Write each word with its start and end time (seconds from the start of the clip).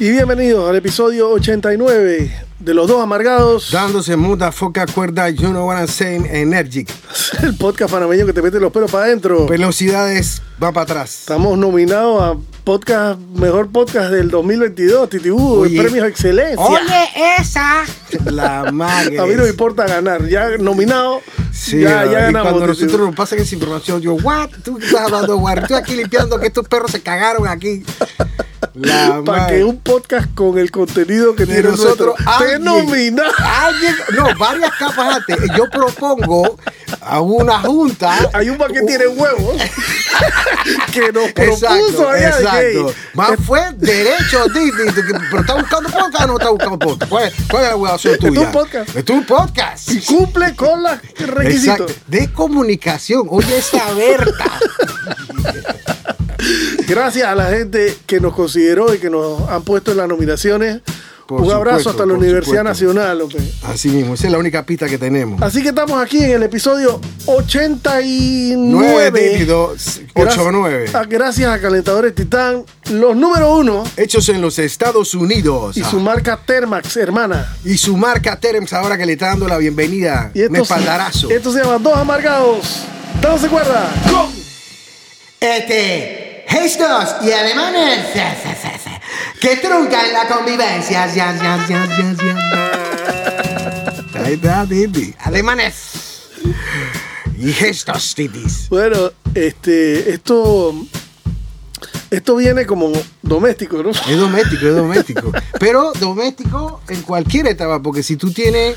Y 0.00 0.10
bienvenidos 0.10 0.66
al 0.70 0.76
episodio 0.76 1.28
89 1.28 2.32
de 2.58 2.74
Los 2.74 2.88
Dos 2.88 3.02
Amargados, 3.02 3.70
Dándose 3.70 4.16
muda 4.16 4.50
foca 4.50 4.86
cuerda, 4.86 5.28
you 5.28 5.48
know 5.50 5.66
what 5.66 5.76
I'm 5.76 5.86
saying, 5.88 6.24
energic. 6.24 6.88
el 7.42 7.54
podcast 7.54 7.92
panameño 7.92 8.24
que 8.24 8.32
te 8.32 8.40
mete 8.40 8.58
los 8.58 8.72
pelos 8.72 8.90
para 8.90 9.04
adentro. 9.04 9.46
Velocidades 9.46 10.40
va 10.62 10.72
para 10.72 10.84
atrás. 10.84 11.20
Estamos 11.20 11.58
nominados 11.58 12.22
a 12.22 12.40
podcast 12.64 13.20
mejor 13.20 13.70
podcast 13.70 14.10
del 14.10 14.30
2022, 14.30 15.10
Titibú, 15.10 15.60
Oye. 15.60 15.82
premios 15.82 16.08
excelencia. 16.08 16.64
esa. 17.38 17.84
La 18.24 18.72
madre. 18.72 19.18
A 19.18 19.26
mí 19.26 19.34
no 19.34 19.42
me 19.42 19.50
importa 19.50 19.86
ganar, 19.86 20.26
ya 20.28 20.56
nominado, 20.56 21.20
Sí, 21.52 21.80
ya, 21.82 22.06
y 22.06 22.10
ya 22.12 22.20
ganamos. 22.20 22.52
cuando 22.52 22.72
Titibú. 22.72 22.84
nosotros 22.86 23.06
nos 23.08 23.16
pasan 23.16 23.38
esa 23.40 23.54
información, 23.54 24.00
yo, 24.00 24.14
what? 24.14 24.48
Tú 24.64 24.78
estás 24.78 25.02
hablando, 25.02 25.36
guar. 25.36 25.58
Estoy 25.58 25.76
aquí 25.76 25.94
limpiando 25.94 26.40
que 26.40 26.46
estos 26.46 26.66
perros 26.66 26.90
se 26.90 27.02
cagaron 27.02 27.46
aquí. 27.46 27.84
Para 29.24 29.46
que 29.48 29.64
un 29.64 29.78
podcast 29.80 30.28
con 30.34 30.58
el 30.58 30.70
contenido 30.70 31.34
que 31.34 31.46
tiene 31.46 31.62
nosotros 31.62 32.14
te 32.38 32.58
alguien- 33.36 33.94
no, 34.14 34.38
varias 34.38 34.72
capas 34.76 35.16
antes. 35.16 35.36
Yo 35.56 35.68
propongo 35.70 36.58
a 37.00 37.20
una 37.20 37.60
junta. 37.60 38.30
Hay 38.32 38.48
un 38.50 38.58
que 38.58 38.82
tiene 38.82 39.06
huevos 39.08 39.56
que 40.92 41.12
nos 41.12 41.32
propuso 41.32 41.66
Exacto, 41.72 42.10
de 42.12 42.26
exacto. 42.26 42.94
Más 43.14 43.30
fue 43.46 43.60
derecho, 43.76 44.44
pero 44.52 45.40
está 45.40 45.54
buscando 45.54 45.88
podcast 45.90 46.24
o 46.24 46.26
no 46.26 46.38
está 46.38 46.50
buscando 46.50 46.78
podcast. 46.78 47.10
¿Cuál, 47.10 47.32
cuál 47.50 47.62
es 47.64 47.68
la 47.70 47.76
huevación 47.76 48.14
Esto 48.14 48.26
es 48.28 48.34
tuya? 48.34 48.46
un 48.46 48.52
podcast. 48.52 48.96
Es 48.96 49.10
un 49.10 49.24
podcast. 49.26 49.90
y 49.90 50.00
cumple 50.00 50.54
con 50.54 50.82
los 50.82 50.92
requisitos. 51.18 51.80
Exacto. 51.90 52.04
De 52.08 52.32
comunicación. 52.32 53.26
Oye, 53.30 53.58
esa 53.58 53.92
Berta. 53.94 54.44
Gracias 56.88 57.26
a 57.26 57.34
la 57.34 57.46
gente 57.50 57.96
que 58.06 58.20
nos 58.20 58.34
consideró 58.34 58.94
y 58.94 58.98
que 58.98 59.10
nos 59.10 59.48
han 59.48 59.62
puesto 59.62 59.90
en 59.92 59.96
las 59.98 60.08
nominaciones. 60.08 60.80
Por 61.26 61.42
un 61.42 61.52
abrazo 61.52 61.90
hasta 61.90 62.04
la 62.04 62.14
Universidad 62.14 62.42
supuesto. 62.64 62.64
Nacional. 62.64 63.20
hombre. 63.20 63.38
Así 63.62 63.88
mismo, 63.88 64.14
esa 64.14 64.26
es 64.26 64.32
la 64.32 64.38
única 64.38 64.66
pista 64.66 64.88
que 64.88 64.98
tenemos. 64.98 65.40
Así 65.40 65.62
que 65.62 65.68
estamos 65.68 66.02
aquí 66.02 66.18
en 66.24 66.32
el 66.32 66.42
episodio 66.42 67.00
89. 67.26 68.56
9, 68.56 69.46
8, 69.48 69.78
Gracias- 70.16 70.46
9. 70.50 70.90
a- 70.92 71.04
Gracias 71.04 71.48
a 71.48 71.60
Calentadores 71.60 72.16
Titán, 72.16 72.64
los 72.90 73.14
número 73.14 73.54
uno 73.54 73.84
Hechos 73.96 74.28
en 74.28 74.40
los 74.40 74.58
Estados 74.58 75.14
Unidos. 75.14 75.76
y 75.76 75.84
su 75.84 76.00
marca 76.00 76.36
Termax, 76.44 76.96
hermana. 76.96 77.54
Y 77.64 77.76
su 77.76 77.96
marca 77.96 78.34
Terems 78.40 78.72
ahora 78.72 78.98
que 78.98 79.06
le 79.06 79.12
está 79.12 79.26
dando 79.26 79.46
la 79.46 79.58
bienvenida. 79.58 80.32
Y 80.34 80.40
Un 80.40 80.46
esto, 80.56 80.56
se- 80.56 80.62
espaldarazo. 80.62 81.30
esto 81.30 81.52
se 81.52 81.60
llama 81.62 81.78
Dos 81.78 81.96
Amargados. 81.96 82.82
¿Estamos 83.14 83.40
de 83.42 83.48
cuerda? 83.48 83.88
Este, 85.40 86.19
gestos 86.50 87.16
y 87.22 87.30
alemanes 87.30 88.06
que 89.40 89.56
truncan 89.56 90.12
la 90.12 90.26
convivencia. 90.28 91.06
Ya, 91.06 91.34
ya, 91.34 91.66
ya, 91.68 91.86
ya, 91.88 92.14
ya. 92.14 92.34
Ahí 94.24 94.34
está, 94.34 94.66
Titi. 94.66 95.14
Alemanes. 95.20 96.28
Y 97.38 97.52
gestos, 97.52 98.14
titis. 98.14 98.68
Bueno, 98.68 99.12
este, 99.34 100.10
esto, 100.10 100.74
esto 102.10 102.36
viene 102.36 102.66
como 102.66 102.92
doméstico, 103.22 103.82
¿no? 103.82 103.90
Es 103.90 104.18
doméstico, 104.18 104.66
es 104.66 104.74
doméstico. 104.74 105.32
Pero 105.58 105.92
doméstico 105.98 106.82
en 106.88 107.00
cualquier 107.02 107.46
etapa, 107.46 107.80
porque 107.80 108.02
si 108.02 108.16
tú 108.16 108.30
tienes, 108.30 108.76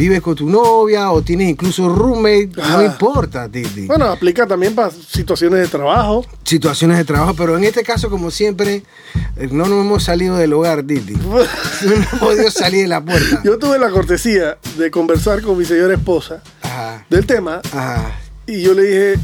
vives 0.00 0.22
con 0.22 0.34
tu 0.34 0.48
novia 0.48 1.10
o 1.12 1.20
tienes 1.22 1.48
incluso 1.50 1.88
roommate, 1.88 2.50
no 2.56 2.62
Ajá. 2.62 2.84
importa, 2.84 3.48
Titi. 3.48 3.86
Bueno, 3.86 4.06
aplica 4.06 4.46
también 4.46 4.74
para 4.74 4.90
situaciones 4.90 5.60
de 5.60 5.68
trabajo. 5.68 6.24
Situaciones 6.44 6.96
de 6.96 7.04
trabajo, 7.04 7.34
pero 7.34 7.56
en 7.58 7.64
este 7.64 7.82
caso, 7.82 8.08
como 8.08 8.30
siempre, 8.30 8.82
eh, 9.36 9.48
no 9.52 9.66
nos 9.66 9.84
hemos 9.84 10.02
salido 10.04 10.36
del 10.36 10.52
hogar, 10.54 10.82
Titi. 10.84 11.12
No 11.84 11.92
hemos 11.92 12.06
podido 12.18 12.50
salir 12.50 12.82
de 12.82 12.88
la 12.88 13.04
puerta. 13.04 13.42
Yo 13.44 13.58
tuve 13.58 13.78
la 13.78 13.90
cortesía 13.90 14.56
de 14.78 14.90
conversar 14.90 15.42
con 15.42 15.56
mi 15.58 15.64
señora 15.64 15.94
esposa 15.94 16.42
Ajá, 16.62 17.04
del 17.10 17.26
tema 17.26 17.60
ajá. 17.72 18.18
y 18.46 18.62
yo 18.62 18.72
le 18.74 18.82
dije, 18.82 19.14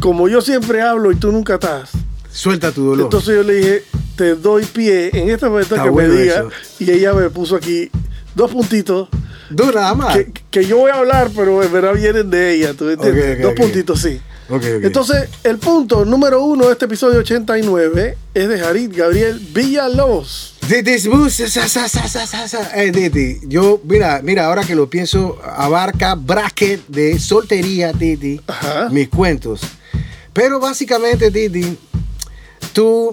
como 0.00 0.28
yo 0.28 0.40
siempre 0.40 0.80
hablo 0.80 1.10
y 1.12 1.16
tú 1.16 1.32
nunca 1.32 1.54
estás, 1.54 1.90
Suelta 2.30 2.70
tu 2.72 2.84
dolor. 2.84 3.06
entonces 3.06 3.34
yo 3.34 3.42
le 3.42 3.54
dije, 3.54 3.82
te 4.16 4.34
doy 4.36 4.64
pie 4.64 5.10
en 5.12 5.30
este 5.30 5.48
momento 5.48 5.74
Está 5.74 5.84
que 5.84 5.90
bueno 5.90 6.14
me 6.14 6.20
diga 6.20 6.34
eso. 6.40 6.50
y 6.78 6.90
ella 6.90 7.12
me 7.14 7.30
puso 7.30 7.56
aquí 7.56 7.90
dos 8.38 8.50
puntitos 8.52 9.08
Tú 9.54 9.72
nada 9.72 9.94
más. 9.94 10.16
que, 10.16 10.32
que 10.50 10.66
yo 10.66 10.78
voy 10.78 10.90
a 10.90 10.94
hablar, 10.94 11.30
pero 11.34 11.62
en 11.62 11.72
verdad 11.72 11.94
vienen 11.94 12.30
de 12.30 12.54
ella, 12.54 12.72
dos 12.74 13.54
puntitos, 13.54 14.00
sí. 14.00 14.20
Entonces, 14.50 15.28
el 15.44 15.58
punto 15.58 16.04
número 16.06 16.42
uno 16.42 16.66
de 16.66 16.72
este 16.72 16.86
episodio 16.86 17.20
89 17.20 18.16
es 18.32 18.48
de 18.48 18.58
Jarid 18.58 18.90
Gabriel 18.96 19.38
Villalobos. 19.52 20.54
Titi, 22.92 23.40
yo, 23.46 23.80
mira, 23.84 24.20
mira, 24.22 24.46
ahora 24.46 24.64
que 24.64 24.74
lo 24.74 24.88
pienso, 24.88 25.38
abarca 25.44 26.14
bracket 26.14 26.86
de 26.88 27.18
soltería, 27.18 27.92
Titi, 27.92 28.40
Ajá. 28.46 28.88
mis 28.90 29.08
cuentos. 29.08 29.60
Pero 30.32 30.60
básicamente, 30.60 31.30
Titi, 31.30 31.76
tú 32.72 33.10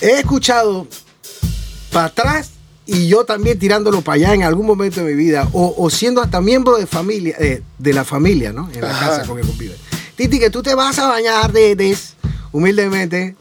he 0.00 0.20
escuchado 0.20 0.86
para 1.92 2.06
atrás 2.06 2.50
y 2.90 3.06
yo 3.06 3.26
también 3.26 3.58
tirándolo 3.58 4.00
para 4.00 4.14
allá 4.14 4.34
en 4.34 4.42
algún 4.44 4.64
momento 4.64 5.04
de 5.04 5.12
mi 5.12 5.14
vida, 5.14 5.46
o, 5.52 5.74
o 5.76 5.90
siendo 5.90 6.22
hasta 6.22 6.40
miembro 6.40 6.78
de 6.78 6.86
familia, 6.86 7.36
eh, 7.38 7.62
de 7.78 7.92
la 7.92 8.02
familia, 8.02 8.50
¿no? 8.50 8.70
En 8.72 8.80
la 8.80 8.90
Ajá. 8.90 9.08
casa 9.10 9.26
con 9.26 9.36
que 9.38 9.46
convive. 9.46 9.76
Titi, 10.16 10.38
que 10.38 10.48
tú 10.48 10.62
te 10.62 10.74
vas 10.74 10.98
a 10.98 11.06
bañar, 11.06 11.52
Titi, 11.52 11.94
humildemente. 12.50 13.36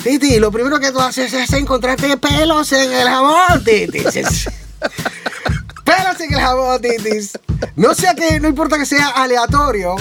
Titi, 0.00 0.38
lo 0.38 0.52
primero 0.52 0.78
que 0.78 0.92
tú 0.92 1.00
haces 1.00 1.32
es 1.32 1.52
encontrarte 1.54 2.16
pelos 2.18 2.72
en 2.72 2.92
el 2.92 3.08
jabón, 3.08 3.64
Titi. 3.64 3.98
pelos 5.84 6.20
en 6.20 6.32
el 6.32 6.40
jabón, 6.40 6.80
Titi. 6.80 7.30
No 7.74 7.94
sea 7.96 8.14
que, 8.14 8.38
no 8.38 8.46
importa 8.46 8.78
que 8.78 8.86
sea 8.86 9.08
aleatorio, 9.08 9.96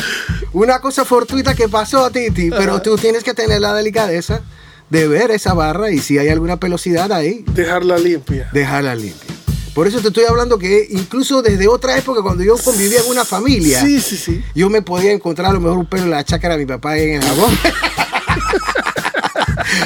una 0.51 0.79
cosa 0.79 1.03
fortuita 1.03 1.55
que 1.55 1.67
pasó, 1.67 2.11
Titi, 2.11 2.51
pero 2.51 2.79
tú 2.79 2.95
tienes 2.97 3.23
que 3.23 3.33
tener 3.33 3.59
la 3.59 3.73
delicadeza 3.73 4.43
de 4.89 5.07
ver 5.07 5.31
esa 5.31 5.53
barra 5.53 5.91
y 5.91 5.99
si 5.99 6.17
hay 6.17 6.29
alguna 6.29 6.57
pelosidad 6.57 7.11
ahí, 7.11 7.43
Dejarla 7.53 7.97
limpia. 7.97 8.49
dejarla 8.53 8.95
limpia. 8.95 9.29
Por 9.73 9.87
eso 9.87 9.99
te 10.01 10.09
estoy 10.09 10.25
hablando 10.25 10.59
que 10.59 10.85
incluso 10.91 11.41
desde 11.41 11.67
otra 11.67 11.97
época, 11.97 12.21
cuando 12.21 12.43
yo 12.43 12.55
convivía 12.57 12.99
en 12.99 13.09
una 13.09 13.25
familia, 13.25 13.81
Sí, 13.81 13.99
sí, 14.01 14.17
sí. 14.17 14.43
yo 14.53 14.69
me 14.69 14.83
podía 14.83 15.11
encontrar 15.11 15.49
a 15.49 15.53
lo 15.53 15.59
mejor 15.59 15.79
un 15.79 15.85
pelo 15.87 16.03
en 16.03 16.11
la 16.11 16.23
chácara 16.23 16.55
de 16.57 16.65
mi 16.65 16.67
papá 16.67 16.97
en 16.97 17.15
el 17.15 17.23
jabón. 17.23 17.57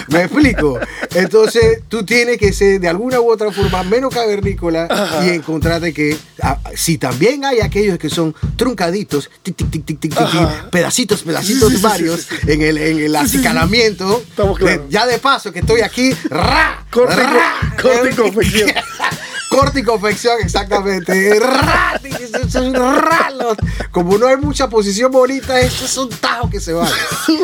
¿Me 0.09 0.23
explico? 0.23 0.79
Entonces, 1.15 1.81
tú 1.87 2.03
tienes 2.05 2.37
que 2.37 2.53
ser 2.53 2.79
de 2.79 2.87
alguna 2.87 3.19
u 3.19 3.31
otra 3.31 3.51
forma 3.51 3.83
menos 3.83 4.13
cavernícola 4.13 4.87
y 5.25 5.29
encontrarte 5.29 5.93
que 5.93 6.17
si 6.75 6.97
también 6.97 7.45
hay 7.45 7.59
aquellos 7.61 7.97
que 7.97 8.09
son 8.09 8.35
truncaditos, 8.55 9.29
tic, 9.43 9.55
tic, 9.55 9.69
tic, 9.71 9.85
tic, 9.85 9.99
tic, 9.99 10.11
tic, 10.13 10.21
Ajá. 10.21 10.69
pedacitos, 10.71 11.23
pedacitos 11.23 11.69
Sí, 11.69 11.75
sí, 11.75 11.77
sí, 11.77 11.83
varios 11.83 12.21
sí, 12.21 12.35
en 12.51 12.61
el, 12.61 12.77
en 12.77 12.99
el 12.99 13.15
acicalamiento. 13.15 14.21
Estamos 14.29 14.57
claros. 14.57 14.85
de- 14.87 14.91
ya 14.91 15.05
de 15.05 15.17
paso 15.19 15.51
que 15.51 15.59
estoy 15.59 15.81
aquí, 15.81 16.11
ra, 16.29 16.85
Corte 16.91 17.15
ra, 17.15 17.75
corte 17.81 18.15
confección. 18.15 18.69
Corte 19.57 19.79
y 19.79 19.83
confección, 19.83 20.37
exactamente. 20.43 21.39
Ra, 21.39 21.99
es 22.43 22.55
un 22.55 22.73
ra, 22.75 23.31
los- 23.31 23.57
Como 23.91 24.17
no 24.17 24.27
hay 24.27 24.37
mucha 24.37 24.69
posición 24.69 25.11
bonita, 25.11 25.59
esto 25.59 25.85
es 25.85 25.97
un 25.97 26.09
tajo 26.09 26.47
que 26.49 26.59
se 26.59 26.73
va. 26.73 26.87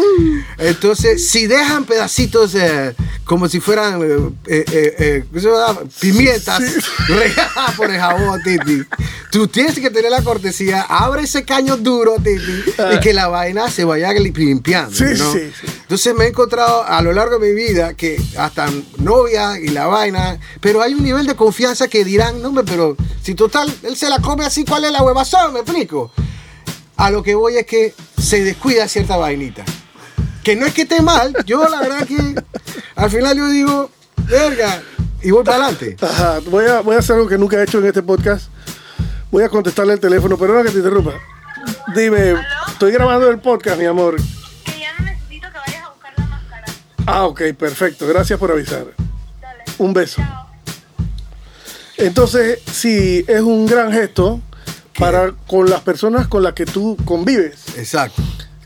Entonces, 0.58 1.28
si 1.30 1.48
dejan 1.48 1.86
pedacitos 1.86 2.54
eh, 2.56 2.94
como 3.26 3.48
si 3.50 3.60
fueran 3.60 4.02
eh, 4.02 4.30
eh, 4.48 4.66
eh, 4.72 4.96
eh, 5.00 5.26
pimientas 6.00 6.62
regadas 7.08 7.76
por 7.76 7.90
el 7.90 8.00
jabón, 8.00 8.42
Titi, 8.44 8.84
tú 9.32 9.48
tienes 9.48 9.80
que 9.80 9.90
tener 9.90 10.12
la 10.12 10.22
cortesía, 10.22 10.82
abre 10.84 11.24
ese 11.24 11.44
caño 11.44 11.78
duro, 11.78 12.16
Titi, 12.24 12.64
y 12.96 13.00
que 13.00 13.14
la 13.14 13.28
vaina 13.28 13.70
se 13.72 13.86
vaya 13.86 14.12
limpiando. 14.14 14.96
Sí, 14.96 15.06
¿no? 15.18 15.32
sí, 15.34 15.52
sí. 15.60 15.68
Entonces 15.82 16.16
me 16.16 16.26
he 16.26 16.28
encontrado 16.30 16.84
a 16.86 17.02
lo 17.02 17.14
largo 17.14 17.40
de 17.40 17.48
mi 17.50 17.56
vida 17.56 17.94
que 17.94 18.22
hasta 18.38 18.68
novia 18.98 19.60
y 19.60 19.70
la 19.70 19.88
vaina, 19.88 20.38
pero 20.60 20.82
hay 20.82 20.94
un 20.94 21.04
nivel 21.04 21.26
de 21.26 21.36
confianza 21.36 21.88
que 21.88 22.03
dirán, 22.04 22.42
no, 22.42 22.50
hombre, 22.50 22.64
pero 22.66 22.96
si 23.22 23.36
total, 23.36 23.74
él 23.84 23.96
se 23.96 24.10
la 24.10 24.20
come 24.20 24.46
así, 24.46 24.66
¿cuál 24.66 24.86
es 24.86 24.92
la 24.92 25.04
huevazón? 25.04 25.54
¿Me 25.54 25.60
explico? 25.60 26.12
A 26.98 27.10
lo 27.10 27.24
que 27.24 27.36
voy 27.36 27.58
es 27.58 27.66
que 27.66 27.94
se 28.18 28.44
descuida 28.44 28.88
cierta 28.88 29.18
vainita. 29.18 29.64
Que 30.44 30.56
no 30.56 30.66
es 30.66 30.74
que 30.74 30.84
esté 30.84 31.02
mal, 31.02 31.34
yo 31.46 31.68
la 31.70 31.80
verdad 31.80 32.08
que 32.08 32.36
al 32.96 33.10
final 33.10 33.38
yo 33.38 33.48
digo, 33.48 33.90
verga, 34.28 34.82
y 35.22 35.32
voy 35.32 35.44
para 35.44 35.66
adelante. 35.66 35.96
Ajá, 36.02 36.40
voy 36.48 36.66
a, 36.66 36.82
voy 36.82 36.96
a 36.96 37.00
hacer 37.00 37.16
algo 37.16 37.28
que 37.28 37.38
nunca 37.38 37.58
he 37.58 37.64
hecho 37.64 37.80
en 37.80 37.86
este 37.86 38.04
podcast. 38.04 38.50
Voy 39.32 39.44
a 39.44 39.50
contestarle 39.50 39.94
el 39.94 40.00
teléfono, 40.00 40.38
perdona 40.38 40.64
que 40.64 40.70
te 40.70 40.78
interrumpa. 40.78 41.14
Dime, 41.96 42.36
estoy 42.68 42.92
grabando 42.92 43.30
el 43.30 43.40
podcast, 43.40 43.80
mi 43.80 43.86
amor. 43.86 44.18
Que 44.66 44.80
ya 44.80 44.94
no 45.00 45.06
necesito 45.06 45.48
que 45.52 45.58
vayas 45.58 45.86
a 45.86 45.90
buscar 45.90 46.14
la 46.18 46.26
máscara. 46.26 46.66
Ah, 47.06 47.26
ok, 47.26 47.42
perfecto. 47.58 48.06
Gracias 48.08 48.38
por 48.38 48.52
avisar. 48.52 48.86
Dale. 49.42 49.64
Un 49.78 49.94
beso. 49.94 50.22
Chao. 50.22 50.43
Entonces, 51.98 52.60
sí, 52.72 53.24
es 53.28 53.42
un 53.42 53.66
gran 53.66 53.92
gesto 53.92 54.42
para 54.98 55.32
con 55.48 55.70
las 55.70 55.82
personas 55.82 56.28
con 56.28 56.44
las 56.44 56.54
que 56.54 56.66
tú 56.66 56.98
convives. 57.06 57.56
Exacto, 57.78 58.22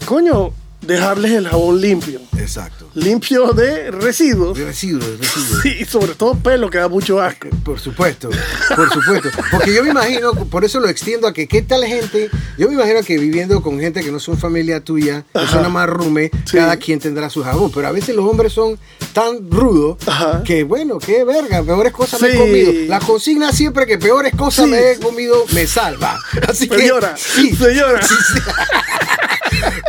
Coño, 0.05 0.51
dejarles 0.81 1.31
el 1.31 1.47
jabón 1.47 1.81
limpio. 1.81 2.21
exacto. 2.37 2.86
Limpio 2.97 3.53
de 3.53 3.91
residuos. 3.91 4.57
De 4.57 4.65
residuos, 4.65 5.05
de 5.05 5.17
residuos. 5.17 5.61
Sí, 5.61 5.75
y 5.81 5.85
sobre 5.85 6.15
todo 6.15 6.33
pelo 6.35 6.67
que 6.69 6.79
da 6.79 6.87
mucho 6.87 7.21
asco. 7.21 7.47
Por 7.63 7.79
supuesto, 7.79 8.29
por 8.75 8.91
supuesto. 8.91 9.29
Porque 9.51 9.71
yo 9.73 9.83
me 9.83 9.91
imagino, 9.91 10.33
por 10.33 10.65
eso 10.65 10.79
lo 10.79 10.89
extiendo 10.89 11.27
a 11.27 11.33
que 11.33 11.47
qué 11.47 11.61
tal 11.61 11.85
gente, 11.85 12.31
yo 12.57 12.67
me 12.67 12.73
imagino 12.73 13.03
que 13.03 13.19
viviendo 13.19 13.61
con 13.61 13.79
gente 13.79 14.03
que 14.03 14.11
no 14.11 14.19
son 14.19 14.37
familia 14.39 14.81
tuya, 14.83 15.23
que 15.31 15.37
Ajá. 15.39 15.47
son 15.47 15.57
nada 15.57 15.69
más 15.69 15.87
rume, 15.87 16.31
Sí. 16.45 16.57
cada 16.57 16.77
quien 16.77 16.99
tendrá 16.99 17.29
su 17.29 17.43
jabón. 17.43 17.71
Pero 17.71 17.87
a 17.87 17.91
veces 17.91 18.15
los 18.15 18.25
hombres 18.25 18.51
son 18.53 18.79
tan 19.13 19.49
rudos 19.51 19.97
Ajá. 20.07 20.41
que, 20.43 20.63
bueno, 20.63 20.97
qué 20.97 21.23
verga, 21.23 21.61
peores 21.61 21.93
cosas 21.93 22.19
me 22.19 22.29
he 22.29 22.35
comido. 22.35 22.71
La 22.87 22.99
consigna 22.99 23.51
siempre 23.51 23.85
que 23.85 23.99
peores 23.99 24.33
cosas 24.35 24.65
Sí. 24.65 24.71
me 24.71 24.91
he 24.93 24.97
comido 24.99 25.45
me 25.53 25.67
salva. 25.67 26.19
Así 26.47 26.67
que. 26.67 26.79
Señora, 26.79 27.13
sí. 27.15 27.55
señora. 27.55 28.01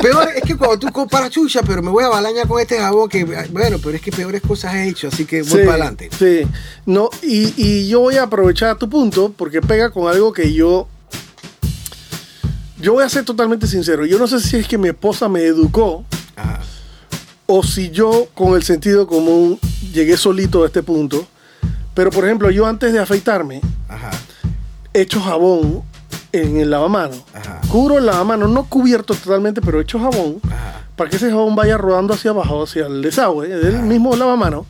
Peor 0.03 0.29
es 0.37 0.43
que 0.43 0.57
cuando 0.57 0.79
tú 0.79 0.93
comparas 0.93 1.31
chucha, 1.31 1.63
pero 1.63 1.83
me 1.83 1.91
voy 1.91 2.05
a 2.05 2.09
balañar 2.09 2.47
con 2.47 2.61
este 2.61 2.79
jabón 2.79 3.09
que, 3.09 3.25
bueno, 3.25 3.79
pero 3.83 3.91
es 3.97 4.01
que 4.03 4.11
peores 4.13 4.41
cosas 4.43 4.75
he 4.75 4.89
hecho, 4.89 5.09
así 5.09 5.25
que 5.25 5.43
voy 5.43 5.51
Sí, 5.51 5.57
para 5.59 5.71
adelante. 5.73 6.11
Sí, 6.19 6.43
no, 6.87 7.11
y, 7.23 7.53
y 7.57 7.89
yo 7.89 8.01
voy 8.01 8.17
a 8.17 8.25
aprovechar 8.25 8.77
tu 8.79 8.89
punto 8.89 9.33
porque 9.37 9.61
pega 9.61 9.91
con 9.91 10.09
algo 10.09 10.33
que 10.33 10.53
yo. 10.53 10.89
Yo 12.81 12.93
voy 12.93 13.03
a 13.05 13.09
ser 13.09 13.25
totalmente 13.25 13.67
sincero. 13.67 14.07
Yo 14.07 14.19
no 14.19 14.29
sé 14.29 14.39
si 14.41 14.57
es 14.57 14.69
que 14.69 14.79
mi 14.79 14.89
esposa 14.89 15.29
me 15.29 15.43
educó 15.43 16.05
Ajá. 16.37 16.61
o 17.47 17.63
si 17.65 17.91
yo, 17.91 18.29
con 18.35 18.55
el 18.55 18.63
sentido 18.63 19.07
común, 19.09 19.59
llegué 19.93 20.17
solito 20.17 20.63
a 20.63 20.67
este 20.67 20.83
punto. 20.85 21.27
Pero, 21.95 22.11
por 22.11 22.25
ejemplo, 22.25 22.51
yo 22.53 22.67
antes 22.67 22.93
de 22.93 23.01
afeitarme, 23.01 23.61
Ajá. 23.89 24.11
echo 24.95 25.21
jabón 25.21 25.83
en 26.33 26.59
el 26.59 26.71
lavamano. 26.71 27.15
Ajá. 27.35 27.61
Cubro 27.71 27.99
el 27.99 28.07
lavamano, 28.07 28.49
no 28.49 28.65
cubierto 28.65 29.15
totalmente, 29.15 29.61
pero 29.61 29.81
echo 29.81 29.99
jabón 29.99 30.41
Ajá. 30.47 30.83
para 30.97 31.11
que 31.11 31.17
ese 31.17 31.31
jabón 31.31 31.55
vaya 31.57 31.77
rodando 31.79 32.15
hacia 32.15 32.31
abajo, 32.33 32.65
hacia 32.65 32.87
el 32.87 33.03
desagüe 33.03 33.49
del 33.49 33.83
mismo 33.83 34.15
lavamano. 34.17 34.67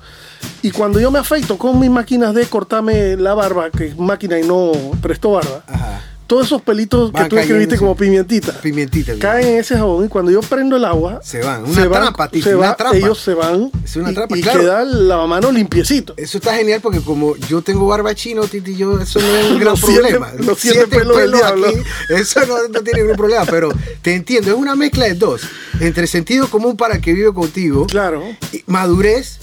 Y 0.63 0.71
cuando 0.71 1.01
yo 1.01 1.11
me 1.11 1.19
afeito 1.19 1.59
con 1.59 1.79
mis 1.81 1.91
máquinas 1.91 2.35
de 2.35 2.47
cortarme 2.47 3.17
la 3.17 3.35
barba, 3.35 3.71
que 3.71 3.89
es 3.89 3.99
máquina 3.99 4.39
y 4.39 4.43
no 4.47 4.73
presto 5.03 5.33
barba, 5.33 5.63
Ajá. 5.67 6.01
Todos 6.29 6.47
esos 6.47 6.63
pelitos 6.63 7.11
Van 7.11 7.25
que 7.25 7.31
tú 7.31 7.37
escribiste 7.39 7.77
como 7.79 7.97
pimientita, 7.97 8.53
Pimientita. 8.61 9.15
caen 9.19 9.49
en 9.49 9.57
ese 9.57 9.77
jabón 9.77 10.05
y 10.05 10.09
cuando 10.09 10.31
yo 10.31 10.41
prendo 10.43 10.77
el 10.77 10.85
agua, 10.85 11.21
Se 11.25 11.41
van. 11.43 11.65
Una 11.65 11.89
trampa, 11.91 12.31
se 12.31 12.55
una 12.55 12.69
va- 12.69 12.77
trampa. 12.77 12.97
ellos 12.97 13.19
se 13.19 13.35
van 13.35 13.71
Es 13.85 13.97
una 13.97 14.13
y- 14.13 14.15
trampa, 14.15 14.39
y, 14.39 14.43
claro. 14.43 14.61
queda 14.61 14.83
el 14.83 15.09
lavamano 15.09 15.51
limpiecito. 15.51 16.15
Eso 16.17 16.39
está 16.39 16.55
genial 16.55 16.81
porque 16.81 17.01
como 17.01 17.35
yo 17.37 17.63
tengo 17.63 17.87
barba 17.89 18.15
chino, 18.15 18.43
Titi, 18.43 18.77
yo 18.77 19.01
eso 19.01 19.19
no 19.21 19.27
es 19.37 19.47
un 19.51 19.59
gran 19.59 19.71
Los 19.71 19.81
siete- 19.81 20.01
problema. 20.03 20.33
los 20.39 20.59
siete 20.59 20.87
pelos 20.87 21.17
del 21.17 21.33
diablo. 21.33 21.67
eso 22.11 22.41
no, 22.47 22.69
no 22.69 22.81
tiene 22.83 23.01
ningún 23.01 23.17
problema, 23.17 23.45
pero 23.47 23.71
te 24.03 24.15
entiendo, 24.15 24.51
es 24.53 24.57
una 24.57 24.77
mezcla 24.77 25.07
de 25.07 25.15
dos, 25.15 25.41
entre 25.81 26.07
sentido 26.07 26.49
común 26.49 26.77
para 26.77 26.97
el 26.97 27.01
que 27.01 27.15
vive 27.15 27.33
contigo, 27.33 27.87
Claro. 27.87 28.23
y 28.53 28.63
madurez, 28.67 29.39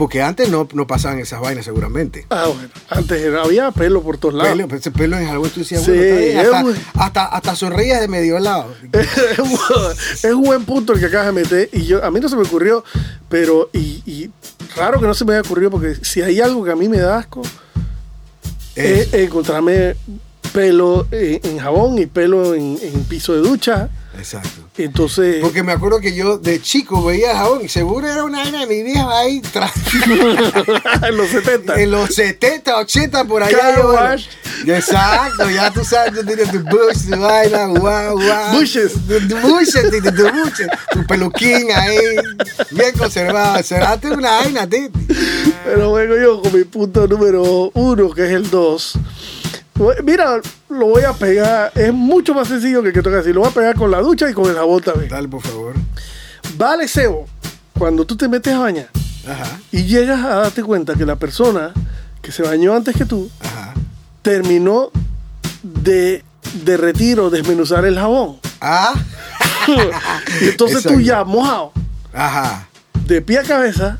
porque 0.00 0.22
antes 0.22 0.48
no, 0.48 0.66
no 0.72 0.86
pasaban 0.86 1.18
esas 1.18 1.42
vainas 1.42 1.66
seguramente. 1.66 2.24
Ah, 2.30 2.46
bueno. 2.46 2.70
Antes 2.88 3.20
era- 3.20 3.42
había 3.42 3.70
pelo 3.70 4.00
por 4.02 4.16
todos 4.16 4.32
lados. 4.32 4.52
Pelo, 4.56 4.74
ese 4.74 4.90
pelo 4.90 5.18
en 5.18 5.28
algo 5.28 5.46
tú 5.50 5.60
decías, 5.60 5.82
Sí, 5.84 5.90
bueno, 5.90 6.16
bien, 6.16 6.38
hasta, 6.38 6.62
muy- 6.62 6.74
hasta, 6.94 7.26
hasta 7.26 7.54
sonreías 7.54 8.00
de 8.00 8.08
medio 8.08 8.38
lado. 8.38 8.74
es, 8.94 10.24
un, 10.24 10.42
buen 10.42 10.64
punto 10.64 10.94
el 10.94 11.00
que 11.00 11.04
acabas 11.04 11.26
de 11.26 11.32
meter 11.32 11.68
y 11.74 11.84
yo 11.84 12.02
a 12.02 12.10
mí 12.10 12.18
no 12.18 12.30
se 12.30 12.36
me 12.36 12.44
ocurrió 12.44 12.82
pero 13.28 13.68
y, 13.74 14.02
y 14.06 14.30
raro 14.74 15.00
que 15.00 15.06
no 15.06 15.12
se 15.12 15.26
me 15.26 15.34
haya 15.34 15.42
ocurrido 15.42 15.70
porque 15.70 15.94
si 15.96 16.22
hay 16.22 16.40
algo 16.40 16.64
que 16.64 16.70
a 16.70 16.76
mí 16.76 16.88
me 16.88 16.96
da 16.96 17.18
asco 17.18 17.42
es 18.76 19.12
encontrarme 19.12 19.96
pelo 20.54 21.06
en, 21.10 21.42
en 21.44 21.58
jabón 21.58 21.98
y 21.98 22.06
pelo 22.06 22.54
en, 22.54 22.78
en 22.80 23.04
piso 23.04 23.34
de 23.34 23.40
ducha 23.40 23.90
Exacto. 24.20 24.68
entonces 24.78 25.38
Porque 25.40 25.62
me 25.62 25.72
acuerdo 25.72 26.00
que 26.00 26.14
yo 26.14 26.38
de 26.38 26.60
chico 26.60 27.02
veía 27.04 27.34
jabón 27.34 27.64
y 27.64 27.68
seguro 27.68 28.06
era 28.06 28.24
una 28.24 28.38
vaina 28.38 28.60
de 28.60 28.66
mi 28.66 28.82
vieja 28.82 29.18
ahí 29.18 29.42
en 31.08 31.16
los 31.16 31.28
70 31.28 31.80
en 31.80 31.90
los 31.90 32.14
70, 32.14 32.76
80 32.76 33.24
por 33.24 33.42
allá. 33.42 33.76
Yo, 33.76 33.92
bueno. 33.92 34.22
Exacto, 34.66 35.50
ya 35.50 35.70
tú 35.70 35.84
sabes, 35.84 36.12
tú 36.14 36.24
tienes 36.24 36.50
tu 36.50 36.60
bush, 36.60 37.08
tu 37.10 37.18
vaina, 37.18 37.66
guau, 37.66 38.20
guau. 38.20 38.58
Bushes. 38.58 38.92
Tu, 38.92 39.36
bushes, 39.36 39.90
tu 39.90 40.32
bushes. 40.32 40.68
Tu 40.92 41.06
peluquín 41.06 41.70
ahí, 41.74 41.98
bien 42.70 42.92
conservado. 42.96 43.62
Cerraste 43.62 44.10
una 44.10 44.30
vaina, 44.38 44.66
Titi. 44.66 45.06
pero 45.64 45.92
vengo 45.92 46.16
yo 46.16 46.42
con 46.42 46.52
mi 46.52 46.64
punto 46.64 47.06
número 47.06 47.70
uno 47.74 48.10
que 48.10 48.26
es 48.26 48.32
el 48.32 48.50
2 48.50 48.98
mira 50.04 50.40
lo 50.68 50.86
voy 50.86 51.02
a 51.04 51.12
pegar 51.12 51.72
es 51.74 51.92
mucho 51.92 52.34
más 52.34 52.48
sencillo 52.48 52.82
que 52.82 52.92
que 52.92 53.02
toca 53.02 53.16
decir 53.16 53.34
lo 53.34 53.40
voy 53.42 53.50
a 53.50 53.54
pegar 53.54 53.74
con 53.76 53.90
la 53.90 54.00
ducha 54.00 54.28
y 54.30 54.34
con 54.34 54.48
el 54.50 54.56
jabón 54.56 54.82
también 54.82 55.08
Dale, 55.10 55.28
por 55.28 55.42
favor. 55.42 55.74
vale 56.56 56.86
cebo 56.88 57.26
cuando 57.78 58.04
tú 58.04 58.16
te 58.16 58.28
metes 58.28 58.52
a 58.54 58.58
bañar 58.58 58.88
Ajá, 59.26 59.58
y 59.70 59.84
llegas 59.84 60.24
a 60.24 60.36
darte 60.36 60.62
cuenta 60.62 60.94
que 60.94 61.04
la 61.06 61.16
persona 61.16 61.72
que 62.22 62.32
se 62.32 62.42
bañó 62.42 62.74
antes 62.74 62.96
que 62.96 63.04
tú 63.04 63.30
ajá. 63.40 63.74
terminó 64.22 64.90
de 65.62 66.24
derretir 66.64 67.20
o 67.20 67.28
desmenuzar 67.30 67.84
el 67.84 67.96
jabón. 67.98 68.38
Ah, 68.62 68.94
y 70.40 70.44
entonces 70.48 70.82
tú 70.82 71.00
ya 71.00 71.22
mojado, 71.24 71.72
ajá. 72.14 72.66
de 73.06 73.20
pie 73.22 73.38
a 73.40 73.42
cabeza, 73.42 73.98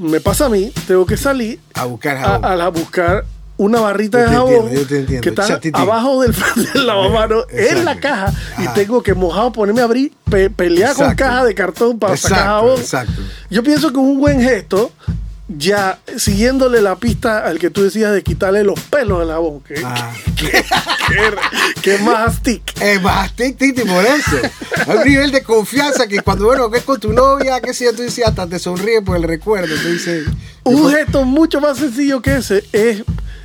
me 0.00 0.20
pasa 0.20 0.46
a 0.46 0.48
mí, 0.50 0.70
tengo 0.86 1.06
que 1.06 1.16
salir 1.16 1.58
A 1.74 1.86
buscar 1.86 2.18
jabón. 2.18 2.60
a 2.60 2.68
buscar 2.68 3.24
una 3.62 3.80
barrita 3.80 4.18
de 4.18 4.28
jabón 4.28 4.68
entiendo, 4.70 5.20
que 5.20 5.28
está 5.28 5.46
Chatiti. 5.46 5.78
abajo 5.80 6.22
del, 6.22 6.34
del 6.74 6.86
lavamanos 6.86 7.44
en 7.50 7.84
la 7.84 7.98
caja 8.00 8.32
y 8.58 8.66
tengo 8.74 9.02
que 9.02 9.14
mojado 9.14 9.52
ponerme 9.52 9.80
a 9.80 9.84
abrir, 9.84 10.12
pe- 10.30 10.50
pelear 10.50 10.94
con 10.94 11.14
caja 11.14 11.44
de 11.44 11.54
cartón 11.54 11.98
para 11.98 12.16
sacar 12.16 12.38
Exacto, 12.38 12.54
jabón. 12.60 12.80
exacto. 12.80 13.22
Yo 13.50 13.62
pienso 13.62 13.90
que 13.92 13.98
un 13.98 14.18
buen 14.20 14.40
gesto, 14.40 14.90
ya 15.48 15.98
siguiéndole 16.16 16.80
la 16.80 16.96
pista 16.96 17.46
al 17.46 17.58
que 17.58 17.68
tú 17.68 17.82
decías 17.82 18.12
de 18.12 18.22
quitarle 18.22 18.64
los 18.64 18.80
pelos 18.80 19.18
del 19.20 19.28
jabón, 19.28 19.60
que, 19.60 19.74
Ah. 19.84 20.12
que, 20.36 20.64
que 21.82 21.98
más 21.98 22.36
stick. 22.36 22.62
Es 22.80 23.02
más, 23.02 23.32
Titi, 23.34 23.72
por 23.72 24.04
eso. 24.04 24.36
Hay 24.86 24.96
un 24.98 25.04
nivel 25.04 25.30
de 25.32 25.42
confianza 25.42 26.06
que 26.06 26.20
cuando, 26.20 26.46
bueno, 26.46 26.70
que 26.70 26.78
es 26.78 26.84
con 26.84 26.98
tu 26.98 27.12
novia, 27.12 27.60
que 27.60 27.74
si 27.74 27.84
tú 27.94 28.02
dices, 28.02 28.26
hasta 28.26 28.46
te 28.46 28.58
sonríe 28.58 29.02
por 29.02 29.16
el 29.16 29.24
recuerdo. 29.24 29.74
Tú 29.82 29.88
dices, 29.88 30.24
Un 30.64 30.90
gesto 30.90 31.24
mucho 31.24 31.60
más 31.60 31.76
sencillo 31.78 32.22
que 32.22 32.36
ese 32.36 32.64
es, 32.72 33.02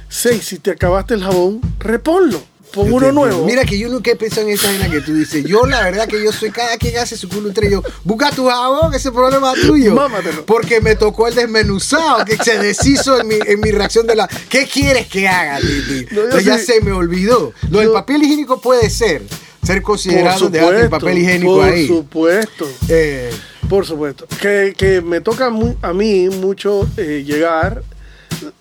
sei, 0.10 0.42
si 0.42 0.60
te 0.60 0.72
acabaste 0.72 1.14
el 1.14 1.24
jabón, 1.24 1.62
reponlo. 1.80 2.42
Pon 2.74 2.92
uno 2.92 3.12
nuevo. 3.14 3.46
Mira 3.46 3.64
que 3.64 3.80
yo 3.80 3.88
nunca 3.88 4.12
he 4.12 4.16
pensado 4.18 4.46
en 4.46 4.54
esa 4.54 4.68
vaina 4.68 4.90
que 4.90 5.00
tú 5.00 5.14
dices. 5.14 5.46
Yo 5.46 5.66
la 5.66 5.82
verdad 5.84 6.06
que 6.08 6.22
yo 6.22 6.34
soy 6.34 6.52
cada 6.52 6.78
quien 6.78 6.98
hace 6.98 7.16
su 7.16 7.30
culo 7.30 7.48
entre 7.48 7.72
yo. 7.72 7.82
Busca 8.04 8.30
tu 8.32 8.48
jabón, 8.50 8.94
ese 8.94 9.10
problema 9.12 9.54
es 9.54 9.62
tuyo. 9.62 9.96
Mámatelo. 9.96 10.46
Porque 10.46 10.82
me 10.82 10.96
tocó 10.96 11.28
el 11.30 11.36
desmenuzado 11.36 12.26
que 12.26 12.36
se 12.38 12.58
deshizo 12.60 13.22
en 13.22 13.28
mi, 13.28 13.36
en 13.46 13.62
mi 13.62 13.72
reacción 13.72 14.06
de 14.06 14.16
la. 14.16 14.28
¿Qué 14.50 14.68
quieres 14.68 15.08
que 15.08 15.28
haga, 15.30 15.60
Titi? 15.60 16.14
No, 16.14 16.40
ya 16.40 16.58
se 16.58 16.82
me 16.82 16.92
olvidó. 16.92 17.54
Lo 17.72 17.80
del 17.80 17.92
papel 17.92 18.24
higiénico 18.24 18.60
puede 18.60 18.90
ser. 18.90 19.24
Ser 19.64 19.82
por 19.82 19.94
considerado 19.94 20.50
dejar 20.50 20.76
el 20.76 20.90
papel 20.90 21.18
higiénico 21.20 21.56
por 21.56 21.66
ahí. 21.70 21.88
supuesto. 21.88 22.70
Eh, 22.90 23.30
Por 23.70 23.86
supuesto. 23.86 24.28
Que, 24.42 24.74
que 24.78 25.02
me 25.02 25.22
toca 25.22 25.52
a 25.82 25.94
mí 25.94 26.30
mucho 26.30 26.88
eh, 26.98 27.24
llegar. 27.26 27.82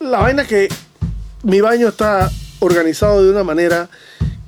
La 0.00 0.18
vaina 0.20 0.44
que 0.46 0.68
mi 1.46 1.60
baño 1.60 1.88
está 1.88 2.30
organizado 2.60 3.22
de 3.24 3.30
una 3.30 3.44
manera 3.44 3.88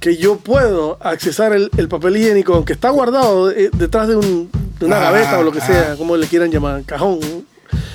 que 0.00 0.17
yo 0.17 0.37
puedo 0.37 0.97
accesar 1.00 1.52
el, 1.52 1.71
el 1.76 1.88
papel 1.88 2.17
higiénico, 2.17 2.55
aunque 2.55 2.73
está 2.73 2.90
guardado 2.90 3.50
eh, 3.50 3.71
detrás 3.73 4.09
de, 4.09 4.17
un- 4.17 4.50
de 4.78 4.87
una 4.87 4.99
Ah, 4.99 5.11
gaveta 5.11 5.38
o 5.38 5.43
lo 5.43 5.50
que 5.52 5.59
ah. 5.61 5.67
sea, 5.67 5.97
como 5.97 6.17
le 6.17 6.26
quieran 6.26 6.50
llamar, 6.50 6.83
cajón. 6.85 7.19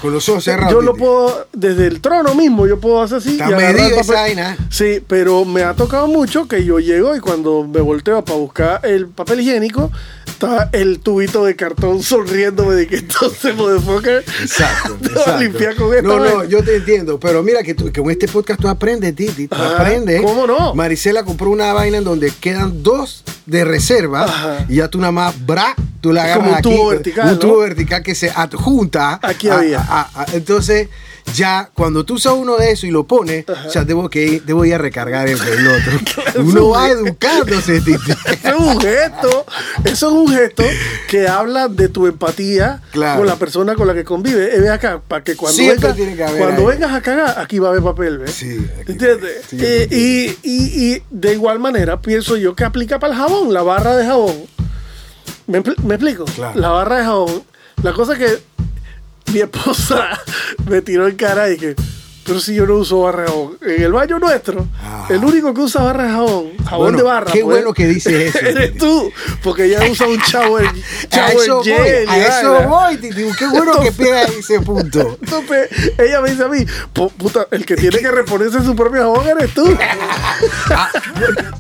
Con 0.04 0.12
los 0.12 0.28
ojos 0.28 0.44
cerrados. 0.44 0.74
Yo 0.74 0.82
lo 0.82 0.96
puedo, 0.96 1.48
desde 1.54 1.88
el 1.88 2.02
trono 2.02 2.36
mismo, 2.36 2.68
yo 2.68 2.78
puedo 2.78 3.02
hacer 3.02 3.20
así. 3.20 3.32
Está 3.32 3.48
y 3.48 3.52
papel. 3.54 3.76
esa 3.80 4.14
vaina. 4.14 4.58
Sí, 4.70 5.02
pero 5.08 5.46
me 5.46 5.64
ha 5.64 5.74
tocado 5.76 6.08
mucho 6.08 6.46
que 6.46 6.66
yo 6.66 6.80
llego 6.80 7.16
y 7.16 7.22
cuando 7.22 7.66
me 7.66 7.80
volteo 7.80 8.24
para 8.26 8.38
buscar 8.38 8.82
el 8.86 9.08
papel 9.08 9.40
higiénico, 9.40 9.90
está 10.28 10.70
el 10.74 11.00
tubito 11.00 11.46
de 11.46 11.56
cartón 11.56 12.04
sonriéndome 12.04 12.76
de 12.76 12.88
que 12.88 12.98
entonces, 12.98 13.56
motherfucker, 13.56 14.26
Exacto, 14.42 14.98
te 15.02 15.08
a 15.08 15.12
exacto. 15.12 15.40
limpiar 15.40 15.76
con 15.78 15.94
esto. 15.96 16.08
No, 16.08 16.20
no, 16.20 16.44
yo 16.44 16.62
te 16.62 16.76
entiendo, 16.76 17.18
pero 17.18 17.42
mira 17.42 17.64
que, 17.64 17.74
tú, 17.74 17.90
que 17.90 18.02
con 18.02 18.12
este 18.12 18.28
podcast 18.28 18.60
tú 18.60 18.68
aprendes, 18.68 19.16
Titi, 19.16 19.48
tú 19.48 19.56
Ajá, 19.56 19.78
aprendes. 19.80 20.22
¿cómo 20.22 20.46
no? 20.46 20.76
Marisela 20.76 21.24
compró 21.24 21.50
una 21.50 21.72
vaina 21.72 21.98
en 22.00 22.04
donde 22.04 22.30
quedan 22.42 22.84
dos 22.84 23.24
de 23.46 23.64
reserva 23.64 24.26
Ajá. 24.26 24.66
y 24.68 24.76
ya 24.76 24.90
tú 24.90 25.00
nada 25.00 25.12
más 25.12 25.46
bra 25.46 25.76
tú 26.00 26.12
la 26.12 26.24
agarras 26.24 26.38
Como 26.40 26.50
un 26.50 26.56
aquí, 26.58 26.64
tubo 26.70 26.88
vertical, 26.90 27.26
un 27.28 27.34
¿no? 27.34 27.40
tubo 27.40 27.58
vertical 27.60 28.04
que 28.04 28.14
se 28.16 28.30
adjunta. 28.30 29.20
Aquí 29.22 29.48
había. 29.48 29.80
a- 29.80 29.93
a- 30.02 30.26
entonces, 30.34 30.90
ya 31.36 31.70
cuando 31.74 32.04
tú 32.04 32.16
usas 32.16 32.34
uno 32.34 32.58
de 32.58 32.72
esos 32.72 32.84
y 32.86 32.92
lo 32.92 33.06
pones, 33.06 33.46
ya 33.74 33.84
debo 33.86 34.10
que 34.10 34.24
ir, 34.26 34.44
debo 34.44 34.66
ir 34.66 34.74
a 34.76 34.78
recargar 34.78 35.28
el 35.28 35.40
del 35.40 35.68
otro. 35.68 36.22
Uno 36.44 36.70
va 36.70 36.90
educándose, 36.90 37.80
Titi. 37.80 38.12
Eso 38.12 38.50
es 38.50 38.56
un 38.56 38.82
gesto, 38.82 39.46
eso 39.86 40.08
es 40.08 40.14
un 40.14 40.28
gesto 40.28 40.64
que 41.08 41.28
habla 41.28 41.68
de 41.68 41.88
tu 41.90 42.08
empatía 42.08 42.82
Claro. 42.92 43.20
con 43.20 43.28
la 43.28 43.36
persona 43.38 43.76
con 43.76 43.88
la 43.88 43.94
que 43.94 44.04
convive. 44.04 44.56
Eh, 44.56 44.60
ve 44.60 44.70
acá, 44.70 45.00
para 45.08 45.24
que 45.24 45.36
cuando, 45.36 45.58
vengas, 45.62 45.96
que 45.96 46.16
cuando 46.38 46.66
vengas 46.66 46.92
a 46.92 47.02
cagar, 47.02 47.36
aquí 47.40 47.60
va 47.60 47.68
a 47.68 47.72
haber 47.72 47.84
papel, 47.84 48.18
¿ves? 48.18 48.32
Sí, 48.32 48.58
¿Entiendes? 48.88 49.44
sí, 49.48 49.58
Eh, 49.62 49.88
y, 49.92 50.26
y- 50.44 50.94
y 50.96 51.04
de 51.12 51.34
igual 51.34 51.60
manera, 51.60 52.02
pienso 52.02 52.36
yo 52.36 52.56
que 52.56 52.64
aplica 52.66 53.00
para 53.00 53.14
el 53.14 53.20
jabón, 53.20 53.54
la 53.54 53.62
barra 53.62 53.96
de 53.96 54.06
jabón. 54.06 54.36
¿Me, 55.48 55.62
expl- 55.62 55.78
me 55.84 55.96
explico? 55.96 56.26
Claro. 56.26 56.60
La 56.60 56.70
barra 56.70 56.98
de 56.98 57.04
jabón. 57.04 57.44
La 57.84 57.94
cosa 57.94 58.16
que 58.18 58.40
mi 59.32 59.39
esposa 59.39 60.10
me 60.70 60.82
tiró 60.82 61.08
en 61.08 61.15
cara 61.15 61.50
y 61.51 61.58
que, 61.58 61.75
pero 62.25 62.39
si 62.39 62.56
yo 62.56 62.65
no 62.65 62.75
uso 62.75 63.01
barra 63.01 63.24
de 63.24 63.27
jabón. 63.30 63.58
En 63.62 63.82
el 63.84 63.92
baño 63.92 64.20
nuestro, 64.20 64.68
Ah. 64.82 65.06
el 65.10 65.24
único 65.24 65.53
que 65.53 65.62
usa 65.62 65.84
barra 65.84 66.03
de 66.03 66.10
jabón, 66.12 66.51
jabón 66.65 66.80
Bueno, 66.86 66.98
de 66.98 67.03
barra. 67.03 67.32
qué 67.32 67.42
pues, 67.44 67.58
bueno 67.58 67.74
que 67.74 67.88
dices 67.88 68.13
eso, 68.36 68.46
Eres 68.46 68.77
tú, 68.77 69.12
porque 69.44 69.65
ella 69.65 69.80
usa 69.89 70.08
un 70.08 70.20
A 70.34 70.48
voy, 70.48 70.63
gel. 71.63 72.06
y 72.08 72.10
a 72.10 72.39
eso 72.39 72.62
voy, 72.70 72.98
Titi. 72.98 73.24
Qué 73.38 73.48
bueno 73.48 73.80
que 73.82 73.92
pegas 73.98 74.30
ese 74.32 74.60
punto. 74.62 75.18
Entonces, 75.22 75.70
ella 75.98 76.22
me 76.22 76.32
dice 76.32 76.44
a 76.44 76.48
mí, 76.48 76.65
"Po- 76.94 77.10
puta, 77.10 77.48
el 77.51 77.65
que 77.65 77.75
tiene 77.75 78.00
que 78.00 78.12
reponerse 78.12 78.62
su 78.63 78.75
propio 78.75 79.01
jabón 79.01 79.27
eres 79.27 79.53
tú. 79.53 79.65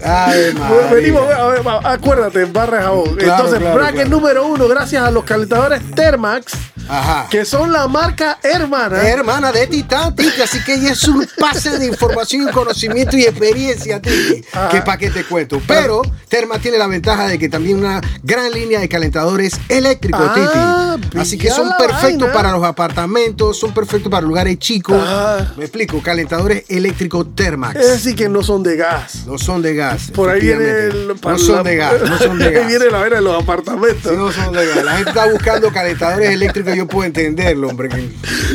Ay, 0.03 0.51
Bueno, 0.53 0.89
Venimos, 0.93 1.33
a 1.33 1.47
ver, 1.47 1.61
acuérdate, 1.83 2.45
barra 2.45 2.77
de 2.77 2.83
jabón. 2.83 3.15
Claro, 3.15 3.31
Entonces, 3.35 3.59
claro, 3.59 3.75
bracket 3.75 3.95
claro. 3.95 4.09
número 4.09 4.47
uno, 4.47 4.67
gracias 4.67 5.03
a 5.03 5.11
los 5.11 5.23
calentadores 5.23 5.81
Thermax, 5.95 6.53
Ajá. 6.89 7.27
que 7.29 7.45
son 7.45 7.71
la 7.71 7.87
marca 7.87 8.37
hermana. 8.43 9.01
Hermana 9.07 9.51
de 9.51 9.67
Titán, 9.67 10.15
así 10.53 10.63
que 10.65 10.73
ella 10.75 10.91
es 10.91 11.03
un 11.07 11.25
pase 11.39 11.77
de 11.79 11.85
información 11.87 12.47
y 12.47 12.51
conocimiento 12.51 13.17
y 13.17 13.23
experiencia, 13.23 14.01
Titi, 14.01 14.43
Ajá. 14.51 14.69
que 14.69 14.81
para 14.81 14.97
qué 14.97 15.09
te 15.09 15.23
cuento. 15.23 15.61
Pero 15.67 16.01
Terma 16.27 16.59
tiene 16.59 16.77
la 16.77 16.87
ventaja 16.87 17.27
de 17.27 17.37
que 17.39 17.49
también 17.49 17.77
una 17.79 18.01
gran 18.23 18.51
línea 18.51 18.79
de 18.79 18.89
calentadores 18.89 19.53
eléctricos, 19.69 20.21
Ah, 20.23 20.97
Titi. 21.01 21.17
Así 21.19 21.37
que 21.37 21.49
son 21.49 21.69
perfectos 21.77 22.29
para 22.29 22.51
los 22.51 22.63
apartamentos, 22.63 23.59
son 23.59 23.73
perfectos 23.73 24.11
para 24.11 24.25
lugares 24.25 24.57
chicos. 24.59 24.97
Ah. 24.99 25.53
Me 25.57 25.63
explico, 25.65 26.01
calentadores 26.01 26.63
eléctricos 26.69 27.35
Thermax. 27.35 27.75
es 27.79 27.87
decir, 27.91 28.15
que 28.15 28.29
no 28.29 28.43
son 28.43 28.63
de 28.63 28.75
gas. 28.77 29.25
No 29.25 29.37
son 29.37 29.61
de 29.61 29.75
gas. 29.75 30.11
Por 30.11 30.29
ahí 30.29 30.41
viene 30.41 30.63
el. 30.87 31.07
No 31.21 31.37
son 31.39 31.55
la- 31.57 31.63
de 31.63 31.75
gas, 31.75 31.93
no 32.07 32.17
son 32.17 32.37
de 32.37 32.43
Ahí 32.59 32.65
viene 32.67 32.85
la 32.91 32.99
vaina 32.99 33.15
de 33.17 33.21
los 33.21 33.41
apartamentos. 33.41 34.11
Sí, 34.11 34.17
no 34.17 34.31
son 34.31 34.53
de 34.53 34.65
gas. 34.67 34.83
La 34.85 34.93
gente 34.97 35.09
está 35.09 35.25
buscando 35.31 35.71
calentadores 35.71 36.29
eléctricos, 36.29 36.75
yo 36.75 36.87
puedo 36.87 37.05
entenderlo, 37.05 37.69
hombre. 37.69 37.89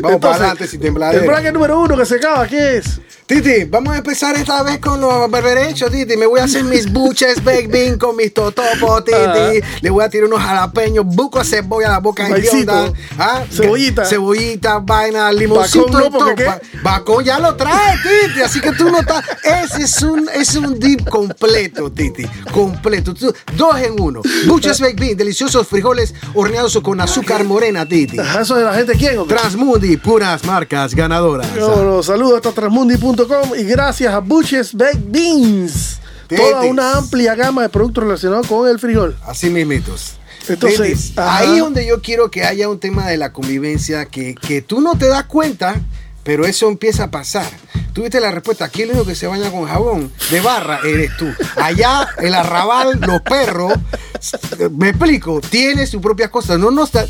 Vamos 0.00 0.20
para 0.20 0.34
adelante 0.36 0.66
sin 0.66 0.80
El 0.80 0.86
tembladera. 0.86 1.24
bracket 1.26 1.52
número 1.52 1.80
uno 1.80 1.87
que 1.96 2.06
se 2.06 2.16
acaba, 2.16 2.46
¿qué 2.46 2.78
es? 2.78 3.00
Titi, 3.28 3.64
vamos 3.64 3.92
a 3.92 3.98
empezar 3.98 4.34
esta 4.36 4.62
vez 4.62 4.78
con 4.78 5.02
los 5.02 5.30
berberechos, 5.30 5.90
Titi. 5.90 6.16
Me 6.16 6.24
voy 6.24 6.40
a 6.40 6.44
hacer 6.44 6.64
mis 6.64 6.90
buches 6.90 7.44
baked 7.44 7.68
bean 7.70 7.98
con 7.98 8.16
mis 8.16 8.32
totopos, 8.32 9.04
Titi. 9.04 9.18
Ah. 9.18 9.50
Le 9.82 9.90
voy 9.90 10.02
a 10.02 10.08
tirar 10.08 10.28
unos 10.28 10.40
jalapeños, 10.40 11.04
buco 11.04 11.38
de 11.38 11.44
cebolla 11.44 11.88
a 11.88 11.90
la 11.90 11.98
boca 11.98 12.26
hedionda. 12.26 12.90
¿Ah? 13.18 13.42
Cebollita. 13.52 14.06
Cebollita, 14.06 14.78
vaina, 14.78 15.30
limoncito. 15.30 15.88
Bacón 15.88 16.00
no, 16.04 16.10
porque. 16.10 16.34
¿qué? 16.36 16.44
Ba- 16.46 16.60
Bacón 16.82 17.22
ya 17.22 17.38
lo 17.38 17.54
trae, 17.54 17.96
Titi. 17.98 18.40
Así 18.40 18.62
que 18.62 18.72
tú 18.72 18.88
no 18.90 18.98
estás. 18.98 19.22
Ese 19.44 19.82
es 19.82 20.02
un, 20.02 20.26
es 20.32 20.54
un 20.56 20.78
dip 20.80 21.06
completo, 21.06 21.92
Titi. 21.92 22.24
Completo. 22.50 23.12
Dos 23.12 23.78
en 23.78 24.00
uno. 24.00 24.22
Buches 24.46 24.80
baked 24.80 24.98
bean, 25.00 25.16
deliciosos 25.18 25.68
frijoles 25.68 26.14
horneados 26.32 26.78
con 26.82 26.98
azúcar 26.98 27.44
morena, 27.44 27.84
Titi. 27.86 28.16
¿Eso 28.40 28.54
de 28.54 28.64
la 28.64 28.72
gente 28.72 28.94
quién? 28.94 29.26
Transmundi, 29.28 29.98
puras 29.98 30.42
marcas 30.46 30.94
ganadoras. 30.94 31.46
Bueno, 31.54 32.02
saludos 32.02 32.36
hasta 32.36 32.52
transmundi.com 32.52 33.17
y 33.56 33.64
gracias 33.64 34.14
a 34.14 34.20
Buches 34.20 34.74
Baked 34.74 35.00
Beans. 35.06 35.98
Toda 36.28 36.62
una 36.62 36.98
amplia 36.98 37.34
gama 37.34 37.62
de 37.62 37.68
productos 37.68 38.04
relacionados 38.04 38.46
con 38.46 38.68
el 38.68 38.78
frijol. 38.78 39.16
Así 39.26 39.50
mismitos. 39.50 40.18
Entonces, 40.48 41.14
ahí 41.16 41.54
es 41.54 41.58
donde 41.58 41.84
yo 41.84 42.00
quiero 42.00 42.30
que 42.30 42.44
haya 42.44 42.68
un 42.68 42.78
tema 42.78 43.08
de 43.08 43.16
la 43.16 43.32
convivencia 43.32 44.04
que, 44.06 44.36
que 44.36 44.62
tú 44.62 44.80
no 44.80 44.96
te 44.96 45.08
das 45.08 45.24
cuenta, 45.24 45.80
pero 46.22 46.46
eso 46.46 46.68
empieza 46.68 47.04
a 47.04 47.10
pasar. 47.10 47.48
Tú 47.92 48.02
viste 48.02 48.20
la 48.20 48.30
respuesta, 48.30 48.66
aquí 48.66 48.82
el 48.82 48.90
único 48.90 49.04
que 49.04 49.16
se 49.16 49.26
baña 49.26 49.50
con 49.50 49.66
jabón 49.66 50.12
de 50.30 50.40
barra 50.40 50.78
eres 50.84 51.16
tú. 51.16 51.26
Allá, 51.56 52.06
el 52.18 52.34
arrabal, 52.34 53.00
los 53.00 53.20
perros, 53.22 53.72
me 54.70 54.90
explico, 54.90 55.40
tiene 55.40 55.86
sus 55.88 56.00
propias 56.00 56.30
cosas. 56.30 56.58
No, 56.58 56.70
no 56.70 56.84
está... 56.84 57.04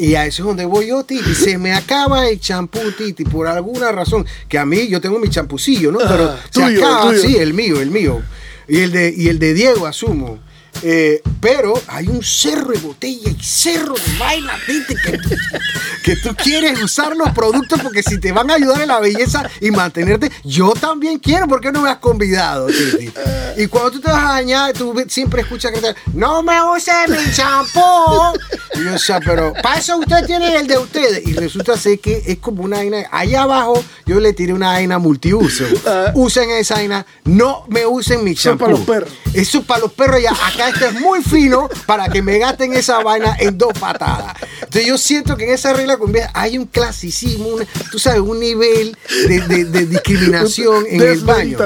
Y 0.00 0.14
a 0.14 0.24
eso 0.26 0.42
es 0.42 0.46
donde 0.46 0.64
voy 0.64 0.86
yo, 0.88 1.04
Titi. 1.04 1.34
Se 1.34 1.58
me 1.58 1.74
acaba 1.74 2.26
el 2.28 2.40
champú, 2.40 2.80
Titi, 2.96 3.24
por 3.24 3.46
alguna 3.46 3.92
razón. 3.92 4.24
Que 4.48 4.58
a 4.58 4.64
mí, 4.64 4.88
yo 4.88 5.00
tengo 5.00 5.18
mi 5.18 5.28
champucillo, 5.28 5.92
¿no? 5.92 5.98
Pero 5.98 6.30
Ah, 6.30 6.38
se 6.50 6.60
tuyo, 6.62 6.86
acaba, 6.86 7.10
tuyo. 7.10 7.22
sí, 7.22 7.36
el 7.36 7.52
mío, 7.52 7.80
el 7.80 7.90
mío. 7.90 8.22
Y 8.66 8.78
el 8.80 8.92
de, 8.92 9.12
y 9.14 9.28
el 9.28 9.38
de 9.38 9.52
Diego, 9.52 9.86
asumo. 9.86 10.38
Eh, 10.82 11.22
pero 11.40 11.74
hay 11.88 12.08
un 12.08 12.22
cerro 12.22 12.68
de 12.72 12.78
botella 12.78 13.30
y 13.30 13.42
cerro 13.42 13.94
de 13.94 14.18
vaina, 14.18 14.52
Titi, 14.66 14.94
que, 14.94 15.18
tú- 15.18 15.28
que 16.04 16.16
tú 16.16 16.34
quieres 16.36 16.82
usar 16.82 17.14
los 17.16 17.30
productos 17.30 17.80
porque 17.80 18.02
si 18.02 18.18
te 18.18 18.32
van 18.32 18.50
a 18.50 18.54
ayudar 18.54 18.80
en 18.82 18.88
la 18.88 19.00
belleza 19.00 19.48
y 19.60 19.70
mantenerte, 19.70 20.30
yo 20.44 20.72
también 20.72 21.18
quiero, 21.18 21.46
¿por 21.48 21.60
qué 21.60 21.70
no 21.72 21.82
me 21.82 21.90
has 21.90 21.98
convidado, 21.98 22.66
Titi? 22.66 23.10
Y 23.56 23.66
cuando 23.66 23.90
tú 23.92 24.00
te 24.00 24.10
vas 24.10 24.22
a 24.24 24.28
bañar, 24.28 24.72
tú 24.72 24.94
siempre 25.08 25.42
escuchas 25.42 25.72
que 25.72 25.80
te 25.80 25.94
no 26.14 26.42
me 26.42 26.62
use 26.62 26.92
mi 27.08 27.30
champú. 27.32 27.80
Y 28.74 28.84
yo, 28.84 28.94
o 28.94 28.98
sea, 28.98 29.20
pero 29.20 29.52
para 29.62 29.78
eso 29.78 29.96
ustedes 29.98 30.26
tienen 30.26 30.54
el 30.54 30.66
de 30.66 30.78
ustedes. 30.78 31.26
Y 31.26 31.34
resulta 31.34 31.76
ser 31.76 31.98
que 31.98 32.22
es 32.26 32.38
como 32.38 32.62
una 32.62 32.78
vaina. 32.78 33.04
Allá 33.10 33.42
abajo 33.42 33.82
yo 34.06 34.20
le 34.20 34.32
tiré 34.32 34.52
una 34.52 34.68
vaina 34.68 34.98
multiuso. 34.98 35.64
Ah. 35.86 36.12
Usen 36.14 36.50
esa 36.50 36.74
vaina, 36.74 37.04
no 37.24 37.64
me 37.68 37.84
usen 37.86 38.22
mi 38.24 38.34
champú. 38.34 38.58
para 38.64 38.72
los 38.72 38.80
perros. 38.86 39.10
Eso 39.34 39.58
es 39.58 39.64
para 39.64 39.80
los 39.80 39.92
perros 39.92 40.20
ya. 40.22 40.30
Acá 40.32 40.68
este 40.70 40.86
es 40.88 41.00
muy 41.00 41.22
fino 41.22 41.68
para 41.86 42.08
que 42.08 42.20
me 42.22 42.38
gasten 42.38 42.72
esa 42.72 43.00
vaina 43.02 43.36
en 43.38 43.56
dos 43.56 43.72
patadas. 43.78 44.34
Entonces 44.54 44.86
yo 44.86 44.98
siento 44.98 45.36
que 45.36 45.44
en 45.44 45.50
esa 45.54 45.72
regla 45.72 45.98
hay 46.34 46.58
un 46.58 46.66
clasicismo, 46.66 47.48
un- 47.48 47.66
tú 47.90 47.98
sabes, 47.98 48.20
un 48.20 48.38
nivel 48.40 48.96
de, 49.28 49.40
de- 49.40 49.64
de 49.64 49.86
discriminación 49.86 50.84
en 50.88 51.00
el 51.02 51.20
baño. 51.26 51.56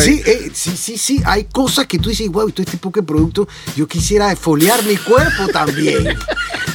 Sí, 0.00 0.22
eh, 0.26 0.50
sí, 0.54 0.76
sí, 0.76 0.98
sí. 0.98 1.22
Hay 1.24 1.44
cosas 1.44 1.86
que 1.86 1.98
tú 1.98 2.08
dices, 2.10 2.28
wow, 2.28 2.50
todo 2.50 2.62
este 2.62 2.72
tipo 2.78 2.90
de 2.94 3.02
producto, 3.02 3.48
yo 3.76 3.86
quisiera 3.86 4.28
defoliar 4.28 4.82
mi 4.84 4.96
cuerpo 4.96 5.48
también. 5.52 6.16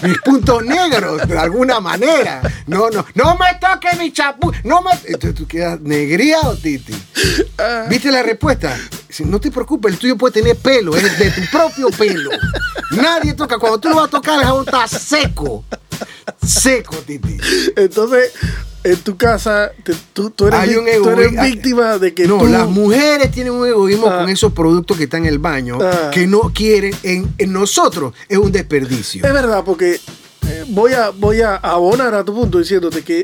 Mis 0.04 0.18
puntos 0.20 0.64
negros, 0.64 1.28
de 1.28 1.38
alguna 1.38 1.80
manera. 1.80 2.42
No, 2.68 2.90
no, 2.90 3.06
no 3.16 3.38
me 3.38 3.48
toque 3.60 3.96
mi 3.98 4.12
chapú. 4.12 4.52
No 4.64 4.82
me. 4.82 4.92
Entonces 5.06 5.34
tú 5.36 5.48
quedas 5.48 5.80
negriado, 5.82 6.56
Titi. 6.56 6.94
¿Viste 7.90 8.12
la 8.12 8.22
respuesta? 8.24 8.78
No 9.26 9.40
te 9.40 9.52
preocupes, 9.52 9.94
el 9.94 10.00
tuyo 10.00 10.18
puede 10.18 10.34
tener 10.42 10.56
pelo, 10.58 10.96
es 10.96 11.18
de 11.20 11.32
tu 11.32 11.42
propio 11.52 11.90
pelo. 11.90 12.30
Nadie 12.92 13.34
toca. 13.34 13.58
Cuando 13.58 13.80
tú 13.80 13.90
lo 13.90 13.96
vas 13.96 14.06
a 14.08 14.12
tocar, 14.12 14.40
el 14.40 14.46
jabón 14.46 14.66
está 14.66 14.88
seco. 14.88 15.64
Seco, 16.46 16.96
Titi. 16.98 17.38
Entonces, 17.76 18.32
en 18.84 18.98
tu 18.98 19.18
casa, 19.18 19.72
te- 19.84 19.96
tú, 20.14 20.30
tú 20.30 20.48
eres, 20.48 20.60
Hay 20.60 20.70
vic- 20.70 20.98
un 20.98 21.04
tú 21.04 21.10
eres 21.10 21.32
víctima 21.42 21.98
de 21.98 22.14
que 22.14 22.28
no, 22.28 22.38
tú... 22.38 22.48
las 22.48 22.68
mujeres 22.68 23.32
tienen 23.32 23.54
un 23.54 23.66
egoísmo 23.68 24.08
Ah. 24.08 24.20
con 24.20 24.30
esos 24.30 24.54
productos 24.54 24.98
que 24.98 25.06
están 25.06 25.22
en 25.24 25.30
el 25.34 25.40
baño 25.40 25.78
Ah. 25.82 26.12
que 26.12 26.28
no 26.28 26.52
quieren 26.54 26.94
en, 27.04 27.34
en 27.38 27.54
nosotros. 27.54 28.14
Es 28.30 28.38
un 28.38 28.52
desperdicio. 28.52 29.26
Es 29.26 29.34
verdad, 29.34 29.64
porque 29.66 30.00
eh, 30.48 30.66
voy, 30.70 30.94
a, 30.94 31.10
voy 31.10 31.42
a 31.42 31.56
abonar 31.56 32.14
a 32.14 32.24
tu 32.24 32.34
punto 32.34 32.60
diciéndote 32.60 33.04
que 33.04 33.24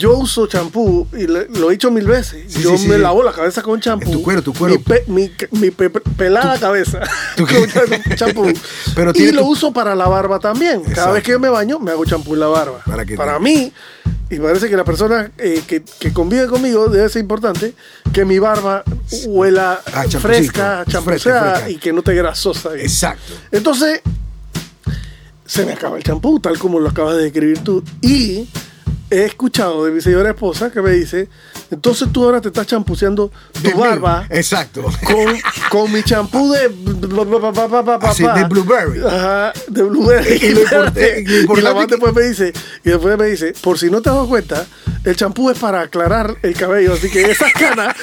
yo 0.00 0.16
uso 0.16 0.46
champú 0.46 1.06
y 1.12 1.26
le- 1.26 1.46
lo 1.48 1.70
he 1.70 1.74
hecho 1.74 1.90
mil 1.90 2.06
veces. 2.06 2.44
Sí, 2.52 2.62
yo 2.62 2.76
sí, 2.78 2.88
me 2.88 2.96
sí. 2.96 3.00
lavo 3.02 3.22
la 3.22 3.32
cabeza 3.32 3.62
con 3.62 3.78
champú. 3.80 4.10
Tu 4.10 4.22
cuero, 4.22 4.42
tu 4.42 4.52
cuero. 4.54 4.74
Mi, 4.76 4.78
pe- 4.82 5.04
mi, 5.06 5.30
mi 5.60 5.70
pe- 5.70 5.90
pelada 5.90 6.58
cabeza 6.58 7.00
tu- 7.36 7.46
con 7.46 7.66
champú. 8.16 8.50
Pero 8.94 9.12
y 9.14 9.30
lo 9.32 9.44
uso 9.44 9.72
para 9.72 9.94
la 9.94 10.08
barba 10.08 10.38
también. 10.38 10.82
Cada 10.94 11.12
vez 11.12 11.22
que 11.22 11.32
yo 11.32 11.38
me 11.38 11.50
baño, 11.50 11.78
me 11.78 11.90
hago 11.90 12.04
champú 12.04 12.34
en 12.34 12.40
la 12.40 12.46
barba. 12.48 12.80
Para 12.86 13.04
que 13.04 13.14
para 13.14 13.34
te- 13.34 13.40
mí, 13.40 13.72
y 14.30 14.38
parece 14.38 14.68
que 14.70 14.76
la 14.76 14.84
persona 14.84 15.30
eh, 15.38 15.62
que, 15.66 15.82
que 15.82 16.12
convive 16.12 16.46
conmigo 16.46 16.88
debe 16.88 17.08
ser 17.08 17.20
importante 17.20 17.74
que 18.12 18.24
mi 18.24 18.38
barba 18.38 18.82
huela 19.26 19.80
Ah, 19.92 20.04
fresca, 20.08 20.84
champuceada 20.88 21.68
y 21.68 21.76
que 21.76 21.92
no 21.92 21.98
esté 21.98 22.14
grasosa. 22.14 22.70
Exacto. 22.76 23.34
Entonces, 23.52 24.00
se 25.44 25.66
me 25.66 25.72
acaba 25.72 25.96
el 25.96 26.04
champú, 26.04 26.38
tal 26.40 26.58
como 26.58 26.78
lo 26.78 26.88
acabas 26.88 27.16
de 27.16 27.24
describir 27.24 27.58
tú. 27.58 27.82
Y 28.00 28.48
he 29.10 29.24
escuchado 29.24 29.84
de 29.84 29.90
mi 29.90 30.00
señora 30.00 30.30
esposa 30.30 30.70
que 30.70 30.80
me 30.80 30.92
dice, 30.92 31.28
entonces 31.70 32.08
tú 32.12 32.24
ahora 32.24 32.40
te 32.40 32.48
estás 32.48 32.66
champuceando 32.66 33.30
tu 33.62 33.78
barba 33.78 34.26
Exacto. 34.30 34.82
con, 34.82 35.38
con 35.70 35.92
mi 35.92 36.02
champú 36.02 36.52
de... 36.52 36.70
Así, 38.02 38.22
de 38.22 38.44
blueberry. 38.44 39.00
Ajá, 39.04 39.52
de 39.68 39.82
blueberry. 39.82 40.36
Y 40.36 40.46
y 41.58 41.60
la 41.60 41.74
después 41.74 42.14
me 42.14 42.22
dice, 42.22 42.52
y 42.84 42.90
después 42.90 43.18
me 43.18 43.26
dice, 43.26 43.52
por 43.60 43.78
si 43.78 43.90
no 43.90 44.00
te 44.00 44.10
has 44.10 44.14
dado 44.14 44.28
cuenta, 44.28 44.66
el 45.04 45.16
champú 45.16 45.50
es 45.50 45.58
para 45.58 45.80
aclarar 45.80 46.36
el 46.42 46.54
cabello, 46.54 46.94
así 46.94 47.10
que 47.10 47.30
esas 47.30 47.52
canas 47.52 47.94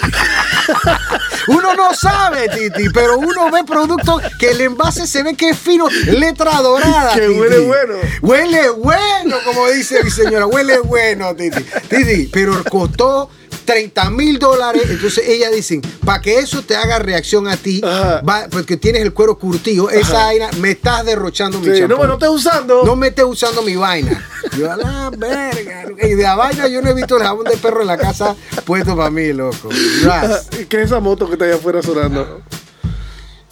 Uno 1.47 1.75
no 1.75 1.93
sabe, 1.93 2.49
Titi, 2.49 2.89
pero 2.89 3.17
uno 3.17 3.49
ve 3.51 3.63
productos 3.63 4.21
que 4.39 4.51
el 4.51 4.61
envase 4.61 5.07
se 5.07 5.23
ve 5.23 5.35
que 5.35 5.49
es 5.49 5.57
fino, 5.57 5.87
letra 5.89 6.61
dorada. 6.61 7.13
Que 7.13 7.21
Titi. 7.27 7.39
huele 7.39 7.59
bueno. 7.59 7.93
Huele 8.21 8.69
bueno, 8.69 9.37
como 9.45 9.67
dice 9.69 10.03
mi 10.03 10.09
señora, 10.09 10.45
huele 10.45 10.79
bueno, 10.79 11.35
Titi. 11.35 11.63
Titi, 11.89 12.29
pero 12.31 12.63
costó 12.65 13.29
30 13.67 14.09
mil 14.09 14.39
dólares. 14.39 14.81
Entonces 14.89 15.27
ella 15.27 15.51
dice, 15.51 15.79
para 16.03 16.21
que 16.21 16.39
eso 16.39 16.63
te 16.63 16.75
haga 16.75 16.97
reacción 16.97 17.47
a 17.47 17.55
ti, 17.57 17.81
va- 17.81 18.47
porque 18.49 18.77
tienes 18.77 19.03
el 19.03 19.13
cuero 19.13 19.37
curtido, 19.37 19.91
esa 19.91 20.13
vaina, 20.13 20.49
me 20.59 20.71
estás 20.71 21.05
derrochando 21.05 21.59
mi 21.59 21.67
champú. 21.67 21.87
no, 21.89 21.97
bueno, 21.97 22.13
estás 22.13 22.29
usando. 22.29 22.83
No 22.83 22.95
me 22.95 23.09
estés 23.09 23.25
usando 23.25 23.61
mi 23.61 23.75
vaina. 23.75 24.25
Yo, 24.57 24.71
a 24.71 24.77
la 24.77 25.11
verga. 25.15 25.83
Y 26.01 26.15
de 26.15 26.23
la 26.23 26.35
vaina 26.35 26.67
yo 26.67 26.81
no 26.81 26.89
he 26.89 26.93
visto 26.93 27.17
el 27.17 27.23
jabón 27.23 27.43
de 27.45 27.57
perro 27.57 27.81
en 27.81 27.87
la 27.87 27.97
casa 27.97 28.35
puesto 28.65 28.95
para 28.95 29.11
mí, 29.11 29.33
loco. 29.33 29.69
Ras. 30.03 30.47
¿Qué 30.69 30.77
es 30.81 30.85
esa 30.87 30.99
moto 30.99 31.27
que 31.27 31.33
está 31.33 31.45
allá 31.45 31.55
afuera 31.55 31.83
sonando? 31.83 32.41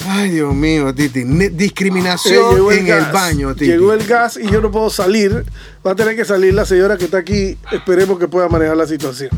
Ay, 0.07 0.29
Dios 0.29 0.53
mío, 0.53 0.93
Titi. 0.93 1.21
Eh, 1.21 1.49
discriminación 1.51 2.71
en 2.71 2.87
el 2.87 3.05
baño, 3.11 3.53
Titi. 3.55 3.71
Llegó 3.71 3.91
el 3.91 4.05
gas 4.05 4.37
y 4.41 4.47
yo 4.49 4.61
no 4.61 4.69
puedo 4.71 4.89
salir. 4.89 5.43
Va 5.85 5.91
a 5.91 5.95
tener 5.95 6.15
que 6.15 6.23
salir 6.25 6.53
la 6.53 6.65
señora 6.65 6.95
que 6.97 7.05
está 7.05 7.17
aquí. 7.17 7.57
Esperemos 7.71 8.19
que 8.19 8.27
pueda 8.27 8.47
manejar 8.47 8.77
la 8.77 8.85
situación. 8.87 9.31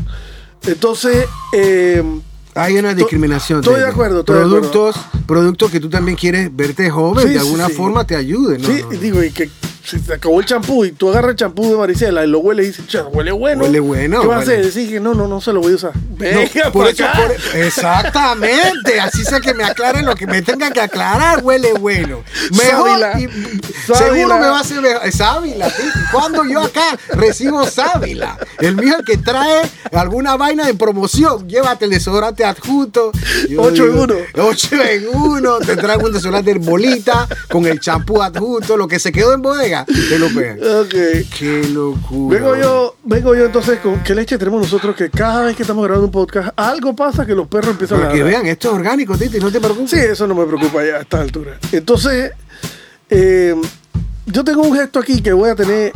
Entonces, 0.66 1.26
eh, 1.52 2.02
Hay 2.54 2.76
una 2.76 2.94
discriminación. 2.94 3.60
estoy 3.60 3.80
de 3.80 3.86
acuerdo, 3.86 4.20
estoy 4.20 4.36
de 4.36 4.42
acuerdo. 4.44 4.70
productos, 4.70 4.96
productos 5.26 5.70
que 5.70 5.80
tú 5.80 5.88
también 5.88 6.16
quieres 6.16 6.54
verte 6.54 6.90
joven, 6.90 7.26
Sí, 7.28 7.34
de 7.34 7.38
alguna 7.40 7.66
sí. 7.68 7.72
forma 7.74 8.04
te 8.04 8.16
ayuden. 8.16 8.60
¿no? 8.62 8.68
sí, 8.68 8.82
No, 8.82 8.92
y 8.92 8.96
no. 8.96 9.00
digo, 9.00 9.22
y 9.22 9.30
que 9.30 9.48
si 9.88 9.98
te 10.00 10.14
acabó 10.14 10.38
el 10.40 10.46
champú 10.46 10.84
y 10.84 10.92
tú 10.92 11.08
agarras 11.10 11.30
el 11.30 11.36
champú 11.36 11.70
de 11.70 11.76
Maricela 11.76 12.24
y 12.24 12.28
lo 12.28 12.40
hueles 12.40 12.66
y 12.66 12.68
dices, 12.68 12.86
"Cha, 12.86 13.04
huele 13.04 13.32
bueno. 13.32 13.62
Huele 13.64 13.80
bueno, 13.80 14.20
¿Qué 14.20 14.26
vas 14.26 14.38
a 14.38 14.42
hacer? 14.42 14.64
Decir 14.64 14.90
que 14.90 15.00
no, 15.00 15.14
no, 15.14 15.26
no 15.28 15.40
se 15.40 15.52
lo 15.52 15.60
voy 15.60 15.72
a 15.72 15.76
usar. 15.76 15.92
No, 15.96 16.16
Venga, 16.18 16.70
por 16.72 16.84
pa' 16.86 16.90
eso, 16.90 17.04
acá. 17.06 17.18
por- 17.22 17.56
exactamente, 17.56 19.00
así 19.00 19.24
sea 19.24 19.40
que 19.40 19.54
me 19.54 19.64
aclaren 19.64 20.04
lo 20.04 20.14
que 20.14 20.26
me 20.26 20.42
tengan 20.42 20.72
que 20.72 20.80
aclarar, 20.80 21.42
huele 21.42 21.72
bueno. 21.74 22.22
Mejor, 22.50 22.88
Sábila. 22.88 23.20
y- 23.20 23.28
Sábila. 23.86 23.98
seguro 23.98 24.38
me 24.38 24.46
va 24.48 24.58
a 24.58 24.60
hacer 24.60 24.80
mejor. 24.80 25.12
Sábila, 25.12 25.68
Titi. 25.70 25.88
Cuando 26.12 26.44
yo 26.44 26.60
acá 26.60 26.98
recibo 27.14 27.64
sábila, 27.66 28.36
el 28.58 28.76
mío 28.76 28.96
el 28.98 29.04
que 29.04 29.16
trae 29.16 29.62
alguna 29.92 30.36
vaina 30.36 30.68
en 30.68 30.76
promoción, 30.76 31.48
llévate 31.48 31.84
el 31.86 31.90
desodorante 31.92 32.44
adjunto. 32.44 33.12
Yo 33.48 33.62
Ocho 33.62 33.84
en 33.84 33.92
digo, 33.92 34.04
uno. 34.04 34.14
Ocho 34.48 34.76
en 34.82 35.08
uno, 35.12 35.58
te 35.58 35.76
trae 35.76 35.96
un 35.96 36.12
desodorante 36.12 36.52
de 36.54 36.58
bolita 36.58 37.26
con 37.48 37.66
el 37.66 37.80
champú 37.80 38.20
adjunto, 38.22 38.76
lo 38.76 38.88
que 38.88 38.98
se 38.98 39.12
quedó 39.12 39.32
en 39.34 39.42
bodega, 39.42 39.77
te 39.84 40.18
lo 40.18 40.28
pegan. 40.28 40.58
Ok. 40.58 40.94
Qué 41.38 41.68
locura. 41.72 42.38
Vengo 42.38 42.56
yo, 42.56 42.96
vengo 43.04 43.34
yo 43.34 43.46
entonces 43.46 43.78
con 43.80 44.02
qué 44.02 44.14
leche 44.14 44.38
tenemos 44.38 44.62
nosotros 44.62 44.96
que 44.96 45.10
cada 45.10 45.44
vez 45.44 45.56
que 45.56 45.62
estamos 45.62 45.84
grabando 45.84 46.06
un 46.06 46.12
podcast, 46.12 46.50
algo 46.56 46.94
pasa 46.94 47.26
que 47.26 47.34
los 47.34 47.48
perros 47.48 47.70
empiezan 47.72 47.98
Para 47.98 48.10
a 48.10 48.14
que 48.14 48.22
vean, 48.22 48.46
esto 48.46 48.68
es 48.68 48.74
orgánico, 48.74 49.16
Titi, 49.16 49.38
no 49.38 49.50
te 49.50 49.60
preocupes. 49.60 49.90
Sí, 49.90 49.98
eso 49.98 50.26
no 50.26 50.34
me 50.34 50.44
preocupa 50.44 50.84
ya 50.84 50.96
a 50.96 51.00
esta 51.00 51.20
altura. 51.20 51.58
Entonces, 51.72 52.32
eh, 53.10 53.54
yo 54.26 54.44
tengo 54.44 54.62
un 54.62 54.76
gesto 54.76 54.98
aquí 54.98 55.22
que 55.22 55.32
voy 55.32 55.50
a 55.50 55.54
tener 55.54 55.92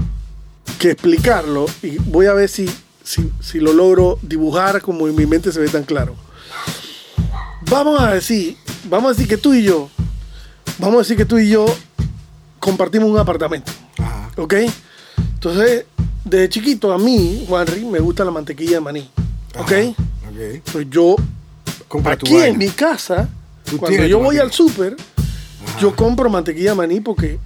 que 0.79 0.91
explicarlo 0.93 1.67
y 1.83 1.99
voy 1.99 2.27
a 2.27 2.33
ver 2.33 2.49
si, 2.49 2.69
si, 3.03 3.31
si 3.41 3.61
lo 3.61 3.73
logro 3.73 4.19
dibujar 4.23 4.81
como 4.81 5.07
en 5.07 5.15
mi 5.15 5.27
mente 5.27 5.53
se 5.53 5.61
ve 5.61 5.69
tan 5.69 5.85
claro. 5.85 6.17
Vamos 7.71 8.01
a 8.01 8.13
decir, 8.13 8.57
vamos 8.89 9.11
a 9.11 9.15
decir 9.15 9.29
que 9.29 9.37
tú 9.37 9.55
y 9.55 9.63
yo, 9.63 9.89
vamos 10.79 10.97
a 10.97 10.99
decir 11.01 11.17
que 11.17 11.25
tú 11.25 11.39
y 11.39 11.49
yo 11.49 11.67
compartimos 12.63 13.11
un 13.11 13.19
apartamento. 13.19 13.73
Ajá. 13.99 14.31
¿Ok? 14.37 14.55
Entonces, 15.35 15.85
desde 16.25 16.49
chiquito 16.49 16.93
a 16.93 16.99
mí, 16.99 17.45
Juanri, 17.49 17.85
me 17.85 17.99
gusta 17.99 18.25
la 18.25 18.31
mantequilla 18.31 18.75
de 18.75 18.81
maní. 18.81 19.11
¿Ok? 19.59 19.73
Ajá, 19.73 19.95
Ok. 20.31 20.63
Pues 20.73 20.87
yo 20.89 21.17
Compra 21.89 22.13
aquí 22.15 22.35
en 22.37 22.57
mi 22.57 22.69
casa, 22.69 23.29
cuando 23.79 24.07
yo 24.07 24.19
voy 24.19 24.37
mantequilla. 24.37 24.43
al 24.45 24.53
súper, 24.53 24.97
yo 25.79 25.95
compro 25.95 26.31
mantequilla 26.31 26.71
de 26.71 26.77
maní 26.77 27.01
porque 27.01 27.39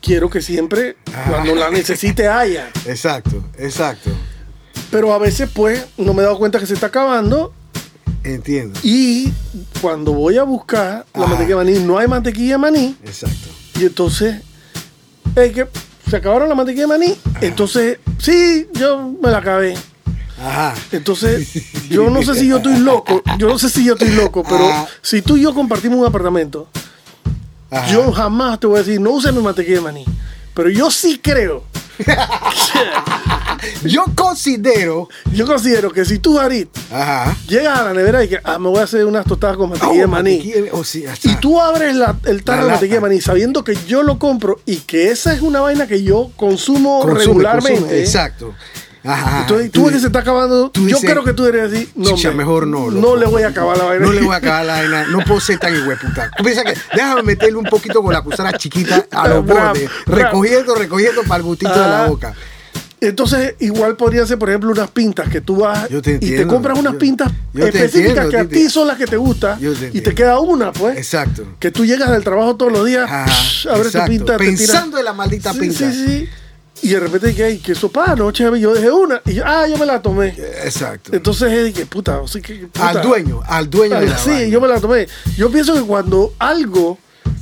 quiero 0.00 0.30
que 0.30 0.40
siempre, 0.40 0.96
cuando 1.28 1.54
la 1.54 1.68
necesite, 1.70 2.26
haya. 2.28 2.70
Exacto, 2.86 3.44
exacto. 3.58 4.10
Pero 4.90 5.12
a 5.12 5.18
veces, 5.18 5.50
pues, 5.52 5.84
no 5.98 6.14
me 6.14 6.22
he 6.22 6.24
dado 6.24 6.38
cuenta 6.38 6.58
que 6.58 6.66
se 6.66 6.72
está 6.74 6.86
acabando 6.86 7.52
Entiendo. 8.24 8.78
y 8.82 9.30
cuando 9.82 10.12
voy 10.14 10.38
a 10.38 10.42
buscar 10.44 11.04
la 11.12 11.26
mantequilla 11.26 11.58
de 11.58 11.64
maní, 11.64 11.78
no 11.80 11.98
hay 11.98 12.08
mantequilla 12.08 12.52
de 12.52 12.58
maní 12.58 12.96
Exacto. 13.04 13.48
y 13.78 13.84
entonces, 13.84 14.40
es 15.36 15.52
que 15.52 15.66
se 16.08 16.16
acabaron 16.16 16.48
la 16.48 16.54
mantequilla 16.54 16.84
de 16.84 16.98
maní, 16.98 17.18
entonces, 17.40 17.98
sí, 18.18 18.66
yo 18.74 19.14
me 19.22 19.30
la 19.30 19.38
acabé. 19.38 19.74
Ajá. 20.42 20.74
Entonces, 20.92 21.48
yo 21.88 22.08
no 22.10 22.22
sé 22.22 22.34
si 22.34 22.48
yo 22.48 22.56
estoy 22.56 22.78
loco, 22.78 23.22
yo 23.38 23.48
no 23.48 23.58
sé 23.58 23.68
si 23.70 23.84
yo 23.84 23.92
estoy 23.92 24.10
loco, 24.10 24.42
pero 24.42 24.68
si 25.02 25.22
tú 25.22 25.36
y 25.36 25.42
yo 25.42 25.54
compartimos 25.54 25.98
un 25.98 26.06
apartamento, 26.06 26.68
Ajá. 27.70 27.86
yo 27.92 28.10
jamás 28.12 28.58
te 28.58 28.66
voy 28.66 28.76
a 28.76 28.82
decir, 28.82 29.00
no 29.00 29.10
uses 29.10 29.32
mi 29.32 29.42
mantequilla 29.42 29.76
de 29.76 29.82
maní. 29.82 30.04
Pero 30.54 30.68
yo 30.68 30.90
sí 30.90 31.20
creo, 31.22 31.64
Yo 33.84 34.04
considero. 34.14 35.08
yo 35.32 35.46
considero 35.46 35.90
que 35.90 36.04
si 36.06 36.18
tú, 36.18 36.38
Harit, 36.40 36.68
llegas 37.46 37.78
a 37.80 37.84
la 37.84 37.92
nevera 37.94 38.24
y 38.24 38.28
que, 38.28 38.40
ah, 38.42 38.58
me 38.58 38.68
voy 38.68 38.78
a 38.78 38.84
hacer 38.84 39.04
unas 39.04 39.26
tostadas 39.26 39.56
con 39.58 39.68
mantequilla 39.70 39.98
de 40.00 40.04
Oh, 40.04 40.08
maní. 40.08 40.38
mantequilla- 40.38 40.70
oh, 40.72 40.84
sí, 40.84 41.04
Y 41.24 41.34
tú 41.36 41.60
abres 41.60 41.94
la- 41.94 42.16
el 42.24 42.42
tarro 42.42 42.60
La 42.60 42.64
de 42.64 42.70
mantequilla 42.72 42.96
de 42.96 43.00
maní 43.02 43.20
sabiendo 43.20 43.62
que 43.62 43.76
yo 43.86 44.02
lo 44.02 44.18
compro 44.18 44.60
y 44.64 44.76
que 44.78 45.10
esa 45.10 45.34
es 45.34 45.42
una 45.42 45.60
vaina 45.60 45.86
que 45.86 46.02
yo 46.02 46.30
consumo 46.36 47.00
consume, 47.00 47.18
regularmente. 47.24 47.80
consume, 47.80 48.00
Exacto. 48.00 48.54
Ajá. 49.02 49.40
Entonces, 49.42 49.70
tú 49.70 49.84
ves 49.84 49.94
que 49.94 50.00
se 50.00 50.06
está 50.08 50.18
acabando. 50.20 50.70
tú 50.70 50.80
yo 50.82 50.96
dices, 50.96 51.10
creo 51.10 51.24
que 51.24 51.32
tú 51.32 51.46
eres 51.46 51.70
decir, 51.70 51.88
no, 51.94 52.10
Chicha, 52.14 52.28
hombre, 52.28 52.44
mejor 52.44 52.66
no, 52.66 52.90
No 52.90 53.16
le 53.16 53.26
voy 53.26 53.42
a 53.42 53.48
acabar 53.48 53.76
la 53.78 53.84
vaina. 53.84 54.04
No 54.06 54.12
le 54.12 54.20
voy 54.20 54.34
a 54.34 54.38
acabar 54.38 54.66
la 54.66 54.72
vaina. 54.74 55.06
No 55.06 55.20
puedo 55.24 55.40
ser 55.40 55.58
tan 55.58 55.72
hueputa. 55.88 56.30
Tú 56.36 56.44
piensas 56.44 56.64
que 56.64 56.74
déjame 56.94 57.22
meterle 57.22 57.56
un 57.56 57.64
poquito 57.64 58.02
con 58.02 58.12
la 58.12 58.20
cuchara 58.22 58.52
chiquita 58.52 59.06
a 59.10 59.28
los 59.28 59.46
bordes. 59.46 59.88
Recogiendo, 60.06 60.74
recogiendo 60.74 61.22
para 61.22 61.36
el 61.38 61.42
gustito 61.44 61.72
de 61.72 61.88
la 61.88 62.06
boca. 62.06 62.34
Entonces, 63.02 63.54
igual 63.60 63.96
podría 63.96 64.26
ser, 64.26 64.38
por 64.38 64.50
ejemplo, 64.50 64.70
unas 64.70 64.90
pintas 64.90 65.26
que 65.30 65.40
tú 65.40 65.56
vas 65.56 65.88
y 65.90 66.02
te 66.02 66.46
compras 66.46 66.78
unas 66.78 66.92
yo- 66.92 66.98
pintas 66.98 67.32
yo 67.54 67.64
específicas 67.66 68.24
entiendo, 68.24 68.30
que 68.30 68.36
a 68.36 68.46
ti 68.46 68.68
son 68.68 68.86
las 68.86 68.98
que 68.98 69.06
te 69.06 69.16
gustan 69.16 69.58
te 69.58 69.90
y 69.94 70.02
te 70.02 70.14
queda 70.14 70.38
una, 70.38 70.70
pues. 70.70 70.98
Exacto. 70.98 71.44
Que 71.58 71.70
tú 71.70 71.86
llegas 71.86 72.10
del 72.10 72.22
trabajo 72.22 72.56
todos 72.56 72.70
los 72.70 72.84
días, 72.84 73.10
Ajá, 73.10 73.24
psh, 73.26 73.68
abres 73.68 73.86
exacto. 73.86 74.04
tu 74.04 74.10
pinta, 74.18 74.36
te 74.36 74.44
tiras- 74.44 74.58
Pensando 74.58 74.98
en 74.98 75.04
la 75.06 75.12
maldita 75.14 75.54
Sí, 75.54 75.60
pinta. 75.60 75.78
Sí, 75.90 76.06
sí. 76.06 76.28
Y 76.82 76.88
de 76.88 77.00
repente, 77.00 77.34
¿qué 77.34 77.44
hay? 77.44 77.58
Que 77.58 77.72
eso 77.72 77.90
para 77.90 78.12
anoche 78.12 78.44
yo 78.58 78.72
dejé 78.74 78.90
una 78.90 79.20
y 79.26 79.34
yo, 79.34 79.42
ah, 79.46 79.66
yo 79.68 79.76
me 79.76 79.84
la 79.86 80.00
tomé. 80.00 80.28
Exacto. 80.64 81.10
Entonces, 81.14 81.74
que 81.74 81.84
puta, 81.86 82.20
o 82.20 82.28
sea, 82.28 82.40
que, 82.40 82.54
puta. 82.54 82.88
al 82.88 83.02
dueño, 83.02 83.42
al 83.46 83.68
dueño 83.68 84.00
de 84.00 84.06
la 84.06 84.18
Sí, 84.18 84.30
vaina. 84.30 84.46
yo 84.48 84.60
me 84.60 84.68
la 84.68 84.80
tomé. 84.80 85.06
Yo 85.36 85.50
pienso 85.50 85.74
que 85.74 85.82
cuando 85.82 86.32
algo 86.38 86.98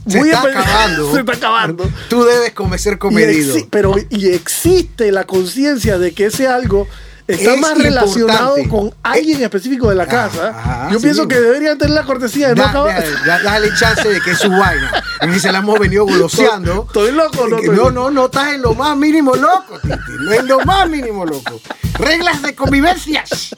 se 0.09 0.19
muy 0.19 0.31
está 0.31 0.43
acabando. 0.43 1.13
se 1.15 1.21
está 1.21 1.33
acabando. 1.33 1.91
Tú 2.09 2.25
debes 2.25 2.53
comer 2.53 2.81
ser 2.81 2.95
Y 2.95 2.99
comedido. 2.99 3.57
pero 3.71 3.95
y 4.11 4.29
existe 4.31 5.13
la 5.13 5.25
conciencia 5.25 5.99
de 5.99 6.13
que 6.13 6.27
ese 6.27 6.49
algo 6.49 6.89
está 7.29 7.55
Es 7.55 7.61
más 7.61 7.77
relacionado 7.79 8.57
con 8.69 8.93
alguien 9.03 9.43
específico 9.43 9.91
de 9.91 9.95
la 9.97 10.05
Ajá, 10.05 10.29
casa. 10.29 10.49
ajá, 10.49 10.89
Yo 10.91 10.99
pienso 11.01 11.23
mismo. 11.23 11.29
que 11.29 11.41
deberían 11.41 11.79
tener 11.79 11.95
la 11.95 12.05
cortesía 12.05 12.49
de 12.49 12.55
no 12.57 12.63
Da- 12.63 12.71
acabar. 12.71 13.05
da- 13.05 13.25
da- 13.27 13.43
dale 13.43 13.69
chance 13.79 14.09
de 14.09 14.21
que 14.21 14.31
es 14.33 14.39
su 14.39 14.51
vaina. 14.51 15.05
Y 15.37 15.39
se 15.41 15.53
la 15.53 15.59
hemos 15.59 15.79
venido 15.79 16.05
goloseando. 16.07 16.85
¿Estoy 16.87 17.13
loco 17.13 17.47
no 17.49 17.57
estoy 17.59 17.69
no, 17.77 17.83
loco? 17.85 17.91
no, 17.91 18.11
no 18.11 18.25
estás 18.27 18.55
en 18.55 18.63
lo 18.63 18.75
más 18.75 18.97
mínimo 18.97 19.35
loco, 19.37 19.79
Titi. 19.81 19.97
No 20.21 20.33
en 20.33 20.47
lo 20.47 20.61
más 20.61 20.89
mínimo 20.89 21.25
loco. 21.27 21.61
Reglas 21.99 22.41
de 22.43 22.55
convivencias. 22.55 23.55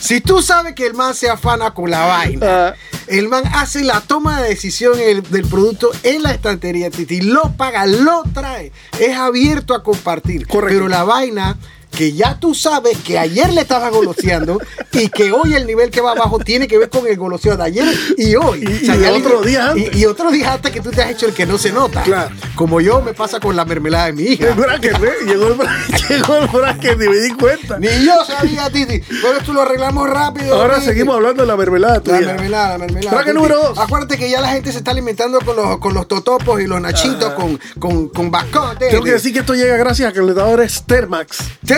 Si 0.00 0.20
tú 0.20 0.40
sabes 0.42 0.74
que 0.74 0.86
el 0.86 0.94
man 0.94 1.14
se 1.14 1.28
afana 1.28 1.72
con 1.74 1.90
la 1.90 2.06
vaina, 2.06 2.68
Ah. 2.68 2.74
el 3.08 3.28
man 3.28 3.42
hace 3.54 3.82
la 3.82 4.00
toma 4.00 4.40
de 4.40 4.50
decisión 4.50 4.98
el- 4.98 5.22
del 5.24 5.44
producto 5.46 5.90
en 6.04 6.22
la 6.22 6.30
estantería, 6.30 6.88
Titi, 6.90 7.20
lo 7.20 7.52
paga, 7.56 7.84
lo 7.84 8.22
trae, 8.32 8.72
es 9.00 9.16
abierto 9.16 9.74
a 9.74 9.82
compartir. 9.82 10.46
Correcto. 10.46 10.74
Pero 10.76 10.88
la 10.88 11.02
vaina 11.02 11.56
que 11.90 12.12
ya 12.12 12.38
tú 12.38 12.54
sabes 12.54 12.96
que 12.98 13.18
ayer 13.18 13.52
le 13.52 13.62
estabas 13.62 13.90
goloseando 13.90 14.58
y 14.92 15.08
que 15.08 15.32
hoy 15.32 15.54
el 15.54 15.66
nivel 15.66 15.90
que 15.90 16.00
va 16.00 16.12
abajo 16.12 16.38
tiene 16.38 16.68
que 16.68 16.78
ver 16.78 16.88
con 16.90 17.06
el 17.06 17.16
goloseo 17.16 17.56
de 17.56 17.64
ayer 17.64 17.86
y 18.16 18.34
hoy. 18.36 18.64
Y- 18.64 18.84
y 18.84 19.00
ya 19.00 19.12
otros 19.12 19.44
le- 19.44 19.50
días 19.50 19.68
antes. 19.70 19.96
Y, 19.96 19.98
y 20.00 20.04
otros 20.06 20.32
días 20.32 20.48
antes 20.54 20.70
que 20.70 20.80
tú 20.80 20.90
te 20.90 21.02
has 21.02 21.10
hecho 21.10 21.26
el 21.26 21.34
que 21.34 21.46
no 21.46 21.58
se 21.58 21.72
nota. 21.72 22.02
Claro. 22.02 22.34
Como 22.54 22.80
yo 22.80 23.00
me 23.00 23.14
pasa 23.14 23.40
con 23.40 23.56
la 23.56 23.64
mermelada 23.64 24.06
de 24.06 24.12
mi 24.12 24.22
hija. 24.22 24.48
El 24.48 24.54
bracket, 24.54 24.94
¿eh? 25.02 25.12
Llegó 25.26 25.48
el 25.48 25.54
bracket, 25.54 26.08
llegó 26.08 26.36
el 26.36 26.48
bracket 26.48 26.94
y 27.02 27.08
me 27.08 27.16
di 27.18 27.30
cuenta. 27.34 27.78
Ni 27.78 27.88
yo 28.04 28.24
sabía, 28.26 28.70
Titi. 28.70 29.00
Pero 29.22 29.36
esto 29.38 29.52
lo 29.52 29.62
arreglamos 29.62 30.08
rápido. 30.08 30.54
Ahora 30.54 30.74
Titi. 30.76 30.86
seguimos 30.86 31.16
hablando 31.16 31.42
de 31.42 31.48
la 31.48 31.56
mermelada 31.56 31.94
La 31.94 32.00
tuya. 32.00 32.20
mermelada, 32.20 32.68
la 32.72 32.78
mermelada. 32.78 33.16
Bracket 33.16 33.34
número 33.34 33.56
dos. 33.62 33.78
Acuérdate 33.78 34.16
que 34.18 34.30
ya 34.30 34.40
la 34.40 34.48
gente 34.50 34.70
se 34.72 34.78
está 34.78 34.90
alimentando 34.92 35.40
con 35.40 35.56
los, 35.56 35.78
con 35.78 35.94
los 35.94 36.06
totopos 36.06 36.60
y 36.60 36.66
los 36.66 36.80
nachitos 36.80 37.32
con, 37.32 37.58
con, 37.78 38.08
con 38.10 38.30
bascote. 38.30 38.88
Tengo 38.90 39.02
que 39.04 39.12
decir 39.12 39.32
que 39.32 39.40
esto 39.40 39.54
llega 39.54 39.76
gracias 39.76 40.10
a 40.10 40.12
que 40.12 40.18
el 40.20 40.26
calentador 40.26 40.60
es 40.62 40.82
Termax. 40.84 41.38
Termax, 41.66 41.77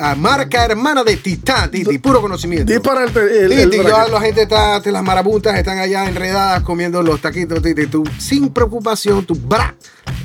ah, 0.00 0.14
marca 0.14 0.64
hermana 0.64 1.04
de 1.04 1.16
Titán, 1.16 1.70
Titi, 1.70 1.98
puro 1.98 2.20
conocimiento. 2.20 2.72
Dispara 2.72 3.04
el, 3.04 3.16
el, 3.16 3.52
el 3.52 3.70
Titi, 3.70 3.84
ya 3.84 4.08
la 4.08 4.20
gente 4.20 4.42
está, 4.42 4.80
las 4.80 5.02
marabuntas 5.02 5.56
están 5.56 5.78
allá 5.78 6.08
enredadas 6.08 6.62
comiendo 6.62 7.02
los 7.02 7.20
taquitos, 7.20 7.62
Titi. 7.62 7.86
Tú, 7.86 8.04
sin 8.18 8.50
preocupación, 8.50 9.24
tú, 9.24 9.34
bra, 9.34 9.74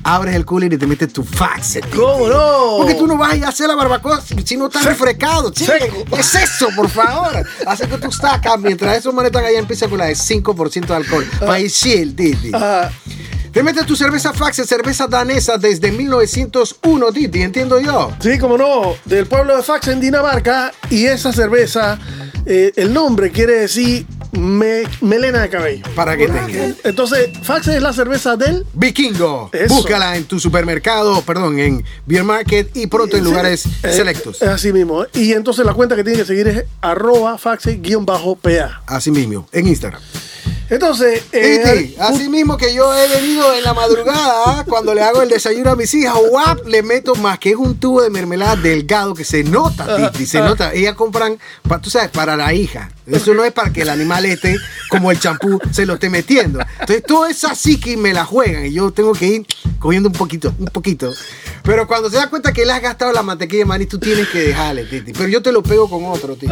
abres 0.04 0.36
el 0.36 0.46
cooler 0.46 0.74
y 0.74 0.78
te 0.78 0.88
metes 0.88 1.12
tu 1.13 1.24
fax. 1.24 1.80
¿Cómo 1.96 2.28
no? 2.28 2.78
Porque 2.78 2.96
tú 2.96 3.08
no 3.08 3.18
vas 3.18 3.34
a 3.34 3.36
ir 3.36 3.46
a 3.46 3.50
hacer 3.50 3.68
la 3.68 3.76
barbacoa 3.76 4.22
si, 4.22 4.58
no 4.58 4.68
estás 4.68 4.86
refrescado. 4.86 5.52
chico. 5.52 5.74
¿Qué 6.13 6.20
es 6.20 6.36
eso, 6.36 6.70
por 6.76 6.89
favor? 6.89 7.46
Así 7.65 7.86
que 7.86 7.98
tú 7.98 8.08
estás 8.10 8.34
acá, 8.34 8.58
mientras 8.58 8.98
esos 8.98 9.13
manes 9.13 9.30
están 9.30 9.46
allá, 9.46 9.60
empieza 9.60 9.88
con 9.88 10.00
la 10.00 10.06
de 10.06 10.15
5% 10.15 10.86
de 10.86 10.96
alcohol. 10.96 11.26
Para 11.39 11.60
ir 11.60 11.72
chill, 11.72 12.15
Titi. 12.15 12.52
Ah, 12.54 12.89
Te 13.52 13.63
metes 13.63 13.86
tu 13.86 13.96
cerveza 13.96 14.32
fax, 14.34 14.58
cerveza 14.68 15.08
danesa 15.08 15.58
desde 15.58 15.92
1901, 15.92 17.12
Titi, 17.12 17.42
entiendo 17.42 17.80
yo. 17.80 18.12
sí, 18.20 18.38
como 18.38 18.58
no, 18.58 18.96
del 19.06 19.26
pueblo 19.26 19.58
de 19.58 19.63
Fax 19.63 19.88
en 19.88 20.00
Dinamarca. 20.00 20.72
Y 20.89 21.06
esa 21.06 21.34
cerveza, 21.34 21.98
eh, 22.46 22.72
el 22.76 22.94
nombre 22.94 23.32
quiere 23.32 23.54
decir 23.54 24.06
me- 24.32 24.84
melena 25.02 25.42
de 25.42 25.50
cabello. 25.50 25.84
Para 25.96 26.15
que 26.18 26.28
tengas. 26.28 26.76
Entonces, 26.84 27.30
Fax 27.44 27.68
es 27.68 27.82
la 27.82 27.94
cerveza 27.94 28.36
del 28.36 28.65
Vikingo. 28.74 29.50
Eso. 29.54 29.74
Búscala 29.76 30.15
en 30.15 30.26
tu 30.26 30.39
supermercado, 30.39 31.22
perdón, 31.22 31.60
en 31.60 31.84
Beer 32.06 32.24
Market 32.24 32.76
y 32.76 32.88
pronto 32.88 33.18
en 33.18 33.24
lugares 33.24 33.65
Eh, 33.84 33.92
selectos. 33.94 34.42
Es 34.42 34.48
así 34.50 34.72
mismo. 34.74 35.06
Y 35.13 35.34
entonces 35.34 35.65
la 35.65 35.74
cuenta 35.74 35.96
que 35.96 36.04
tiene 36.04 36.20
que 36.20 36.26
seguir 36.26 36.48
es 36.48 36.63
arroba 36.82 37.38
faxe-pa. 37.38 38.20
Así 38.86 39.12
mismo, 39.12 39.48
en 39.52 39.68
Instagram. 39.68 40.02
Entonces, 40.70 41.24
eh, 41.32 41.96
así 42.00 42.30
mismo 42.30 42.56
que 42.56 42.74
yo 42.76 42.94
he 42.96 43.08
venido 43.08 43.52
en 43.56 43.63
la 43.63 43.74
madrugada, 43.74 44.63
cuando 44.65 44.94
le 44.94 45.02
hago 45.02 45.24
el 45.24 45.30
desayuno 45.30 45.72
a 45.72 45.76
mis 45.76 45.92
hijas, 45.96 46.13
guap, 46.30 46.68
le 46.68 46.84
meto 46.84 47.15
más 47.15 47.39
que 47.39 47.50
es 47.50 47.56
un 47.56 47.80
tubo 47.80 48.04
de 48.04 48.12
mermelada 48.12 48.56
delgado 48.56 49.15
que 49.15 49.24
se 49.26 49.44
nota, 49.44 50.12
Titi, 50.12 50.28
se 50.28 50.39
nota. 50.39 50.72
Ellas 50.74 50.94
compran, 50.94 51.39
tú 51.82 51.89
sabes, 51.89 52.10
para 52.10 52.38
la 52.38 52.54
hija. 52.54 52.92
Eso 53.12 53.34
no 53.34 53.43
es 53.43 53.52
para 53.52 53.72
que 53.72 53.82
el 53.82 53.89
animal 53.89 54.26
este, 54.26 54.58
como 54.89 55.12
el 55.12 55.19
champú, 55.19 55.60
se 55.72 55.86
lo 55.86 55.95
esté 55.95 56.10
metiendo. 56.10 56.60
Entonces, 56.80 57.04
todo 57.06 57.26
es 57.26 57.43
así 57.43 57.80
que 57.80 57.98
me 57.98 58.13
la 58.13 58.26
juegan 58.26 58.65
y 58.65 58.74
yo 58.74 58.91
tengo 58.91 59.13
que 59.13 59.26
ir 59.28 59.45
cogiendo 59.80 60.10
un 60.10 60.15
poquito, 60.15 60.54
un 60.58 60.65
poquito. 60.65 61.13
Pero 61.63 61.88
cuando 61.88 62.10
se 62.10 62.17
da 62.17 62.30
cuenta 62.30 62.52
que 62.52 62.65
le 62.65 62.72
has 62.72 62.82
gastado 62.82 63.12
la 63.12 63.22
mantequilla 63.22 63.60
de 63.60 63.65
maní, 63.65 63.86
tú 63.86 64.00
tienes 64.00 64.28
que 64.30 64.39
dejarle, 64.39 64.86
Titi. 64.86 65.13
Pero 65.13 65.28
yo 65.28 65.41
te 65.41 65.52
lo 65.52 65.62
pego 65.62 65.89
con 65.89 66.06
otro, 66.06 66.36
Titi. 66.36 66.52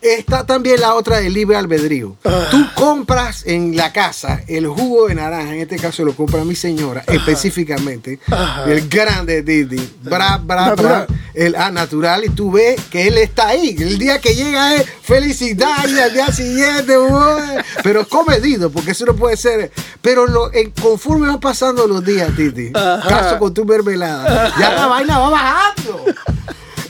Está 0.00 0.44
también 0.44 0.80
la 0.80 0.94
otra 0.94 1.20
del 1.20 1.32
libre 1.32 1.56
albedrío. 1.56 2.16
Ah. 2.24 2.48
Tú 2.50 2.66
compras 2.74 3.44
en 3.46 3.76
la 3.76 3.92
casa 3.92 4.42
el 4.48 4.66
jugo 4.66 5.06
de 5.06 5.14
naranja, 5.14 5.54
en 5.54 5.60
este 5.60 5.76
caso 5.76 6.04
lo 6.04 6.16
compra 6.16 6.44
mi 6.44 6.56
señora, 6.56 7.04
específicamente, 7.06 8.18
el 8.66 8.88
grande 8.88 9.42
Didi, 9.42 9.88
bra, 10.02 10.38
bra, 10.38 10.74
bra, 10.74 11.06
el 11.34 11.54
ah, 11.54 11.70
natural, 11.70 12.24
y 12.24 12.30
tú 12.30 12.50
ves 12.50 12.80
que 12.90 13.06
él 13.06 13.18
está 13.18 13.48
ahí. 13.48 13.76
El 13.78 13.96
día 13.96 14.20
que 14.20 14.34
llega 14.34 14.74
es 14.74 14.86
felicidad 15.02 15.61
y 15.88 15.98
al 16.00 16.12
día 16.12 16.26
siguiente, 16.32 16.98
uy, 16.98 17.42
pero 17.82 18.00
es 18.02 18.06
comedido, 18.08 18.70
porque 18.70 18.92
eso 18.92 19.04
no 19.06 19.14
puede 19.14 19.36
ser. 19.36 19.70
Pero 20.00 20.26
lo, 20.26 20.52
en- 20.52 20.70
conforme 20.72 21.28
van 21.28 21.40
pasando 21.40 21.86
los 21.86 22.04
días, 22.04 22.30
Titi, 22.36 22.70
Ajá. 22.74 23.08
caso 23.08 23.38
con 23.38 23.52
tu 23.54 23.64
mermelada, 23.64 24.52
ya 24.58 24.72
la 24.74 24.86
vaina 24.86 25.18
va 25.18 25.30
bajando. 25.30 26.04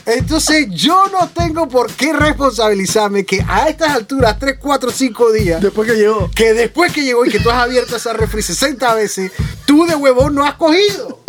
Entonces 0.05 0.67
yo 0.69 1.05
no 1.13 1.29
tengo 1.29 1.69
por 1.69 1.89
qué 1.93 2.11
responsabilizarme 2.11 3.23
que 3.25 3.43
a 3.47 3.69
estas 3.69 3.91
alturas, 3.91 4.37
3, 4.37 4.57
4, 4.59 4.91
5 4.91 5.31
días, 5.31 5.61
Después 5.61 5.89
que 5.89 5.95
llegó. 5.97 6.29
que 6.35 6.53
después 6.53 6.91
que 6.91 7.03
llegó 7.03 7.25
y 7.25 7.29
que 7.29 7.39
tú 7.39 7.49
has 7.49 7.59
abierto 7.63 7.95
esa 7.95 8.11
refri 8.11 8.41
60 8.41 8.93
veces, 8.95 9.31
tú 9.73 9.87
de 9.87 9.95
huevón 9.95 10.35
no 10.35 10.45
has 10.45 10.53
cogido. 10.53 11.19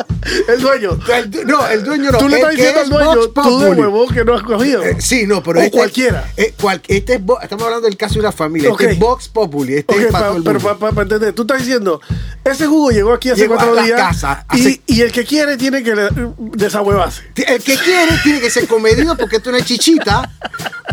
El 0.49 0.61
dueño. 0.61 0.99
El 1.13 1.47
no, 1.47 1.67
el 1.67 1.83
dueño 1.83 2.11
no. 2.13 2.19
Tú 2.19 2.29
le 2.29 2.37
estás 2.37 2.51
diciendo 2.53 2.81
al 2.81 2.91
dueño, 2.91 3.29
tú 3.31 3.59
de 3.61 3.71
huevón 3.71 4.09
que 4.15 4.23
no 4.25 4.35
has 4.35 4.43
cogido. 4.43 4.83
Eh, 4.83 4.97
sí, 5.01 5.27
no, 5.27 5.43
pero 5.43 5.61
O 5.61 5.63
este, 5.63 5.77
cualquiera. 5.79 6.31
eh, 6.37 6.53
cual- 6.61 6.83
este 6.89 7.15
es 7.15 7.21
estamos 7.43 7.65
hablando 7.65 7.87
del 7.87 7.97
caso 7.97 8.15
de 8.15 8.21
una 8.21 8.33
familia. 8.33 8.71
Ok. 8.71 8.81
Este 8.83 8.93
es 8.95 8.99
Vox 8.99 9.29
Populi. 9.29 9.77
Este 9.77 9.95
Ok, 9.95 10.01
es 10.03 10.13
para 10.13 10.33
pa- 10.33 10.41
pero 10.45 10.61
para 10.79 11.03
entender, 11.03 11.33
tú 11.33 11.43
estás 11.43 11.59
diciendo, 11.61 12.01
ese 12.45 12.67
jugo 12.67 12.91
llegó 12.91 13.15
aquí 13.15 13.31
hace 13.31 13.43
Llegó 13.43 13.55
cuatro 13.57 13.83
días 13.83 13.99
casa, 13.99 14.45
y, 14.53 14.61
hace- 14.61 14.83
y 14.87 15.01
el 15.01 15.11
que 15.13 15.25
quiere 15.25 15.57
tiene 15.57 15.83
que 15.83 15.95
desahuevarse. 16.39 17.23
El 17.47 17.63
que 17.63 17.77
quiere 17.79 18.13
tiene 18.23 18.41
que 18.41 18.51
ser 18.51 18.67
comedido 18.69 19.17
porque 19.17 19.37
esto 19.37 19.51
es 19.57 19.65
chichita, 19.65 20.31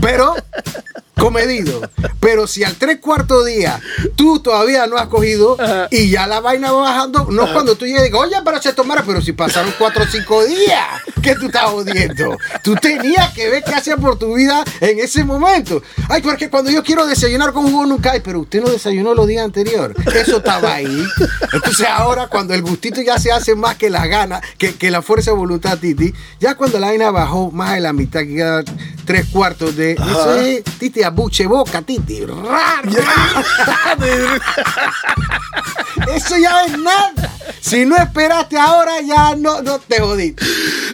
pero 0.01 0.35
comedido. 1.15 1.81
Pero 2.19 2.47
si 2.47 2.63
al 2.63 2.75
tres 2.75 2.99
cuartos 2.99 3.45
día 3.45 3.79
tú 4.15 4.39
todavía 4.39 4.87
no 4.87 4.97
has 4.97 5.07
cogido 5.07 5.55
Ajá. 5.59 5.87
y 5.91 6.09
ya 6.09 6.27
la 6.27 6.39
vaina 6.39 6.71
va 6.71 6.81
bajando, 6.81 7.27
no 7.29 7.45
es 7.45 7.51
cuando 7.51 7.75
tú 7.75 7.85
llegues 7.85 8.01
y 8.01 8.05
digas, 8.05 8.21
oye, 8.21 8.35
pero 8.43 8.61
se 8.61 8.73
tomara, 8.73 9.03
pero 9.05 9.21
si 9.21 9.31
pasaron 9.33 9.73
cuatro 9.77 10.03
o 10.03 10.07
cinco 10.07 10.43
días, 10.45 10.85
que 11.21 11.35
tú 11.35 11.47
estás 11.47 11.65
jodiendo. 11.65 12.37
Tú 12.63 12.75
tenías 12.75 13.33
que 13.33 13.49
ver 13.49 13.63
qué 13.63 13.75
hacías 13.75 13.99
por 13.99 14.17
tu 14.17 14.35
vida 14.35 14.63
en 14.79 14.99
ese 14.99 15.23
momento. 15.23 15.81
Ay, 16.09 16.21
porque 16.21 16.49
cuando 16.49 16.71
yo 16.71 16.83
quiero 16.83 17.05
desayunar 17.05 17.53
con 17.53 17.69
jugo 17.69 17.85
nunca 17.85 18.11
hay, 18.11 18.19
pero 18.21 18.41
usted 18.41 18.61
no 18.61 18.69
desayunó 18.69 19.13
los 19.13 19.27
días 19.27 19.45
anteriores. 19.45 19.95
Eso 20.15 20.37
estaba 20.37 20.73
ahí. 20.75 21.03
Entonces 21.53 21.87
ahora 21.87 22.27
cuando 22.27 22.53
el 22.53 22.61
gustito 22.61 23.01
ya 23.01 23.17
se 23.17 23.31
hace 23.31 23.55
más 23.55 23.75
que 23.75 23.89
las 23.89 24.07
ganas, 24.07 24.41
que, 24.57 24.75
que 24.75 24.91
la 24.91 25.01
fuerza 25.01 25.31
de 25.31 25.37
voluntad, 25.37 25.77
Titi, 25.77 26.13
ya 26.39 26.55
cuando 26.55 26.79
la 26.79 26.87
vaina 26.87 27.11
bajó 27.11 27.51
más 27.51 27.73
de 27.73 27.81
la 27.81 27.93
mitad, 27.93 28.21
que 28.21 28.35
queda 28.35 28.63
tres 29.05 29.25
cuartos 29.27 29.75
de... 29.75 29.93
Eso 29.93 30.35
es, 30.35 30.63
Titi, 30.79 31.00
abuche 31.03 31.47
boca, 31.47 31.81
Titi. 31.81 32.21
Eso 36.15 36.37
ya 36.37 36.65
es 36.65 36.77
nada. 36.77 37.13
Si 37.59 37.85
no 37.85 37.95
esperaste 37.95 38.57
ahora, 38.57 39.01
ya 39.01 39.35
no, 39.35 39.61
no 39.61 39.79
te 39.79 39.99
jodiste. 39.99 40.43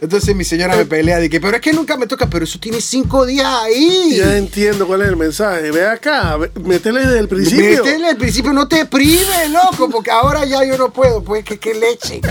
Entonces 0.01 0.35
mi 0.35 0.43
señora 0.43 0.75
me 0.75 0.85
pelea, 0.85 1.19
de 1.19 1.29
que, 1.29 1.39
pero 1.39 1.55
es 1.55 1.61
que 1.61 1.73
nunca 1.73 1.97
me 1.97 2.07
toca, 2.07 2.29
pero 2.29 2.43
eso 2.43 2.59
tiene 2.59 2.81
cinco 2.81 3.25
días 3.25 3.47
ahí. 3.47 4.15
Ya 4.17 4.37
entiendo 4.37 4.85
cuál 4.85 5.01
es 5.01 5.07
el 5.07 5.15
mensaje. 5.15 5.71
Ve 5.71 5.87
acá, 5.87 6.37
métele 6.63 7.01
desde 7.01 7.19
el 7.19 7.27
principio. 7.27 7.83
Métele 7.83 8.09
al 8.09 8.17
principio, 8.17 8.53
no 8.53 8.67
te 8.67 8.85
prive, 8.85 9.49
loco, 9.49 9.89
porque 9.89 10.11
ahora 10.11 10.45
ya 10.45 10.63
yo 10.65 10.77
no 10.77 10.91
puedo. 10.91 11.23
Pues 11.23 11.43
que 11.43 11.57
qué 11.57 11.73
leche, 11.73 12.21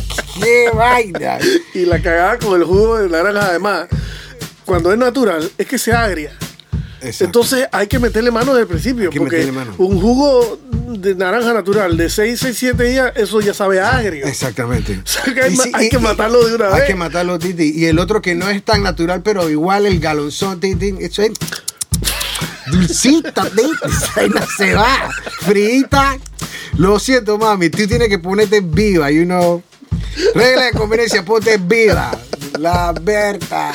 qué 0.40 0.70
vaina. 0.74 1.38
Y 1.74 1.86
la 1.86 2.00
cagada 2.00 2.38
con 2.38 2.60
el 2.60 2.66
jugo 2.66 2.98
de 2.98 3.08
naranja, 3.08 3.48
además, 3.48 3.88
cuando 4.64 4.92
es 4.92 4.98
natural, 4.98 5.50
es 5.56 5.66
que 5.66 5.78
se 5.78 5.92
agria. 5.92 6.36
Entonces 7.00 7.66
hay 7.72 7.86
que 7.86 7.98
meterle 7.98 8.30
mano 8.30 8.52
desde 8.52 8.62
el 8.62 8.68
principio. 8.68 9.10
que 9.10 9.18
porque 9.18 9.52
un 9.78 10.00
jugo 10.00 10.58
de 10.98 11.14
naranja 11.14 11.52
natural 11.52 11.96
de 11.96 12.08
6, 12.08 12.38
6, 12.40 12.56
7 12.58 12.82
días, 12.84 13.12
eso 13.16 13.40
ya 13.40 13.52
sabe 13.54 13.80
agrio. 13.80 14.26
Exactamente. 14.26 15.00
O 15.04 15.06
sea, 15.06 15.34
que 15.34 15.42
hay 15.42 15.56
hay 15.74 15.88
que 15.88 15.98
matarlo 15.98 16.44
de 16.46 16.54
una 16.54 16.68
Hay 16.68 16.80
vez. 16.80 16.84
que 16.88 16.94
matarlo, 16.94 17.38
Titi. 17.38 17.72
Y 17.74 17.84
el 17.86 17.98
otro 17.98 18.22
que 18.22 18.34
no 18.34 18.48
es 18.48 18.62
tan 18.64 18.82
natural, 18.82 19.22
pero 19.22 19.48
igual 19.50 19.86
el 19.86 20.00
galonzón, 20.00 20.58
Titi, 20.60 20.94
eso 21.00 21.22
es 21.22 21.32
dulcita, 22.66 23.44
Titi. 23.50 24.36
Se 24.56 24.74
va. 24.74 25.10
Frita. 25.40 26.18
Lo 26.78 26.98
siento, 26.98 27.38
mami. 27.38 27.70
Tú 27.70 27.86
tienes 27.86 28.08
que 28.08 28.18
ponerte 28.18 28.60
viva. 28.60 29.10
Y 29.10 29.20
uno. 29.20 29.62
Regla 30.34 30.64
de 30.66 30.72
conveniencia, 30.72 31.24
ponte 31.24 31.56
viva. 31.58 32.10
La 32.58 32.92
Berta. 32.92 33.72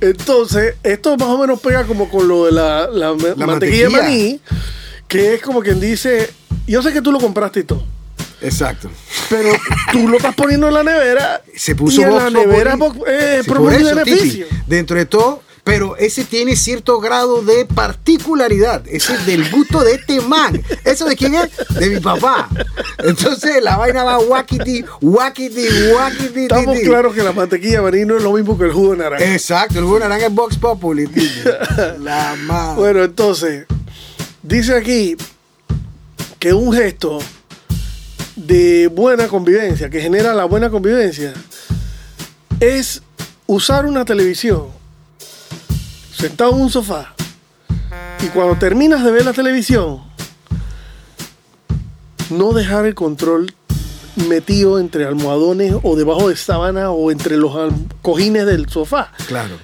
Entonces, 0.00 0.74
esto 0.82 1.16
más 1.16 1.28
o 1.28 1.38
menos 1.38 1.60
pega 1.60 1.84
como 1.84 2.08
con 2.10 2.26
lo 2.26 2.46
de 2.46 2.52
la, 2.52 2.88
la 2.88 3.14
ma- 3.14 3.34
La 3.36 3.46
mantequilla 3.46 3.84
de 3.84 3.90
maní, 3.90 4.40
que 5.06 5.34
es 5.34 5.40
como 5.42 5.60
quien 5.60 5.78
dice, 5.80 6.30
yo 6.66 6.82
sé 6.82 6.92
que 6.92 7.00
tú 7.00 7.12
lo 7.12 7.20
compraste 7.20 7.60
y 7.60 7.64
todo, 7.64 7.84
Exacto. 8.40 8.90
pero 9.30 9.50
tú 9.92 10.08
lo 10.08 10.16
estás 10.16 10.34
poniendo 10.34 10.66
en 10.68 10.74
la 10.74 10.82
nevera 10.82 11.42
Se 11.54 11.76
puso 11.76 12.00
y 12.00 12.04
en 12.04 12.16
la 12.16 12.28
nevera. 12.30 12.76
Vox- 12.76 12.98
eh, 13.06 13.42
beneficio. 13.46 14.46
Titi, 14.46 14.56
dentro 14.66 14.96
de 14.96 15.06
todo, 15.06 15.42
pero 15.64 15.96
ese 15.96 16.24
tiene 16.24 16.56
cierto 16.56 17.00
grado 17.00 17.42
de 17.42 17.64
particularidad. 17.64 18.86
Ese 18.86 19.14
es 19.14 19.26
del 19.26 19.50
gusto 19.50 19.82
de 19.82 19.94
este 19.94 20.20
man. 20.20 20.62
¿Eso 20.84 21.06
de 21.06 21.16
quién 21.16 21.34
es? 21.34 21.50
De 21.70 21.88
mi 21.88 22.00
papá. 22.00 22.50
Entonces 22.98 23.62
la 23.62 23.78
vaina 23.78 24.04
va 24.04 24.18
wakiti, 24.18 24.84
wakiti, 25.00 25.66
wakiti. 25.94 26.40
Estamos 26.42 26.78
claros 26.80 27.14
que 27.14 27.22
la 27.22 27.32
mantequilla 27.32 27.78
de 27.78 27.90
maní 27.90 28.04
no 28.04 28.18
es 28.18 28.22
lo 28.22 28.32
mismo 28.32 28.58
que 28.58 28.64
el 28.64 28.72
jugo 28.72 28.90
de 28.90 28.98
naranja. 28.98 29.32
Exacto, 29.32 29.78
el 29.78 29.84
jugo 29.86 29.94
de 29.96 30.00
naranja 30.00 30.26
es 30.26 30.34
Box 30.34 30.58
Populi. 30.58 31.08
La 32.00 32.36
madre. 32.42 32.80
Bueno, 32.80 33.02
entonces, 33.02 33.64
dice 34.42 34.76
aquí 34.76 35.16
que 36.38 36.52
un 36.52 36.74
gesto 36.74 37.20
de 38.36 38.88
buena 38.88 39.28
convivencia, 39.28 39.88
que 39.88 40.02
genera 40.02 40.34
la 40.34 40.44
buena 40.44 40.68
convivencia, 40.68 41.32
es 42.60 43.00
usar 43.46 43.86
una 43.86 44.04
televisión 44.04 44.83
sentado 46.16 46.52
en 46.52 46.62
un 46.62 46.70
sofá 46.70 47.14
y 48.22 48.28
cuando 48.28 48.56
terminas 48.56 49.04
de 49.04 49.10
ver 49.10 49.24
la 49.24 49.32
televisión, 49.32 50.02
no 52.30 52.52
dejar 52.52 52.86
el 52.86 52.94
control 52.94 53.52
metido 54.28 54.78
entre 54.78 55.04
almohadones 55.04 55.74
o 55.82 55.96
debajo 55.96 56.28
de 56.28 56.36
sábana 56.36 56.90
o 56.90 57.10
entre 57.10 57.36
los 57.36 57.52
cojines 58.00 58.46
del 58.46 58.68
sofá 58.68 59.12
Claro. 59.26 59.56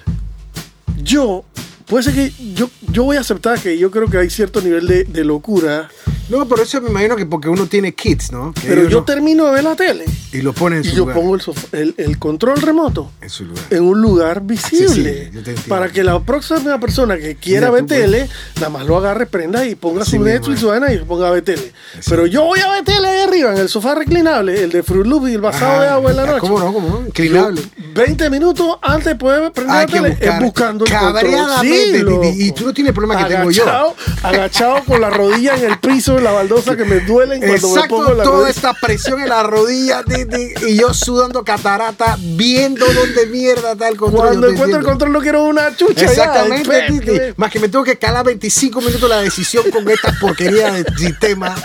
yo, 1.01 1.45
puede 1.85 2.03
ser 2.03 2.13
que 2.13 2.53
yo, 2.53 2.69
yo 2.91 3.03
voy 3.03 3.17
a 3.17 3.21
aceptar 3.21 3.59
que 3.59 3.77
yo 3.77 3.89
creo 3.91 4.07
que 4.09 4.17
hay 4.17 4.29
cierto 4.29 4.61
nivel 4.61 4.87
de, 4.87 5.03
de 5.05 5.23
locura 5.23 5.89
No, 6.29 6.47
pero 6.47 6.63
eso 6.63 6.79
me 6.81 6.89
imagino 6.89 7.15
que 7.17 7.25
porque 7.25 7.49
uno 7.49 7.67
tiene 7.67 7.93
kids, 7.93 8.31
¿no? 8.31 8.53
Que 8.53 8.67
Pero 8.67 8.87
yo 8.87 8.99
no- 8.99 9.03
termino 9.05 9.45
de 9.47 9.51
ver 9.51 9.63
la 9.65 9.75
tele 9.75 10.05
y 10.31 10.41
lo 10.41 10.53
ponen 10.53 10.79
en 10.79 10.85
y 10.85 10.87
su 10.89 10.95
yo 10.95 10.99
lugar. 11.01 11.15
pongo 11.17 11.35
el, 11.35 11.41
sofá- 11.41 11.67
el, 11.77 11.93
el 11.97 12.17
control 12.19 12.61
remoto 12.61 13.11
En 13.21 13.29
su 13.29 13.43
lugar. 13.45 13.65
en 13.69 13.83
un 13.83 14.01
lugar 14.01 14.41
visible 14.41 15.25
yo 15.33 15.43
te 15.43 15.51
entiendo. 15.51 15.63
para 15.67 15.89
que 15.91 16.03
la 16.03 16.19
próxima 16.21 16.79
persona 16.79 17.17
que 17.17 17.35
quiera 17.35 17.67
Mira, 17.67 17.71
ver 17.71 17.81
tú 17.81 17.87
puedes- 17.87 18.01
tele 18.05 18.29
nada 18.55 18.69
más 18.69 18.85
lo 18.85 18.97
agarre, 18.97 19.25
prenda 19.25 19.65
y 19.65 19.75
ponga 19.75 20.03
Así 20.03 20.11
su 20.11 20.19
Netflix 20.23 20.61
y 20.61 20.97
ponga 21.05 21.27
a 21.27 21.31
ver 21.31 21.43
tele. 21.43 21.73
Pero 22.07 22.25
yo 22.27 22.43
voy 22.45 22.59
a 22.61 22.71
ver 22.71 22.83
tele 22.85 23.07
ahí 23.09 23.21
arriba 23.27 23.51
en 23.53 23.57
el 23.59 23.67
sofá 23.69 23.95
reclinable, 23.95 24.63
el 24.63 24.71
de 24.71 24.83
Fruit 24.83 25.05
Loop 25.05 25.27
y 25.27 25.33
el 25.33 25.41
vasado 25.41 25.73
Ajá. 25.73 25.81
de 25.83 25.87
agua 25.89 26.11
en 26.11 26.17
la 26.17 26.25
noche. 26.25 26.39
¿Cómo 26.39 26.59
no? 26.59 26.71
¿Cómo 26.73 26.89
no? 26.89 27.05
Inclinable. 27.07 27.61
Yo, 27.61 27.93
20 27.93 28.29
minutos 28.29 28.77
antes 28.81 29.05
de 29.05 29.15
poder 29.15 29.51
prender 29.51 29.75
la 29.75 29.85
tele 29.85 30.09
buscar 30.11 30.35
es 30.37 30.39
buscando 30.45 30.85
el 30.85 30.91
control. 30.91 31.29
Sí. 31.61 31.93
Titi, 31.93 32.43
y 32.47 32.51
tú 32.53 32.65
no 32.65 32.73
el 32.89 32.93
problema 32.93 33.23
que 33.27 33.33
tengo 33.35 33.51
yo. 33.51 33.95
Agachado, 34.23 34.83
con 34.85 35.01
la 35.01 35.09
rodilla 35.09 35.55
en 35.55 35.71
el 35.71 35.79
piso 35.79 36.15
de 36.15 36.21
la 36.21 36.31
baldosa 36.31 36.75
que 36.75 36.85
me 36.85 36.99
duelen 37.01 37.39
cuando 37.39 37.67
me 37.69 37.73
Exacto, 37.73 37.95
pongo 37.97 38.13
la 38.13 38.23
toda 38.23 38.35
rodilla. 38.37 38.49
esta 38.51 38.73
presión 38.73 39.19
en 39.21 39.29
la 39.29 39.43
rodilla 39.43 40.03
Titi, 40.03 40.53
y 40.67 40.75
yo 40.77 40.93
sudando 40.93 41.43
catarata, 41.43 42.17
viendo 42.19 42.85
dónde 42.85 43.25
mierda 43.27 43.71
está 43.73 43.87
el 43.87 43.97
control. 43.97 44.27
Cuando 44.27 44.47
encuentro 44.49 44.79
el 44.79 44.85
control 44.85 45.11
no 45.11 45.19
quiero 45.21 45.43
una 45.45 45.75
chucha. 45.75 46.01
ya, 46.05 46.05
Exactamente, 46.11 46.69
pe- 46.69 46.85
Titi. 46.87 47.11
Más 47.37 47.51
que 47.51 47.59
me 47.59 47.67
tengo 47.69 47.83
que 47.83 47.97
calar 47.97 48.25
25 48.25 48.81
minutos 48.81 49.09
la 49.09 49.21
decisión 49.21 49.63
con 49.71 49.89
esta 49.89 50.11
porquería 50.19 50.71
de 50.73 50.85
sistema. 50.97 51.55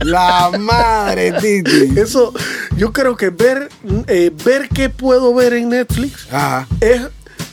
La 0.00 0.50
madre, 0.58 1.32
Titi. 1.40 1.98
Eso, 1.98 2.32
yo 2.76 2.92
creo 2.92 3.16
que 3.16 3.30
ver, 3.30 3.68
eh, 4.06 4.30
ver 4.44 4.68
qué 4.68 4.88
puedo 4.90 5.34
ver 5.34 5.54
en 5.54 5.68
Netflix 5.70 6.26
Ajá. 6.30 6.66
es, 6.80 7.00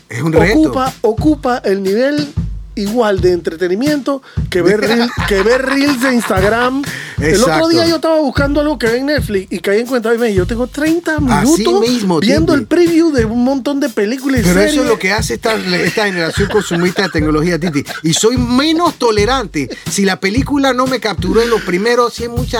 Es 0.09 0.21
un 0.21 0.33
reto. 0.33 0.59
ocupa, 0.59 0.93
ocupa 1.01 1.61
el 1.63 1.81
nivel 1.83 2.33
igual 2.81 3.21
de 3.21 3.33
entretenimiento 3.33 4.21
que 4.49 4.61
ver, 4.61 4.81
reel- 4.89 5.09
que 5.27 5.41
ver 5.43 5.65
reels 5.65 6.01
de 6.01 6.13
Instagram. 6.13 6.83
El 7.19 7.41
otro 7.43 7.67
día 7.69 7.85
yo 7.87 7.95
estaba 7.97 8.19
buscando 8.19 8.59
algo 8.61 8.79
que 8.79 8.87
ve 8.87 8.97
en 8.97 9.05
Netflix 9.07 9.51
y 9.51 9.59
caí 9.59 9.79
en 9.81 9.85
cuenta, 9.87 10.09
"Oye, 10.09 10.33
yo 10.33 10.45
tengo 10.47 10.67
30 10.67 11.17
Así 11.29 11.61
minutos 11.63 11.81
mismo, 11.81 12.19
viendo 12.19 12.53
Titi. 12.53 12.61
el 12.61 12.67
preview 12.67 13.11
de 13.11 13.25
un 13.25 13.43
montón 13.43 13.79
de 13.79 13.89
películas 13.89 14.39
y 14.39 14.43
Pero 14.43 14.55
series. 14.55 14.71
eso 14.73 14.81
es 14.83 14.87
lo 14.89 14.97
que 14.97 15.11
hace 15.11 15.35
esta, 15.35 15.53
esta 15.55 16.05
generación 16.05 16.49
consumista 16.49 17.03
de 17.03 17.09
tecnología, 17.09 17.59
Titi. 17.59 17.83
Y 18.03 18.13
soy 18.13 18.37
menos 18.37 18.95
tolerante. 18.95 19.69
Si 19.89 20.03
la 20.05 20.19
película 20.19 20.73
no 20.73 20.87
me 20.87 20.99
capturó 20.99 21.41
en 21.41 21.49
los 21.51 21.61
primeros, 21.61 22.13
si 22.15 22.23
es 22.23 22.29
mucha. 22.29 22.59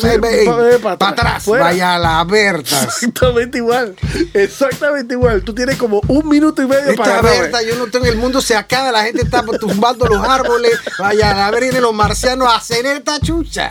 Sí, 0.00 0.06
para 0.20 0.78
pa- 0.78 0.98
pa- 0.98 1.08
atrás. 1.08 1.42
fuera. 1.44 1.64
Vaya 1.64 1.94
a 1.96 1.98
la 1.98 2.24
Bertas. 2.24 2.84
Exactamente 2.84 3.58
igual. 3.58 3.94
Exactamente 4.34 5.14
igual. 5.14 5.42
Tú 5.42 5.54
tienes 5.54 5.76
como 5.76 6.00
un 6.08 6.28
minuto 6.28 6.62
y 6.62 6.66
medio 6.66 6.90
Esta 6.90 7.02
para. 7.02 7.22
Berta, 7.22 7.62
yo 7.62 7.76
no 7.76 7.86
tengo, 7.86 8.06
el 8.06 8.16
mundo 8.16 8.40
se 8.40 8.54
acaba, 8.54 8.92
la 8.92 9.04
gente 9.04 9.22
está 9.22 9.42
tumbando 9.58 10.06
los 10.06 10.22
árboles. 10.26 10.72
Vaya 10.98 11.46
a 11.46 11.50
ver, 11.50 11.62
vienen 11.64 11.82
los 11.82 11.94
marcianos 11.94 12.48
a 12.48 12.56
hacer 12.56 12.86
esta 12.86 13.18
chucha. 13.20 13.68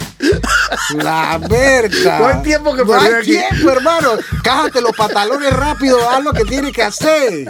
La 0.96 1.38
Berta. 1.38 2.20
No 2.20 2.28
hay 2.28 2.42
tiempo 2.44 2.76
que 2.76 2.84
No 2.86 2.94
hay 3.00 3.14
aquí. 3.14 3.32
tiempo, 3.32 3.70
hermano. 3.72 4.12
Cájate 4.44 4.82
los 4.82 4.92
pantalones 4.96 5.52
rápido, 5.54 6.10
haz 6.10 6.24
lo 6.24 6.34
que 6.34 6.44
tienes 6.46 6.72
que 6.74 6.84
hacer. 6.84 7.46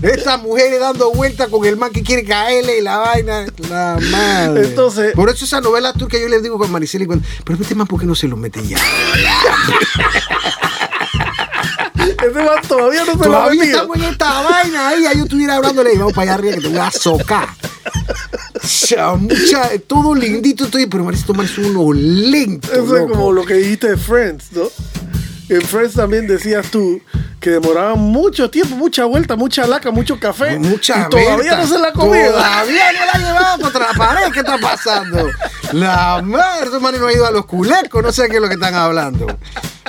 Estas 0.00 0.40
mujeres 0.40 0.78
dando 0.78 1.10
vueltas 1.12 1.48
con 1.48 1.64
el 1.66 1.76
man 1.76 1.90
que 1.90 2.02
quiere 2.02 2.24
caerle 2.24 2.78
y 2.78 2.82
la 2.82 2.98
vaina. 2.98 3.46
La 3.68 3.98
madre. 4.10 4.66
Entonces- 4.66 5.12
Por 5.14 5.28
eso 5.28 5.44
esa 5.44 5.60
novela 5.60 5.92
turca 5.92 6.16
yo 6.18 6.28
les 6.28 6.42
digo 6.42 6.56
con 6.58 6.70
Maricela 6.70 7.04
y 7.04 7.06
cuando, 7.08 7.26
pero 7.44 7.60
este 7.60 7.74
man, 7.74 7.86
¿por 7.86 7.98
qué 7.98 8.06
no 8.06 8.14
se 8.14 8.28
lo 8.28 8.36
mete 8.36 8.64
ya? 8.66 8.78
Ese 12.20 12.42
man 12.42 12.58
todavía 12.66 13.04
no 13.04 13.12
se 13.12 13.16
lo 13.18 13.22
ha 13.24 13.26
Todavía 13.26 13.60
metido. 13.60 13.76
estamos 13.82 13.96
en 13.96 14.04
esta 14.04 14.42
vaina 14.42 14.88
ahí. 14.88 15.02
Yo 15.16 15.22
estuviera 15.24 15.56
hablándole, 15.56 15.96
vamos 15.96 16.12
para 16.12 16.22
allá 16.22 16.34
arriba 16.34 16.54
que 16.56 16.60
te 16.62 16.68
voy 16.68 16.78
a 16.78 16.90
socar. 16.90 17.48
Cha, 18.66 19.14
mucha, 19.14 19.70
todo 19.86 20.14
lindito 20.14 20.64
estoy, 20.64 20.86
pero 20.86 21.04
Maricela, 21.04 21.26
tomar 21.28 21.46
uno 21.58 21.92
lento. 21.92 22.72
Eso 22.72 22.96
es 22.96 23.10
como 23.10 23.32
lo 23.32 23.44
que 23.44 23.54
dijiste 23.54 23.90
de 23.90 23.96
Friends, 23.96 24.46
¿no? 24.52 24.64
En 25.48 25.62
Friends 25.62 25.94
también 25.94 26.26
decías 26.26 26.66
tú 26.70 27.00
que 27.40 27.50
demoraban 27.50 27.98
mucho 28.00 28.50
tiempo, 28.50 28.74
mucha 28.76 29.04
vuelta, 29.04 29.36
mucha 29.36 29.66
laca, 29.66 29.90
mucho 29.90 30.18
café. 30.18 30.58
Mucha 30.58 31.06
y 31.06 31.10
todavía 31.10 31.56
no 31.56 31.66
se 31.66 31.78
la 31.78 31.88
ha 31.88 31.92
comido. 31.92 32.32
Todavía 32.32 32.92
no 32.92 33.06
la 33.06 33.12
ha 33.12 33.18
llevado 33.18 33.62
contra 33.62 33.92
la 33.92 33.92
pared. 33.98 34.32
¿Qué 34.32 34.40
está 34.40 34.58
pasando? 34.58 35.28
La 35.72 36.20
madre, 36.24 36.66
esos 36.66 36.80
manes 36.82 37.00
no 37.00 37.06
han 37.06 37.14
ido 37.14 37.26
a 37.26 37.30
los 37.30 37.46
culecos. 37.46 38.02
No 38.02 38.10
sé 38.12 38.28
qué 38.28 38.36
es 38.36 38.42
lo 38.42 38.48
que 38.48 38.54
están 38.54 38.74
hablando. 38.74 39.26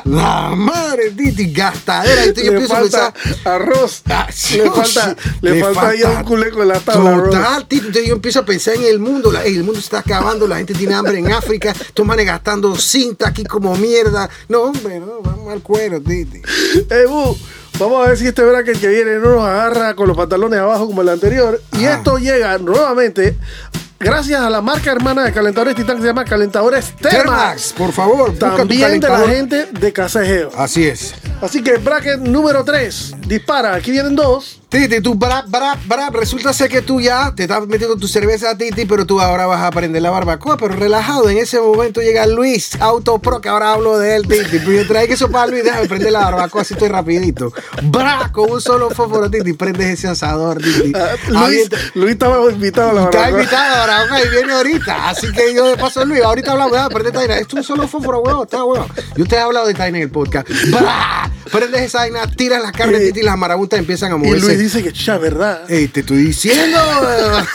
La 0.05 0.51
madre, 0.55 1.11
Titi, 1.11 1.51
gastadera. 1.51 2.23
Entonces 2.23 2.45
yo 2.45 2.51
Le 2.53 2.57
empiezo 2.59 2.73
a 2.73 2.79
falta 2.79 3.13
pensar. 3.13 3.51
arroz. 3.51 4.01
Ah, 4.09 4.27
le 4.53 4.69
falta, 4.71 5.15
le, 5.41 5.63
falta 5.63 5.95
ya 5.95 6.09
un 6.09 6.23
culeco 6.23 6.61
en 6.61 6.67
la 6.69 6.79
tabla. 6.79 7.15
Total. 7.23 7.65
Entonces 7.69 8.07
yo 8.07 8.13
empiezo 8.15 8.39
a 8.39 8.45
pensar 8.45 8.75
en 8.75 8.83
el 8.85 8.99
mundo. 8.99 9.31
la- 9.31 9.43
el 9.43 9.57
mundo 9.63 9.75
se 9.75 9.85
está 9.85 9.99
acabando, 9.99 10.47
la 10.47 10.57
gente 10.57 10.73
tiene 10.73 10.95
hambre 10.95 11.19
en 11.19 11.31
África. 11.31 11.71
Estos 11.71 12.05
manes 12.05 12.25
gastando 12.25 12.75
cinta 12.77 13.27
aquí 13.27 13.43
como 13.43 13.75
mierda. 13.75 14.29
No, 14.47 14.61
hombre, 14.63 14.99
no, 14.99 15.19
vamos 15.21 15.51
al 15.51 15.61
cuero, 15.61 15.99
Titi. 16.01 16.41
Eh, 16.89 17.05
Bu, 17.07 17.37
vamos 17.79 18.05
a 18.05 18.09
ver 18.09 18.17
si 18.17 18.27
este 18.27 18.43
verano 18.43 18.65
que 18.65 18.87
viene 18.87 19.17
no 19.17 19.35
nos 19.35 19.43
agarra 19.43 19.95
con 19.95 20.07
los 20.07 20.17
pantalones 20.17 20.59
abajo 20.59 20.87
como 20.87 21.01
el 21.01 21.09
anterior. 21.09 21.61
Y 21.77 21.85
esto 21.85 22.17
llega 22.17 22.57
nuevamente 22.57 23.37
gracias 23.99 24.41
a 24.41 24.49
la 24.49 24.61
marca 24.61 24.91
hermana 24.91 25.23
de 25.23 25.33
calentadores 25.33 25.75
Titán 25.75 25.97
que 25.97 26.01
se 26.01 26.07
llama 26.07 26.23
Calentadores 26.23 26.95
Termax. 26.95 27.23
Termax, 27.23 27.73
por 27.73 27.91
favor, 27.91 28.37
También 28.37 28.99
de 28.99 29.09
la 29.09 29.27
gente 29.27 29.65
de 29.65 29.93
Casajeo. 29.93 30.51
Así 30.57 30.87
es. 30.87 31.13
Así 31.41 31.61
que 31.61 31.77
bracket 31.77 32.19
número 32.19 32.63
3. 32.63 33.15
Dispara. 33.27 33.75
Aquí 33.75 33.91
vienen 33.91 34.15
dos. 34.15 34.58
Titi, 34.69 35.01
tú, 35.01 35.15
brap, 35.15 35.47
brap, 35.47 35.79
brap, 35.87 36.13
resulta 36.13 36.53
ser 36.53 36.69
que 36.69 36.83
tú 36.83 37.01
ya 37.01 37.33
te 37.35 37.43
estás 37.43 37.65
metiendo 37.65 37.95
tu 37.97 38.07
cerveza, 38.07 38.55
Titi, 38.55 38.85
pero 38.85 39.03
tú 39.03 39.19
ahora 39.19 39.47
vas 39.47 39.63
a 39.63 39.71
prender 39.71 39.99
la 40.03 40.11
barbacoa, 40.11 40.57
pero 40.57 40.75
relajado. 40.75 41.27
En 41.27 41.39
ese 41.39 41.59
momento 41.59 42.01
llega 42.01 42.27
Luis 42.27 42.79
Autopro, 42.79 43.41
que 43.41 43.49
ahora 43.49 43.73
hablo 43.73 43.97
de 43.97 44.15
él, 44.15 44.27
Titi. 44.27 44.59
Yo 44.59 44.85
trae 44.87 45.07
que 45.07 45.15
eso 45.15 45.31
para 45.31 45.47
Luis, 45.47 45.63
déjame 45.63 45.87
prender 45.87 46.11
la 46.11 46.19
barbacoa, 46.19 46.61
así 46.61 46.75
estoy 46.75 46.87
rapidito. 46.89 47.51
Bra, 47.81 48.29
con 48.31 48.51
un 48.51 48.61
solo 48.61 48.91
fósforo, 48.91 49.27
Titi, 49.31 49.53
prendes 49.53 49.87
ese 49.87 50.07
asador, 50.07 50.59
Titi. 50.61 50.93
Ah, 50.95 51.15
Luis, 51.47 51.67
Luis 51.95 52.11
estaba 52.11 52.51
invitado 52.51 52.91
a 52.91 52.93
la 52.93 53.03
Está 53.05 53.17
barbacoa. 53.21 53.39
invitado 53.41 53.75
ahora, 53.75 54.03
ok, 54.03 54.31
viene 54.31 54.53
ahorita. 54.53 55.09
Así 55.09 55.31
que 55.31 55.55
yo 55.55 55.65
de 55.65 55.77
paso, 55.77 56.05
Luis, 56.05 56.21
ahorita 56.21 56.51
hablamos, 56.51 56.73
déjame 56.73 56.93
prender 56.93 57.07
esta 57.15 57.19
vaina. 57.21 57.37
Esto 57.41 57.55
es 57.57 57.67
un 57.67 57.75
solo 57.75 57.87
fósforo, 57.87 58.19
huevo, 58.19 58.43
está 58.43 58.63
huevo. 58.63 58.85
Yo 59.17 59.25
te 59.25 59.35
he 59.35 59.39
hablado 59.39 59.65
de 59.65 59.71
esta 59.71 59.85
vaina 59.85 59.97
en 59.97 60.03
el 60.03 60.11
podcast. 60.11 60.47
Bra, 60.69 61.31
prendes 61.51 61.81
esa 61.81 61.99
vaina, 61.99 62.27
tiras 62.29 62.61
las 62.61 62.71
carnes, 62.71 63.01
Y- 63.01 63.05
Titi, 63.07 63.21
y 63.21 63.23
las 63.23 63.35
marabuntas 63.35 63.79
empiezan 63.79 64.11
a 64.11 64.15
Y 64.15 64.19
moverse. 64.19 64.58
Dice 64.59 64.83
que 64.83 64.91
ya, 64.91 65.17
¿verdad? 65.17 65.71
Ey, 65.71 65.87
te 65.87 66.01
estoy 66.01 66.17
diciendo. 66.17 66.77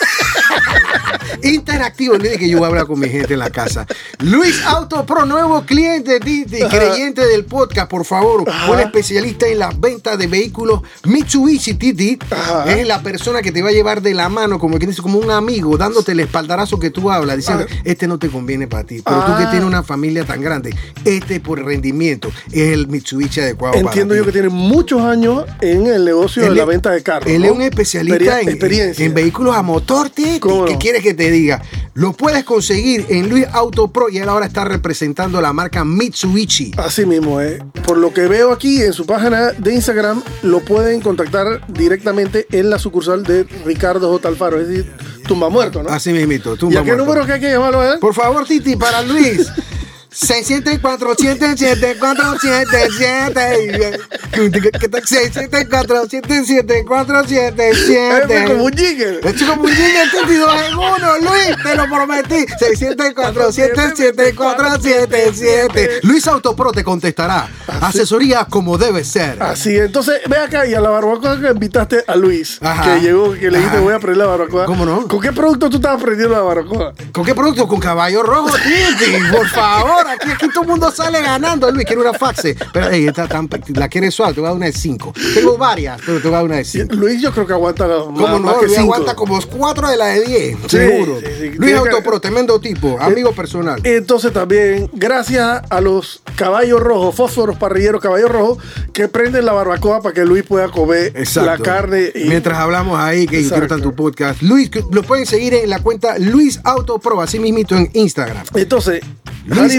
Interactivo, 1.43 2.17
dije 2.17 2.39
que 2.39 2.49
yo 2.49 2.59
voy 2.59 2.65
a 2.65 2.69
hablar 2.69 2.87
con 2.87 2.99
mi 2.99 3.09
gente 3.09 3.35
en 3.35 3.41
la 3.41 3.51
casa. 3.51 3.87
Luis 4.21 4.63
Auto 4.65 5.05
Pro, 5.05 5.27
nuevo 5.27 5.63
cliente, 5.67 6.19
Titi, 6.21 6.61
creyente 6.71 7.27
del 7.27 7.45
podcast, 7.45 7.91
por 7.91 8.07
favor. 8.07 8.45
Un 8.71 8.81
especialista 8.81 9.47
en 9.47 9.59
las 9.59 9.79
ventas 9.79 10.17
de 10.17 10.27
vehículos 10.27 10.81
Mitsubishi, 11.05 11.75
Titi. 11.75 12.19
Ajá. 12.31 12.73
Es 12.73 12.87
la 12.87 13.03
persona 13.03 13.43
que 13.43 13.53
te 13.53 13.61
va 13.61 13.69
a 13.69 13.73
llevar 13.73 14.01
de 14.01 14.15
la 14.15 14.31
mano, 14.31 14.59
como 14.59 14.79
quien 14.79 14.89
dice, 14.91 15.03
como 15.03 15.19
un 15.19 15.31
amigo, 15.31 15.77
dándote 15.77 16.13
el 16.13 16.21
espaldarazo 16.21 16.79
que 16.79 16.89
tú 16.91 17.11
hablas, 17.11 17.37
diciendo, 17.37 17.67
este 17.85 18.07
no 18.07 18.19
te 18.19 18.31
conviene 18.31 18.67
para 18.67 18.85
ti. 18.85 19.03
Pero 19.05 19.19
tú 19.27 19.37
que 19.37 19.45
Ah. 19.45 19.51
tienes 19.51 19.69
una 19.69 19.83
familia 19.83 20.25
tan 20.25 20.41
grande, 20.41 20.75
este 21.05 21.41
por 21.41 21.63
rendimiento 21.63 22.31
es 22.53 22.73
el 22.73 22.87
Mitsubishi 22.89 23.41
adecuado 23.41 23.75
Entiendo 23.75 24.15
para 24.15 24.19
yo 24.19 24.23
ti. 24.25 24.27
que 24.29 24.33
tiene 24.33 24.49
muchos 24.49 25.03
años 25.03 25.45
en 25.61 25.87
el 25.89 26.05
negocio 26.07 26.41
de 26.43 26.49
Él 26.49 26.57
la 26.57 26.65
venta 26.65 26.91
de 26.91 26.94
carros. 27.03 27.31
Él 27.31 27.41
¿no? 27.41 27.47
es 27.47 27.53
un 27.53 27.63
especialista 27.63 28.41
en, 28.41 29.15
vehículos 29.15 29.57
a 29.57 29.63
motor, 29.63 30.11
Titi. 30.11 30.41
¿Cómo 30.41 30.65
¿Qué 30.65 30.75
no? 30.75 30.79
quieres 30.79 31.03
que 31.03 31.15
te 31.15 31.31
diga? 31.31 31.63
Lo 31.95 32.13
puedes 32.13 32.45
conseguir 32.45 33.07
en 33.09 33.29
Luis 33.29 33.47
Auto 33.53 33.89
Pro 33.89 34.09
y 34.09 34.19
él 34.19 34.29
ahora 34.29 34.47
está 34.47 34.65
representando 34.65 35.41
la 35.41 35.53
marca 35.53 35.85
Mitsubishi. 35.85 36.73
Así 36.77 37.07
mismo, 37.07 37.41
eh. 37.41 37.63
Por 37.87 37.99
lo 37.99 38.13
que 38.13 38.23
veo 38.23 38.53
aquí 38.53 38.83
en 38.83 38.93
su 38.93 39.07
página 39.07 39.53
de 39.53 39.75
Instagram, 39.75 40.23
lo 40.43 40.61
pueden 40.61 41.01
contactar 41.01 41.67
directamente 41.69 42.47
en 42.51 42.71
la 42.71 42.79
sucursal 42.79 43.23
de 43.23 43.45
Ricardo 43.65 44.11
J. 44.11 44.29
Alfaro, 44.29 44.61
es 44.61 44.69
decir, 44.69 44.93
tumba 45.27 45.49
muerto, 45.49 45.83
¿no? 45.83 45.91
Así 45.91 46.13
mismito. 46.13 46.57
tú 46.57 46.71
¿Y 46.71 46.77
a 46.77 46.83
qué 46.83 46.97
número 46.97 47.25
que 47.27 47.33
hay 47.33 47.41
que 47.41 47.51
llamarlo 47.51 47.81
a 47.81 47.95
él? 47.95 47.99
Por 48.01 48.15
favor, 48.15 48.45
Titi, 48.45 48.77
para 48.77 49.03
Luis. 49.03 49.51
604 50.15 51.15
774 51.17 52.39
77 52.39 54.01
604 54.33 56.09
774 56.09 57.21
Ese 57.25 58.45
es 58.45 58.51
como 58.51 58.65
un 58.65 58.73
jigger. 58.73 59.21
Es 59.25 59.43
como 59.43 59.63
un 59.63 59.69
jingle, 59.69 60.11
Titi, 60.13 60.37
dos 60.37 60.55
en 60.69 60.75
uno, 60.75 61.19
Luis, 61.19 61.57
te 61.63 61.75
lo 61.75 61.85
prometí. 61.87 62.47
604 62.59 63.53
774 63.53 64.81
77 64.81 66.01
Luis 66.03 66.27
Autopro 66.29 66.71
te 66.73 66.85
contestará. 66.85 67.49
Asesoría 67.81 68.45
como 68.45 68.79
debe 68.79 69.03
ser. 69.05 69.43
Así, 69.43 69.77
entonces 69.77 70.21
ve 70.29 70.39
acá 70.39 70.65
y 70.67 70.75
a 70.75 70.81
la 70.81 70.91
barbacoa 70.91 71.41
que 71.41 71.49
invitaste 71.49 72.05
a 72.07 72.15
Luis, 72.15 72.59
Ajá. 72.63 72.85
que 72.85 73.01
llegó, 73.01 73.33
que 73.33 73.51
le 73.51 73.59
dijiste 73.59 73.79
voy 73.81 73.95
a 73.95 73.99
prender 73.99 74.19
la 74.19 74.27
barbacoa. 74.27 74.67
¿Cómo 74.67 74.87
no? 74.87 75.09
¿Con 75.09 75.21
qué 75.21 75.33
producto 75.33 75.69
tú 75.69 75.77
estabas 75.77 76.03
prendiendo 76.03 76.35
la 76.37 76.43
barbacoa? 76.43 76.93
¿Con 77.13 77.25
qué 77.25 77.35
producto? 77.35 77.67
Con 77.67 77.81
caballo 77.81 78.23
rojo, 78.23 78.55
Titi, 78.57 79.13
por 79.33 79.49
favor. 79.49 80.04
Ganadora. 80.05 80.13
Aquí, 80.15 80.31
aquí 80.45 80.49
todo 80.55 80.63
el 80.63 80.69
mundo 80.71 80.91
sale 80.91 81.21
ganando. 81.23 81.71
Luis 81.71 81.87
quiere 81.87 82.01
una 82.03 82.13
faxe. 82.15 82.57
Pero 82.73 82.91
ey, 82.91 83.07
está 83.07 83.27
tan, 83.27 83.49
la 83.75 83.89
quiere 83.89 84.11
suave, 84.11 84.35
te 84.35 84.41
voy 84.41 84.47
a 84.47 84.51
dar 84.51 84.57
una 84.57 84.67
de 84.67 84.73
5. 84.73 85.13
Tengo 85.35 85.57
varias, 85.59 86.01
pero 86.05 86.19
te 86.21 86.25
voy 86.29 86.35
a 86.35 86.37
dar 86.37 86.45
una 86.45 86.57
de 86.57 86.65
5. 86.65 86.95
Luis 86.95 87.21
yo 87.21 87.33
creo 87.33 87.47
que 87.47 87.53
aguanta 87.53 87.87
más, 87.87 87.97
Como 88.05 88.39
más 88.39 88.41
no, 88.41 88.61
que 88.61 88.67
Luis 88.67 88.77
cinco. 88.79 88.95
aguanta 88.95 89.15
como 89.17 89.41
4 89.41 89.89
de 89.91 89.97
la 89.97 90.07
de 90.07 90.25
10, 90.25 90.57
seguro. 90.69 91.19
sí, 91.21 91.27
sí. 91.39 91.51
Luis 91.57 91.73
que- 91.73 91.79
Autopro, 91.79 92.21
tremendo 92.21 92.61
tipo, 92.61 92.99
amigo 93.01 93.33
personal. 93.33 93.81
Entonces 93.85 94.33
también, 94.33 94.89
gracias 94.93 95.63
a 95.69 95.81
los 95.81 96.23
caballos 96.37 96.81
rojos, 96.81 97.15
fósforos 97.15 97.57
parrilleros 97.57 98.01
caballos 98.01 98.31
rojos, 98.31 98.59
que 98.93 99.09
prenden 99.09 99.45
la 99.45 99.53
barbacoa 99.53 100.03
para 100.03 100.15
que 100.15 100.25
Luis 100.25 100.45
pueda 100.45 100.69
comer 100.69 101.13
la 101.37 101.59
carne. 101.59 102.11
y- 102.15 102.25
Mientras 102.29 102.59
hablamos 102.59 102.99
ahí 102.99 103.27
que 103.27 103.39
Exacto. 103.39 103.61
disfrutan 103.65 103.83
tu 103.83 103.95
podcast. 103.95 104.43
Luis, 104.43 104.71
lo 104.91 105.03
pueden 105.03 105.27
seguir 105.27 105.55
en 105.55 105.71
la 105.71 105.81
cuenta 105.81 106.19
Luis 106.19 106.61
Autopro, 106.65 107.21
así 107.21 107.39
mismito 107.39 107.77
en 107.77 107.91
Instagram. 107.93 108.45
Entonces, 108.55 109.03
Luis 109.47 109.79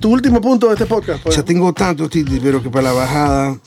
Tu 0.00 0.08
último 0.08 0.40
punto 0.40 0.68
de 0.68 0.74
este 0.74 0.86
podcast. 0.86 1.22
pues. 1.22 1.36
Ya 1.36 1.42
tengo 1.42 1.72
tantos 1.72 2.10
Titi, 2.10 2.40
pero 2.40 2.62
que 2.62 2.70
para 2.70 2.88
la 2.88 2.92
bajada. 2.92 3.58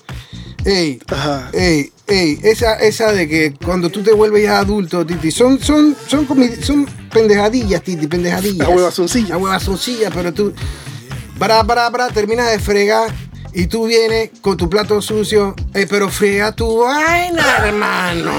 Ey, 0.64 1.00
Ajá. 1.08 1.52
ey, 1.54 1.92
ey, 2.08 2.40
esa, 2.44 2.74
esa 2.80 3.12
de 3.12 3.28
que 3.28 3.54
cuando 3.64 3.90
tú 3.92 4.02
te 4.02 4.12
vuelves 4.12 4.44
ya 4.44 4.60
adulto, 4.60 5.06
Titi, 5.06 5.30
son, 5.30 5.60
son, 5.60 5.96
son, 6.08 6.28
son 6.62 6.88
pendejadillas, 7.12 7.84
Titi, 7.84 8.08
pendejadillas. 8.08 8.68
A 8.68 8.72
huevazoncillas. 8.72 9.32
A 9.32 9.38
huevazoncillas, 9.38 10.12
pero 10.14 10.34
tú, 10.34 10.54
para, 11.38 11.64
para, 11.64 11.92
para, 11.92 12.08
terminas 12.10 12.50
de 12.50 12.60
fregar 12.60 13.14
y 13.58 13.68
tú 13.68 13.86
vienes 13.88 14.32
con 14.42 14.58
tu 14.58 14.70
plato 14.70 15.02
sucio, 15.02 15.56
ey, 15.74 15.86
pero 15.86 16.10
frega 16.10 16.52
tu 16.52 16.80
vaina, 16.80 17.44
hermano. 17.66 18.32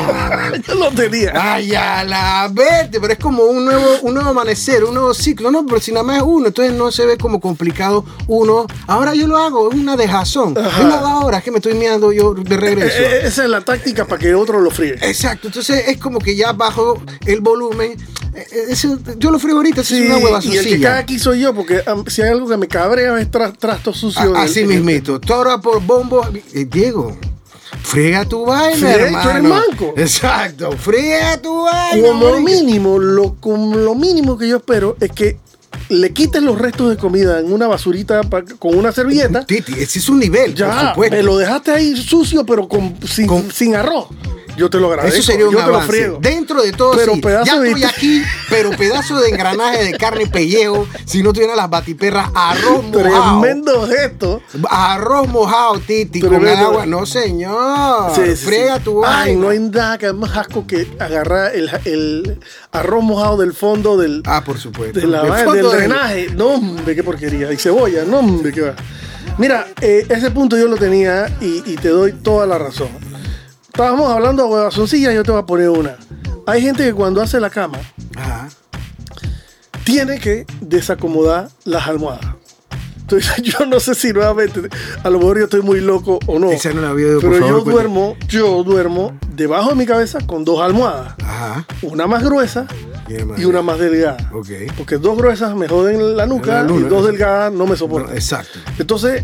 Yo 0.69 0.75
lo 0.75 0.91
tenía. 0.91 1.33
Ay, 1.35 1.75
a 1.75 2.05
la 2.05 2.49
verte, 2.53 3.01
pero 3.01 3.13
es 3.15 3.19
como 3.19 3.45
un 3.45 3.65
nuevo, 3.65 3.85
un 4.03 4.15
nuevo 4.15 4.31
amanecer, 4.31 4.85
un 4.85 4.95
nuevo 4.95 5.15
ciclo, 5.15 5.51
¿no? 5.51 5.65
Pero 5.67 5.81
si 5.81 5.91
nada 5.93 6.03
más 6.05 6.19
es 6.19 6.23
uno, 6.25 6.49
entonces 6.49 6.75
no 6.75 6.91
se 6.93 7.07
ve 7.07 7.17
como 7.17 7.41
complicado 7.41 8.05
uno. 8.27 8.67
Ahora 8.87 9.15
yo 9.15 9.27
lo 9.27 9.39
hago, 9.39 9.71
es 9.71 9.77
una 9.79 9.97
dejazón. 9.97 10.55
Lo 10.55 10.61
hago 10.95 11.07
ahora, 11.07 11.39
es 11.39 11.45
que 11.45 11.51
me 11.51 11.59
estoy 11.59 11.75
mirando 11.75 12.13
yo 12.13 12.35
de 12.35 12.57
regreso. 12.57 12.97
Eh, 12.99 13.07
eh, 13.17 13.21
esa 13.25 13.45
es 13.45 13.51
la 13.51 13.63
táctica 13.63 14.05
para 14.05 14.21
que 14.21 14.35
otro 14.35 14.61
lo 14.61 14.71
fríe. 14.71 14.97
Exacto, 15.01 15.49
entonces 15.49 15.85
es 15.89 15.97
como 15.99 16.19
que 16.19 16.37
ya 16.37 16.53
bajo 16.53 17.01
el 17.25 17.41
volumen. 17.41 17.93
eh, 18.35 18.47
eh, 18.53 18.65
eso- 18.69 18.99
yo 19.17 19.31
lo 19.31 19.39
frío 19.39 19.57
ahorita, 19.57 19.81
eso 19.81 19.95
Sí, 19.95 20.03
es 20.03 20.11
una 20.11 20.19
hueva 20.19 20.41
y 20.43 20.57
el 20.59 20.65
que 20.65 20.71
sucia. 20.73 20.89
cae 20.91 20.99
aquí 21.01 21.19
soy 21.19 21.41
yo, 21.41 21.55
porque 21.55 21.83
um, 21.91 22.05
si 22.07 22.21
hay 22.21 22.29
algo 22.33 22.47
que 22.47 22.59
me 22.59 22.69
cabrea 22.69 23.19
es 23.19 23.31
tra- 23.31 23.57
trasto 23.57 23.95
sucio. 23.95 24.21
A- 24.21 24.27
del- 24.27 24.37
Así 24.37 24.61
en 24.61 24.69
Tora 25.21 25.59
por 25.61 25.83
bombo. 25.83 26.27
Eh, 26.53 26.65
Diego, 26.71 27.17
friega 27.83 28.25
tu 28.25 28.45
vaina, 28.45 28.93
eres 28.93 29.07
hermano. 29.13 29.49
manco. 29.49 29.95
Exacto, 29.97 30.73
friega 30.73 31.41
tu 31.41 31.63
vaina. 31.65 32.09
Como 32.09 32.31
marica. 32.33 32.41
mínimo, 32.41 32.99
lo, 32.99 33.35
como 33.41 33.77
lo 33.77 33.95
mínimo 33.95 34.37
que 34.37 34.49
yo 34.49 34.57
espero 34.59 34.97
es 35.01 35.11
que 35.13 35.39
le 35.89 36.13
quites 36.13 36.43
los 36.43 36.59
restos 36.59 36.91
de 36.91 36.97
comida 36.97 37.39
en 37.39 37.53
una 37.53 37.67
basurita 37.67 38.23
pa- 38.23 38.43
con 38.59 38.77
una 38.77 38.93
servilleta. 38.93 39.45
Titi, 39.47 39.73
ese 39.75 39.99
es 39.99 40.09
un 40.09 40.19
nivel, 40.19 40.51
por 40.53 40.59
Ya, 40.59 40.89
supuesto. 40.89 41.17
me 41.17 41.23
lo 41.23 41.37
dejaste 41.37 41.71
ahí 41.71 41.97
sucio, 41.97 42.45
pero 42.47 42.67
con, 42.69 42.97
sin, 43.07 43.27
Con- 43.27 43.51
sin 43.53 43.75
arroz. 43.77 44.07
Yo 44.57 44.71
te 44.71 44.79
lo 44.81 44.89
agradezco. 44.89 45.19
Eso 45.19 45.31
sería 45.33 45.47
un 45.47 45.53
yo 45.53 45.59
te 45.61 45.67
lo 45.67 45.75
avance. 45.75 45.93
friego. 45.93 46.19
Dentro 46.21 46.63
de 46.63 46.73
todo, 46.73 46.93
Pero 46.97 47.15
sí. 47.15 47.21
pedazo 47.21 47.45
ya 47.47 47.61
de- 47.61 47.69
estoy 47.69 47.85
aquí, 47.85 48.23
pero 48.49 48.71
pedazo 48.71 49.19
de 49.21 49.29
engranaje 49.29 49.85
de 49.85 49.93
carne 49.99 50.23
y 50.25 50.27
pellejo. 50.27 50.87
Si 51.05 51.23
no 51.23 51.33
tuvieran 51.33 51.57
las 51.57 51.69
batiperras, 51.69 52.31
arroz 52.35 52.83
mojado. 52.85 53.41
Tremendo 53.43 53.87
gesto. 53.87 54.43
Arroz 54.71 55.29
mojado, 55.29 55.79
Titi, 55.81 56.21
con 56.21 56.31
Tremendo. 56.31 56.67
agua. 56.69 56.87
No, 56.87 57.05
señor. 57.05 58.13
Sí, 58.15 58.35
sí, 58.37 58.51
tu 58.83 59.05
Ay, 59.05 59.35
vaina. 59.35 59.41
no 59.41 59.49
hay 59.51 59.59
nada 59.59 59.99
que 59.99 60.13
más 60.13 60.37
asco 60.37 60.67
que 60.67 60.89
agarrar 60.99 61.55
el, 61.55 61.71
el 61.85 62.41
arroz 62.73 63.05
mojado 63.05 63.37
del 63.37 63.53
fondo 63.53 63.97
del, 63.97 64.23
Ah, 64.27 64.43
por 64.45 64.59
supuesto. 64.59 64.99
de 65.01 65.07
la 65.07 65.23
Del 65.23 65.33
fondo 65.45 65.53
del 65.53 65.63
del- 65.63 65.77
drenaje. 65.91 66.29
No, 66.35 66.47
hombre, 66.55 66.95
qué 66.95 67.03
porquería. 67.05 67.53
Y 67.53 67.57
cebolla, 67.57 68.05
no, 68.05 68.21
hombre, 68.21 68.53
qué 68.53 68.63
va. 68.63 68.75
Mira, 69.39 69.67
eh, 69.83 70.07
ese 70.09 70.31
punto 70.31 70.57
yo 70.57 70.67
lo 70.67 70.77
tenía 70.77 71.27
y, 71.43 71.63
y 71.71 71.77
te 71.77 71.89
doy 71.89 72.13
toda 72.13 72.47
la 72.47 72.57
razón. 72.57 72.89
Estábamos 73.77 74.11
hablando 74.11 74.45
de 74.45 74.49
huevazoncillas, 74.55 75.15
yo 75.15 75.23
te 75.23 75.31
voy 75.33 75.41
a 75.43 75.45
poner 75.45 75.69
una. 75.69 75.97
Hay 76.47 76.63
gente 76.63 76.83
que 76.83 76.95
cuando 76.95 77.21
hace 77.21 77.39
la 77.39 77.51
cama 77.51 77.77
Ajá. 78.17 78.49
tiene 79.85 80.19
que 80.19 80.47
desacomodar 80.63 81.51
las 81.67 81.87
almohadas. 81.87 82.25
Entonces, 83.03 83.35
yo 83.43 83.67
no 83.67 83.79
sé 83.79 83.95
si 83.95 84.15
nuevamente, 84.15 84.63
a 85.05 85.11
lo 85.11 85.19
mejor 85.19 85.37
yo 85.41 85.45
estoy 85.45 85.61
muy 85.61 85.83
loco 85.83 86.19
o 86.27 86.39
no. 86.39 86.51
Esa 86.53 86.73
no 86.73 86.81
la 86.81 86.89
había 86.89 87.07
por 87.21 87.21
Pero 87.31 87.47
favor, 87.49 87.49
yo 87.67 87.71
duermo, 87.71 88.17
yo 88.29 88.63
duermo 88.65 89.13
debajo 89.35 89.69
de 89.69 89.75
mi 89.75 89.85
cabeza 89.85 90.21
con 90.27 90.43
dos 90.47 90.59
almohadas. 90.63 91.15
Ajá. 91.23 91.67
Una 91.83 92.07
más 92.07 92.25
gruesa 92.25 92.67
Y 93.09 93.13
una 93.17 93.25
más 93.27 93.39
y 93.41 93.45
una 93.45 93.61
más 93.61 93.79
delgada. 93.79 94.17
Porque 94.33 94.97
dos 94.97 95.19
gruesas 95.19 95.55
me 95.55 95.69
joden 95.69 96.17
la 96.17 96.25
nuca 96.25 96.55
La 96.55 96.63
luna. 96.63 96.87
y 96.87 96.89
dos 96.89 97.07
delgadas 97.07 97.53
no 97.53 97.65
me 97.65 97.73
No, 97.73 97.77
soportan. 97.77 98.15
exacto. 98.17 98.59
Entonces, 98.79 99.23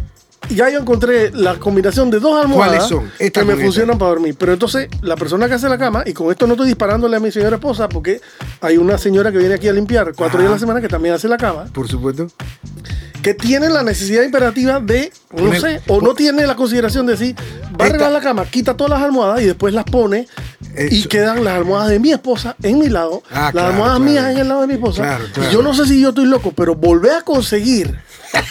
ya 0.51 0.69
yo 0.71 0.79
encontré 0.81 1.31
la 1.33 1.57
combinación 1.59 2.11
de 2.11 2.21
dos 2.21 2.43
almohadas 2.43 2.89
¿Cuáles 2.89 2.89
son? 2.89 3.11
Que 3.31 3.45
me 3.45 3.53
esta. 3.53 3.65
funcionan 3.65 3.99
para 3.99 4.11
dormir. 4.11 4.35
Pero 4.39 4.53
entonces, 4.53 4.89
la 5.01 5.17
persona 5.17 5.49
que 5.49 5.55
hace 5.55 5.69
la 5.69 5.79
cama, 5.79 6.03
y 6.07 6.13
con 6.13 6.31
esto 6.31 6.47
no 6.47 6.55
estoy 6.55 6.69
disparándole 6.69 7.17
a 7.17 7.21
mi 7.21 7.31
señora 7.31 7.57
esposa, 7.57 7.89
porque 7.89 8.21
hay 8.61 8.77
una 8.77 8.99
señora 8.99 9.33
que 9.33 9.39
viene 9.39 9.55
aquí 9.55 9.69
a 9.69 9.73
limpiar 9.73 10.07
cuatro 10.15 10.39
Ajá. 10.39 10.39
días 10.41 10.51
a 10.51 10.55
la 10.55 10.59
semana 10.59 10.81
que 10.81 10.89
también 10.89 11.15
hace 11.15 11.29
la 11.29 11.37
cama, 11.39 11.65
Por 11.73 11.89
supuesto. 11.89 12.27
que 13.23 13.35
tiene 13.35 13.69
la 13.71 13.83
necesidad 13.83 14.23
imperativa 14.25 14.81
de, 14.81 15.13
no 15.33 15.45
Poner- 15.45 15.61
sé, 15.61 15.81
o 15.89 16.01
no 16.01 16.15
tiene 16.15 16.47
la 16.47 16.57
consideración 16.57 17.07
de 17.07 17.13
decir, 17.13 17.37
va 17.81 17.85
a 17.85 17.89
arreglar 17.89 18.13
la 18.13 18.21
cama, 18.21 18.45
quita 18.45 18.77
todas 18.77 18.91
las 18.91 19.03
almohadas 19.03 19.41
y 19.43 19.47
después 19.47 19.73
las 19.75 19.85
pone. 19.85 20.27
y 20.91 21.03
quedan 21.05 21.45
las 21.45 21.55
almohadas 21.57 21.91
de 21.91 21.99
mi 21.99 22.13
esposa 22.13 22.57
en 22.63 22.79
mi 22.79 22.89
lado, 22.89 23.23
Ah, 23.31 23.43
las 23.43 23.53
claro, 23.53 23.69
almohadas 23.69 23.97
claro. 23.99 24.11
mías 24.11 24.31
en 24.31 24.39
el 24.39 24.49
lado 24.49 24.61
de 24.63 24.67
mi 24.69 24.75
esposa. 24.75 25.03
Claro. 25.03 25.25
Y 25.49 25.53
yo 25.53 25.61
no 25.63 25.75
sé 25.75 25.85
si 25.87 26.01
yo 26.01 26.09
estoy 26.11 26.25
loco, 26.25 26.53
pero 26.57 26.75
volver 26.75 27.13
a 27.13 27.21
conseguir 27.23 27.95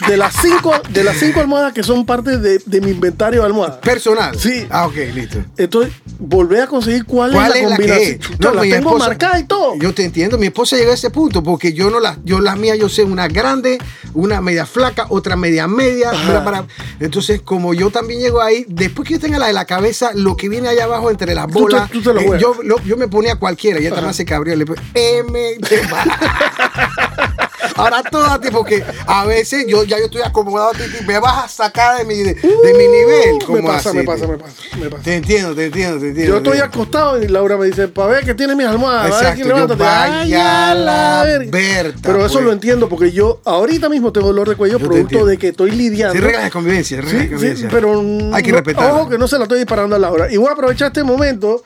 de 0.08 0.16
las 0.16 0.34
cinco, 0.40 0.72
de 0.90 1.04
las 1.04 1.16
cinco 1.16 1.40
almohadas 1.40 1.72
que 1.72 1.82
son 1.82 2.04
parte 2.06 2.38
de, 2.38 2.58
de 2.64 2.80
mi 2.80 2.90
inventario 2.90 3.40
de 3.40 3.46
almohadas. 3.46 3.76
Personal. 3.78 4.38
Sí. 4.38 4.66
Ah, 4.70 4.86
ok, 4.86 4.94
listo. 5.14 5.38
Entonces, 5.56 5.92
volver 6.18 6.62
a 6.62 6.66
conseguir 6.66 7.04
cuál, 7.04 7.32
¿Cuál 7.32 7.52
es 7.52 7.52
la 7.52 7.58
es 7.64 7.70
la 7.70 7.76
que 7.76 7.82
combinación. 7.82 8.20
es? 8.20 8.20
Chuta, 8.28 8.52
la 8.52 8.62
mi 8.62 8.70
tengo 8.70 8.88
esposa- 8.90 9.06
marcada 9.08 9.38
y 9.40 9.44
todo. 9.44 9.74
Yo 9.76 9.92
te 9.94 10.04
entiendo, 10.04 10.38
mi 10.38 10.46
esposa 10.46 10.76
llegó 10.76 10.90
a 10.90 10.94
ese 10.94 11.10
punto 11.10 11.42
porque 11.42 11.72
yo 11.72 11.90
no 11.90 12.00
las, 12.00 12.18
yo 12.24 12.40
las 12.40 12.56
mías, 12.58 12.78
yo 12.78 12.88
sé 12.88 13.02
una 13.04 13.28
grande, 13.28 13.78
una 14.14 14.40
media 14.40 14.66
flaca, 14.66 15.06
otra 15.08 15.36
media 15.36 15.66
media. 15.68 16.10
Ajá. 16.10 16.26
para- 16.26 16.44
para- 16.44 16.66
Entonces, 17.00 17.40
como 17.42 17.74
yo 17.74 17.90
también 17.90 18.20
llego 18.20 18.40
ahí, 18.40 18.64
después 18.68 19.06
que 19.08 19.14
yo 19.14 19.20
tenga 19.20 19.38
la 19.38 19.46
de 19.48 19.52
la 19.52 19.64
cabeza, 19.64 20.10
lo 20.14 20.36
que 20.36 20.48
viene 20.48 20.68
allá 20.68 20.84
abajo 20.84 21.10
entre 21.10 21.34
las 21.34 21.46
Tú 21.48 21.52
te- 21.54 21.60
bolas, 21.60 21.90
tú 21.90 22.00
te 22.02 22.12
lo 22.14 22.20
eh, 22.20 22.38
yo, 22.40 22.56
lo- 22.62 22.80
yo 22.84 22.96
me 22.96 23.08
ponía 23.08 23.36
cualquiera, 23.36 23.80
ya 23.80 23.90
también 23.90 24.14
se 24.14 24.24
cabrió, 24.24 24.54
le 24.56 24.64
M. 24.94 25.56
Ahora 27.76 28.02
todas, 28.02 28.38
porque 28.50 28.82
a 29.06 29.24
veces 29.26 29.64
yo 29.68 29.84
ya 29.84 29.98
yo 29.98 30.04
estoy 30.06 30.22
acomodado, 30.22 30.72
Titi, 30.72 31.04
me 31.06 31.18
vas 31.18 31.44
a 31.44 31.48
sacar 31.48 31.98
de 31.98 32.04
mi, 32.04 32.16
de, 32.16 32.34
de 32.34 32.74
mi 32.74 32.86
nivel. 32.88 33.34
me 33.38 33.44
¿cómo 33.44 33.68
pasa, 33.68 33.90
así, 33.90 33.98
me 33.98 34.04
pasa, 34.04 34.26
me 34.26 34.38
pasa, 34.38 34.54
me 34.78 34.88
pasa. 34.90 35.02
Te 35.02 35.16
entiendo, 35.16 35.54
te 35.54 35.66
entiendo, 35.66 35.98
te 36.00 36.08
entiendo. 36.08 36.32
Yo 36.32 36.36
estoy 36.38 36.58
acostado 36.58 37.22
y 37.22 37.28
Laura 37.28 37.56
me 37.56 37.66
dice, 37.66 37.88
para 37.88 38.08
ver 38.08 38.24
que 38.24 38.34
tiene 38.34 38.54
mis 38.54 38.66
almohadas, 38.66 39.02
va 39.12 39.18
a 39.18 39.20
ver 39.20 39.28
Exacto, 39.32 39.34
quién 39.36 39.48
yo, 39.48 39.54
levántate. 39.54 39.82
vaya 39.82 40.74
la. 40.74 41.24
Berta, 41.50 41.98
Pero 42.02 42.24
eso 42.24 42.34
pues. 42.34 42.44
lo 42.44 42.52
entiendo 42.52 42.88
porque 42.88 43.12
yo 43.12 43.40
ahorita 43.44 43.88
mismo 43.88 44.12
tengo 44.12 44.28
dolor 44.28 44.48
de 44.48 44.56
cuello 44.56 44.78
Yo 44.78 44.86
producto 44.86 45.24
de 45.26 45.38
que 45.38 45.48
estoy 45.48 45.70
lidiando. 45.72 46.14
Sí, 46.14 46.20
reglas 46.20 46.44
de 46.44 46.50
convivencia, 46.50 46.96
reglas 47.00 47.12
Sí, 47.12 47.18
de 47.18 47.24
sí, 47.24 47.30
convivencia. 47.30 47.68
pero 47.70 47.90
hay 48.34 48.42
que 48.42 48.50
no- 48.50 48.56
respetar. 48.56 48.90
Ojo 48.92 49.08
que 49.08 49.18
no 49.18 49.28
se 49.28 49.36
la 49.38 49.44
estoy 49.44 49.58
disparando 49.58 49.96
a 49.96 49.98
Laura. 49.98 50.32
Y 50.32 50.36
voy 50.36 50.48
a 50.48 50.52
aprovechar 50.52 50.88
este 50.88 51.02
momento 51.04 51.62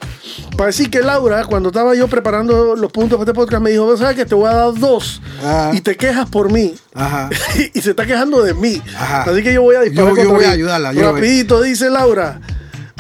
para 0.57 0.67
decir 0.69 0.91
que 0.91 1.01
Laura, 1.01 1.45
cuando 1.45 1.69
estaba 1.71 1.95
yo 1.95 2.09
preparando 2.09 2.77
los 2.77 2.91
puntos 2.93 3.19
para 3.19 3.31
este 3.31 3.35
podcast, 3.35 3.63
me 3.63 3.71
dijo, 3.71 3.97
¿sabes 3.97 4.17
que 4.17 4.25
Te 4.27 4.35
voy 4.35 4.49
a 4.51 4.55
dar 4.55 4.75
dos 4.75 5.21
Ah. 5.45 5.71
y 5.73 5.81
te 5.87 5.97
quejas 5.97 6.29
por 6.29 6.51
mí. 6.51 6.75
Ajá. 6.95 7.31
y 7.75 7.81
se 7.81 7.91
está 7.91 8.05
quejando 8.05 8.43
de 8.43 8.55
mí. 8.55 8.83
Ajá. 8.97 9.23
Así 9.23 9.41
que 9.41 9.53
yo 9.53 9.63
voy 9.63 9.77
a 9.77 9.83
disparar. 9.83 10.17
Yo- 10.17 10.31
voy 10.35 10.45
a 10.45 10.51
ayudarla, 10.51 10.93
yo 10.93 11.13
voy. 11.13 11.21
Rapidito, 11.21 11.63
dice 11.63 11.89
Laura. 11.91 12.41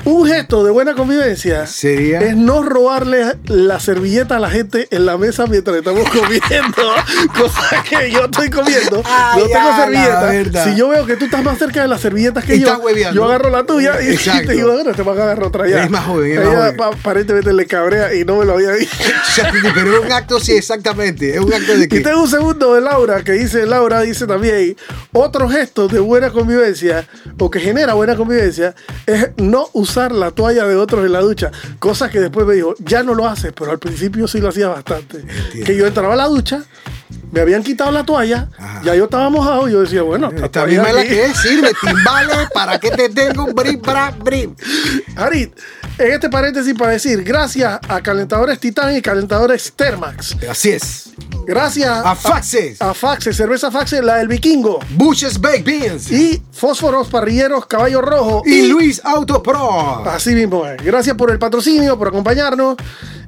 Un 0.06 0.24
gesto 0.24 0.62
de 0.64 0.70
buena 0.70 0.94
convivencia 0.94 1.66
Sería- 1.66 2.20
es 2.20 2.36
no 2.36 2.62
robarle 2.62 3.24
la 3.46 3.80
servilleta 3.80 4.36
a 4.36 4.38
la 4.38 4.48
gente 4.48 4.86
en 4.92 5.04
la 5.04 5.18
mesa 5.18 5.46
mientras 5.48 5.76
estamos 5.76 6.08
comiendo. 6.08 6.94
Cosa 7.36 7.82
que 7.88 8.12
yo 8.12 8.26
estoy 8.26 8.48
comiendo. 8.48 9.02
Ay, 9.04 9.40
no 9.42 9.46
tengo 9.48 9.76
servilleta. 9.76 10.64
Si 10.64 10.76
yo 10.76 10.88
veo 10.90 11.06
que 11.06 11.16
tú 11.16 11.24
estás 11.24 11.42
más 11.42 11.58
cerca 11.58 11.82
de 11.82 11.88
las 11.88 12.00
servilletas 12.00 12.44
que 12.44 12.54
Y 12.54 12.60
yo, 12.60 12.78
hueveando. 12.78 13.16
yo 13.20 13.24
agarro 13.24 13.50
la 13.50 13.64
tuya 13.66 14.00
y, 14.00 14.10
y 14.14 14.16
te 14.46 14.52
digo, 14.52 14.72
bueno, 14.72 14.92
te 14.92 15.02
vas 15.02 15.18
a 15.18 15.22
agarrar 15.24 15.44
otra 15.44 15.66
ya. 15.68 15.82
Es 15.82 15.90
más 15.90 16.04
joven, 16.04 16.30
es 16.30 16.38
más 16.38 16.46
Ella, 16.54 16.56
joven. 16.78 16.98
aparentemente 17.00 17.52
le 17.52 17.66
cabrea 17.66 18.14
y 18.14 18.24
no 18.24 18.36
me 18.36 18.44
lo 18.44 18.52
había 18.54 18.70
dicho. 18.74 18.92
Pero 19.74 19.92
es 19.98 20.04
un 20.06 20.12
acto, 20.12 20.38
sí, 20.38 20.52
exactamente. 20.52 21.34
Es 21.34 21.40
un 21.40 21.52
acto 21.52 21.76
de 21.76 21.84
Y 21.84 21.88
que. 21.88 21.98
tengo 22.00 22.22
un 22.22 22.30
segundo 22.30 22.74
de 22.74 22.80
Laura 22.80 23.24
que 23.24 23.32
dice, 23.32 23.66
Laura 23.66 24.02
dice 24.02 24.28
también, 24.28 24.76
otro 25.12 25.48
gesto 25.48 25.88
de 25.88 25.98
buena 25.98 26.30
convivencia 26.30 27.08
o 27.40 27.50
que 27.50 27.58
genera 27.58 27.94
buena 27.94 28.14
convivencia 28.14 28.72
es 29.04 29.30
no 29.36 29.68
usar 29.72 29.95
la 29.96 30.30
toalla 30.30 30.66
de 30.66 30.76
otros 30.76 31.04
en 31.04 31.12
la 31.12 31.20
ducha. 31.20 31.50
Cosa 31.78 32.10
que 32.10 32.20
después 32.20 32.46
me 32.46 32.54
dijo, 32.54 32.74
ya 32.78 33.02
no 33.02 33.14
lo 33.14 33.26
haces, 33.26 33.52
pero 33.52 33.70
al 33.70 33.78
principio 33.78 34.28
sí 34.28 34.40
lo 34.40 34.48
hacía 34.48 34.68
bastante. 34.68 35.24
Que 35.64 35.76
yo 35.76 35.86
entraba 35.86 36.14
a 36.14 36.16
la 36.16 36.26
ducha, 36.26 36.64
me 37.32 37.40
habían 37.40 37.62
quitado 37.62 37.90
la 37.90 38.04
toalla, 38.04 38.48
Ajá. 38.58 38.82
ya 38.84 38.94
yo 38.94 39.04
estaba 39.04 39.28
mojado 39.30 39.68
y 39.68 39.72
yo 39.72 39.80
decía, 39.82 40.02
bueno, 40.02 40.28
esta 40.30 40.46
Esta 40.46 40.66
misma 40.66 40.88
es 40.88 40.94
la 40.94 41.02
que 41.04 41.24
es, 41.26 41.36
sirve, 41.38 41.72
timbales, 41.80 42.48
¿para 42.54 42.78
qué 42.78 42.90
te 42.90 43.08
tengo? 43.08 43.46
Brim, 43.52 43.80
bra, 43.82 44.10
brim. 44.10 44.54
Harit, 45.16 45.52
en 45.98 46.12
este 46.12 46.28
paréntesis 46.30 46.74
para 46.74 46.92
decir, 46.92 47.22
gracias 47.24 47.78
a 47.88 48.00
calentadores 48.00 48.58
Titan 48.60 48.96
y 48.96 49.02
calentadores 49.02 49.72
Thermax. 49.74 50.36
Así 50.48 50.70
es. 50.70 51.10
Gracias 51.46 51.88
A 52.04 52.14
Faxes. 52.16 52.82
a 52.82 52.92
Faxe, 52.92 53.32
cerveza 53.32 53.70
Faxe, 53.70 54.02
la 54.02 54.16
del 54.16 54.28
vikingo. 54.28 54.80
Bush's 54.90 55.40
Baked 55.40 55.64
Beans. 55.64 56.10
Y 56.10 56.42
fósforos 56.52 57.08
parrilleros 57.08 57.66
Caballo 57.66 58.00
Rojo. 58.02 58.42
Y 58.44 58.66
Luis 58.66 59.00
Auto 59.04 59.42
Pro. 59.42 60.04
Así 60.08 60.34
mismo 60.34 60.66
es. 60.66 60.82
Gracias 60.82 61.16
por 61.16 61.30
el 61.30 61.38
patrocinio, 61.38 61.96
por 61.96 62.08
acompañarnos 62.08 62.76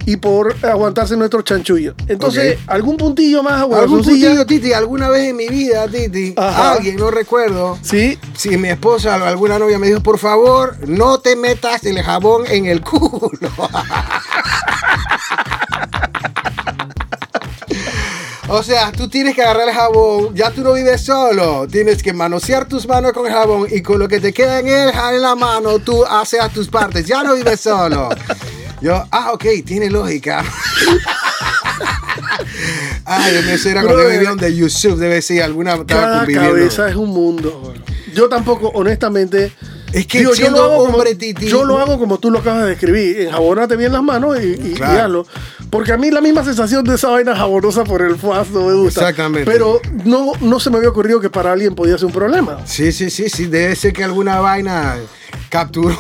y 0.09 0.17
por 0.17 0.57
aguantarse 0.65 1.19
nuestros 1.19 1.45
chanchullos. 1.45 1.95
Entonces. 2.07 2.59
¿algún 2.67 2.97
puntillo 2.97 3.43
más? 3.43 3.61
¿Algún 3.61 3.77
Guarazoncilla? 3.77 4.29
puntillo, 4.29 4.47
Titi? 4.47 4.73
¿Alguna 4.73 5.11
vez 5.11 5.29
en 5.29 5.37
mi 5.37 5.49
vida, 5.49 5.87
Titi? 5.87 6.33
Ajá. 6.35 6.73
Alguien, 6.73 6.97
no 6.97 7.11
recuerdo. 7.11 7.79
Sí. 7.83 8.19
Si 8.35 8.57
mi 8.57 8.71
esposa 8.71 9.19
o 9.23 9.25
alguna 9.27 9.59
novia 9.59 9.79
me 9.79 9.89
dijo, 9.89 10.03
por 10.03 10.17
favor, 10.17 10.79
no 10.89 11.21
te 11.21 11.37
metas 11.37 11.85
el 11.85 12.03
jabón 12.03 12.47
en 12.49 12.65
el 12.65 12.81
culo. 12.81 13.31
O 18.51 18.63
sea, 18.63 18.93
tú 18.93 19.09
tienes 19.09 19.35
que 19.35 19.43
agarrar 19.43 19.69
el 19.69 19.75
jabón, 19.75 20.35
ya 20.35 20.51
tú 20.51 20.63
no 20.63 20.73
vives 20.73 21.03
solo, 21.03 21.69
tienes 21.71 22.03
que 22.03 22.15
manosear 22.15 22.67
tus 22.67 22.89
manos 22.89 23.13
con 23.13 23.27
el 23.27 23.33
jabón 23.33 23.69
y 23.71 23.83
con 23.83 23.99
lo 23.99 24.09
que 24.09 24.21
te 24.21 24.33
queda 24.33 24.61
en, 24.61 24.69
el, 24.69 24.89
en 24.89 25.21
la 25.21 25.35
mano 25.35 25.79
tú 25.81 26.03
haces 26.07 26.41
tus 26.55 26.67
partes, 26.69 27.05
ya 27.05 27.23
no 27.23 27.35
vives 27.35 27.61
solo. 27.61 28.09
Yo, 28.81 29.05
ah, 29.11 29.33
ok, 29.33 29.45
tiene 29.65 29.91
lógica. 29.91 30.45
Ay, 33.05 33.33
Dios 33.33 33.45
mío, 33.45 33.55
eso 33.55 33.69
era 33.71 33.83
cuando 33.83 34.03
yo 34.03 34.09
vivía 34.11 34.29
donde 34.31 34.55
Yusuf 34.55 34.99
debe 34.99 35.23
ser 35.23 35.43
alguna 35.43 35.85
Cada 35.87 36.27
cabeza 36.27 36.89
es 36.89 36.97
un 36.97 37.11
mundo. 37.11 37.73
Yo 38.15 38.29
tampoco, 38.29 38.69
honestamente. 38.75 39.53
Es 39.93 40.07
que 40.07 40.19
digo, 40.19 40.35
siendo 40.35 40.69
como, 40.69 40.83
hombre, 40.83 41.17
Titi- 41.17 41.47
yo 41.49 41.65
lo 41.65 41.79
hago 41.79 41.99
como 41.99 42.19
tú 42.19 42.31
lo 42.31 42.41
acabas 42.41 42.65
de 42.65 42.71
describir. 42.71 43.23
Enjabónate 43.23 43.75
bien 43.77 43.91
las 43.93 44.03
manos 44.03 44.37
y, 44.39 44.49
y, 44.53 44.75
Claro. 44.75 44.95
y 44.95 44.99
hazlo. 44.99 45.27
Porque 45.71 45.93
a 45.93 45.97
mí 45.97 46.11
la 46.11 46.21
misma 46.21 46.45
sensación 46.45 46.85
de 46.85 46.95
esa 46.97 47.09
vaina 47.09 47.35
jabonosa 47.35 47.85
por 47.85 48.03
el 48.03 48.17
fuaz 48.17 48.51
no 48.51 48.67
me 48.67 48.75
gusta. 48.75 49.01
Exactamente. 49.01 49.51
Pero 49.51 49.81
no, 50.05 50.33
no 50.43 50.61
se 50.61 50.69
me 50.71 50.77
había 50.77 50.91
ocurrido 50.91 51.21
que 51.21 51.31
para 51.31 51.53
alguien 51.53 51.75
podía 51.75 51.97
ser 51.97 52.05
un 52.07 52.13
problema. 52.13 52.59
Sí, 52.67 52.93
sí, 52.93 53.09
sí, 53.09 53.31
sí, 53.31 53.47
debe 53.47 53.75
ser 53.77 53.95
que 53.95 54.05
alguna 54.05 54.41
vaina 54.41 54.97
capturó. 55.49 55.97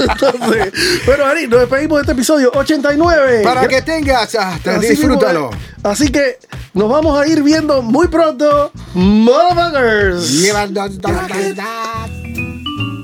Entonces, 0.00 0.72
bueno, 1.06 1.24
Ari, 1.24 1.46
nos 1.46 1.60
despedimos 1.60 1.98
de 1.98 2.02
este 2.02 2.12
episodio 2.12 2.50
89. 2.54 3.42
Para 3.42 3.66
que 3.68 3.80
tengas, 3.82 4.34
hasta 4.34 4.76
Así 4.76 4.88
disfrútalo. 4.88 5.50
mismo 5.50 5.62
es. 5.78 5.84
Así 5.84 6.08
que 6.10 6.38
nos 6.74 6.90
vamos 6.90 7.18
a 7.20 7.26
ir 7.26 7.42
viendo 7.42 7.82
muy 7.82 8.08
pronto. 8.08 8.72
Motherfuckers. 8.94 10.30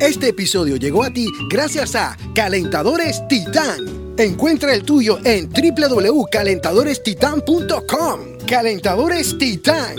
Este 0.01 0.29
episodio 0.29 0.77
llegó 0.77 1.03
a 1.05 1.11
ti 1.11 1.27
gracias 1.51 1.95
a 1.97 2.17
Calentadores 2.35 3.23
Titán. 3.29 4.15
Encuentra 4.19 4.73
el 4.75 4.83
tuyo 4.83 5.19
en 5.25 5.49
www.calentadorestitan.com. 5.51 8.21
Calentadores 8.47 9.37
Titán. 9.39 9.97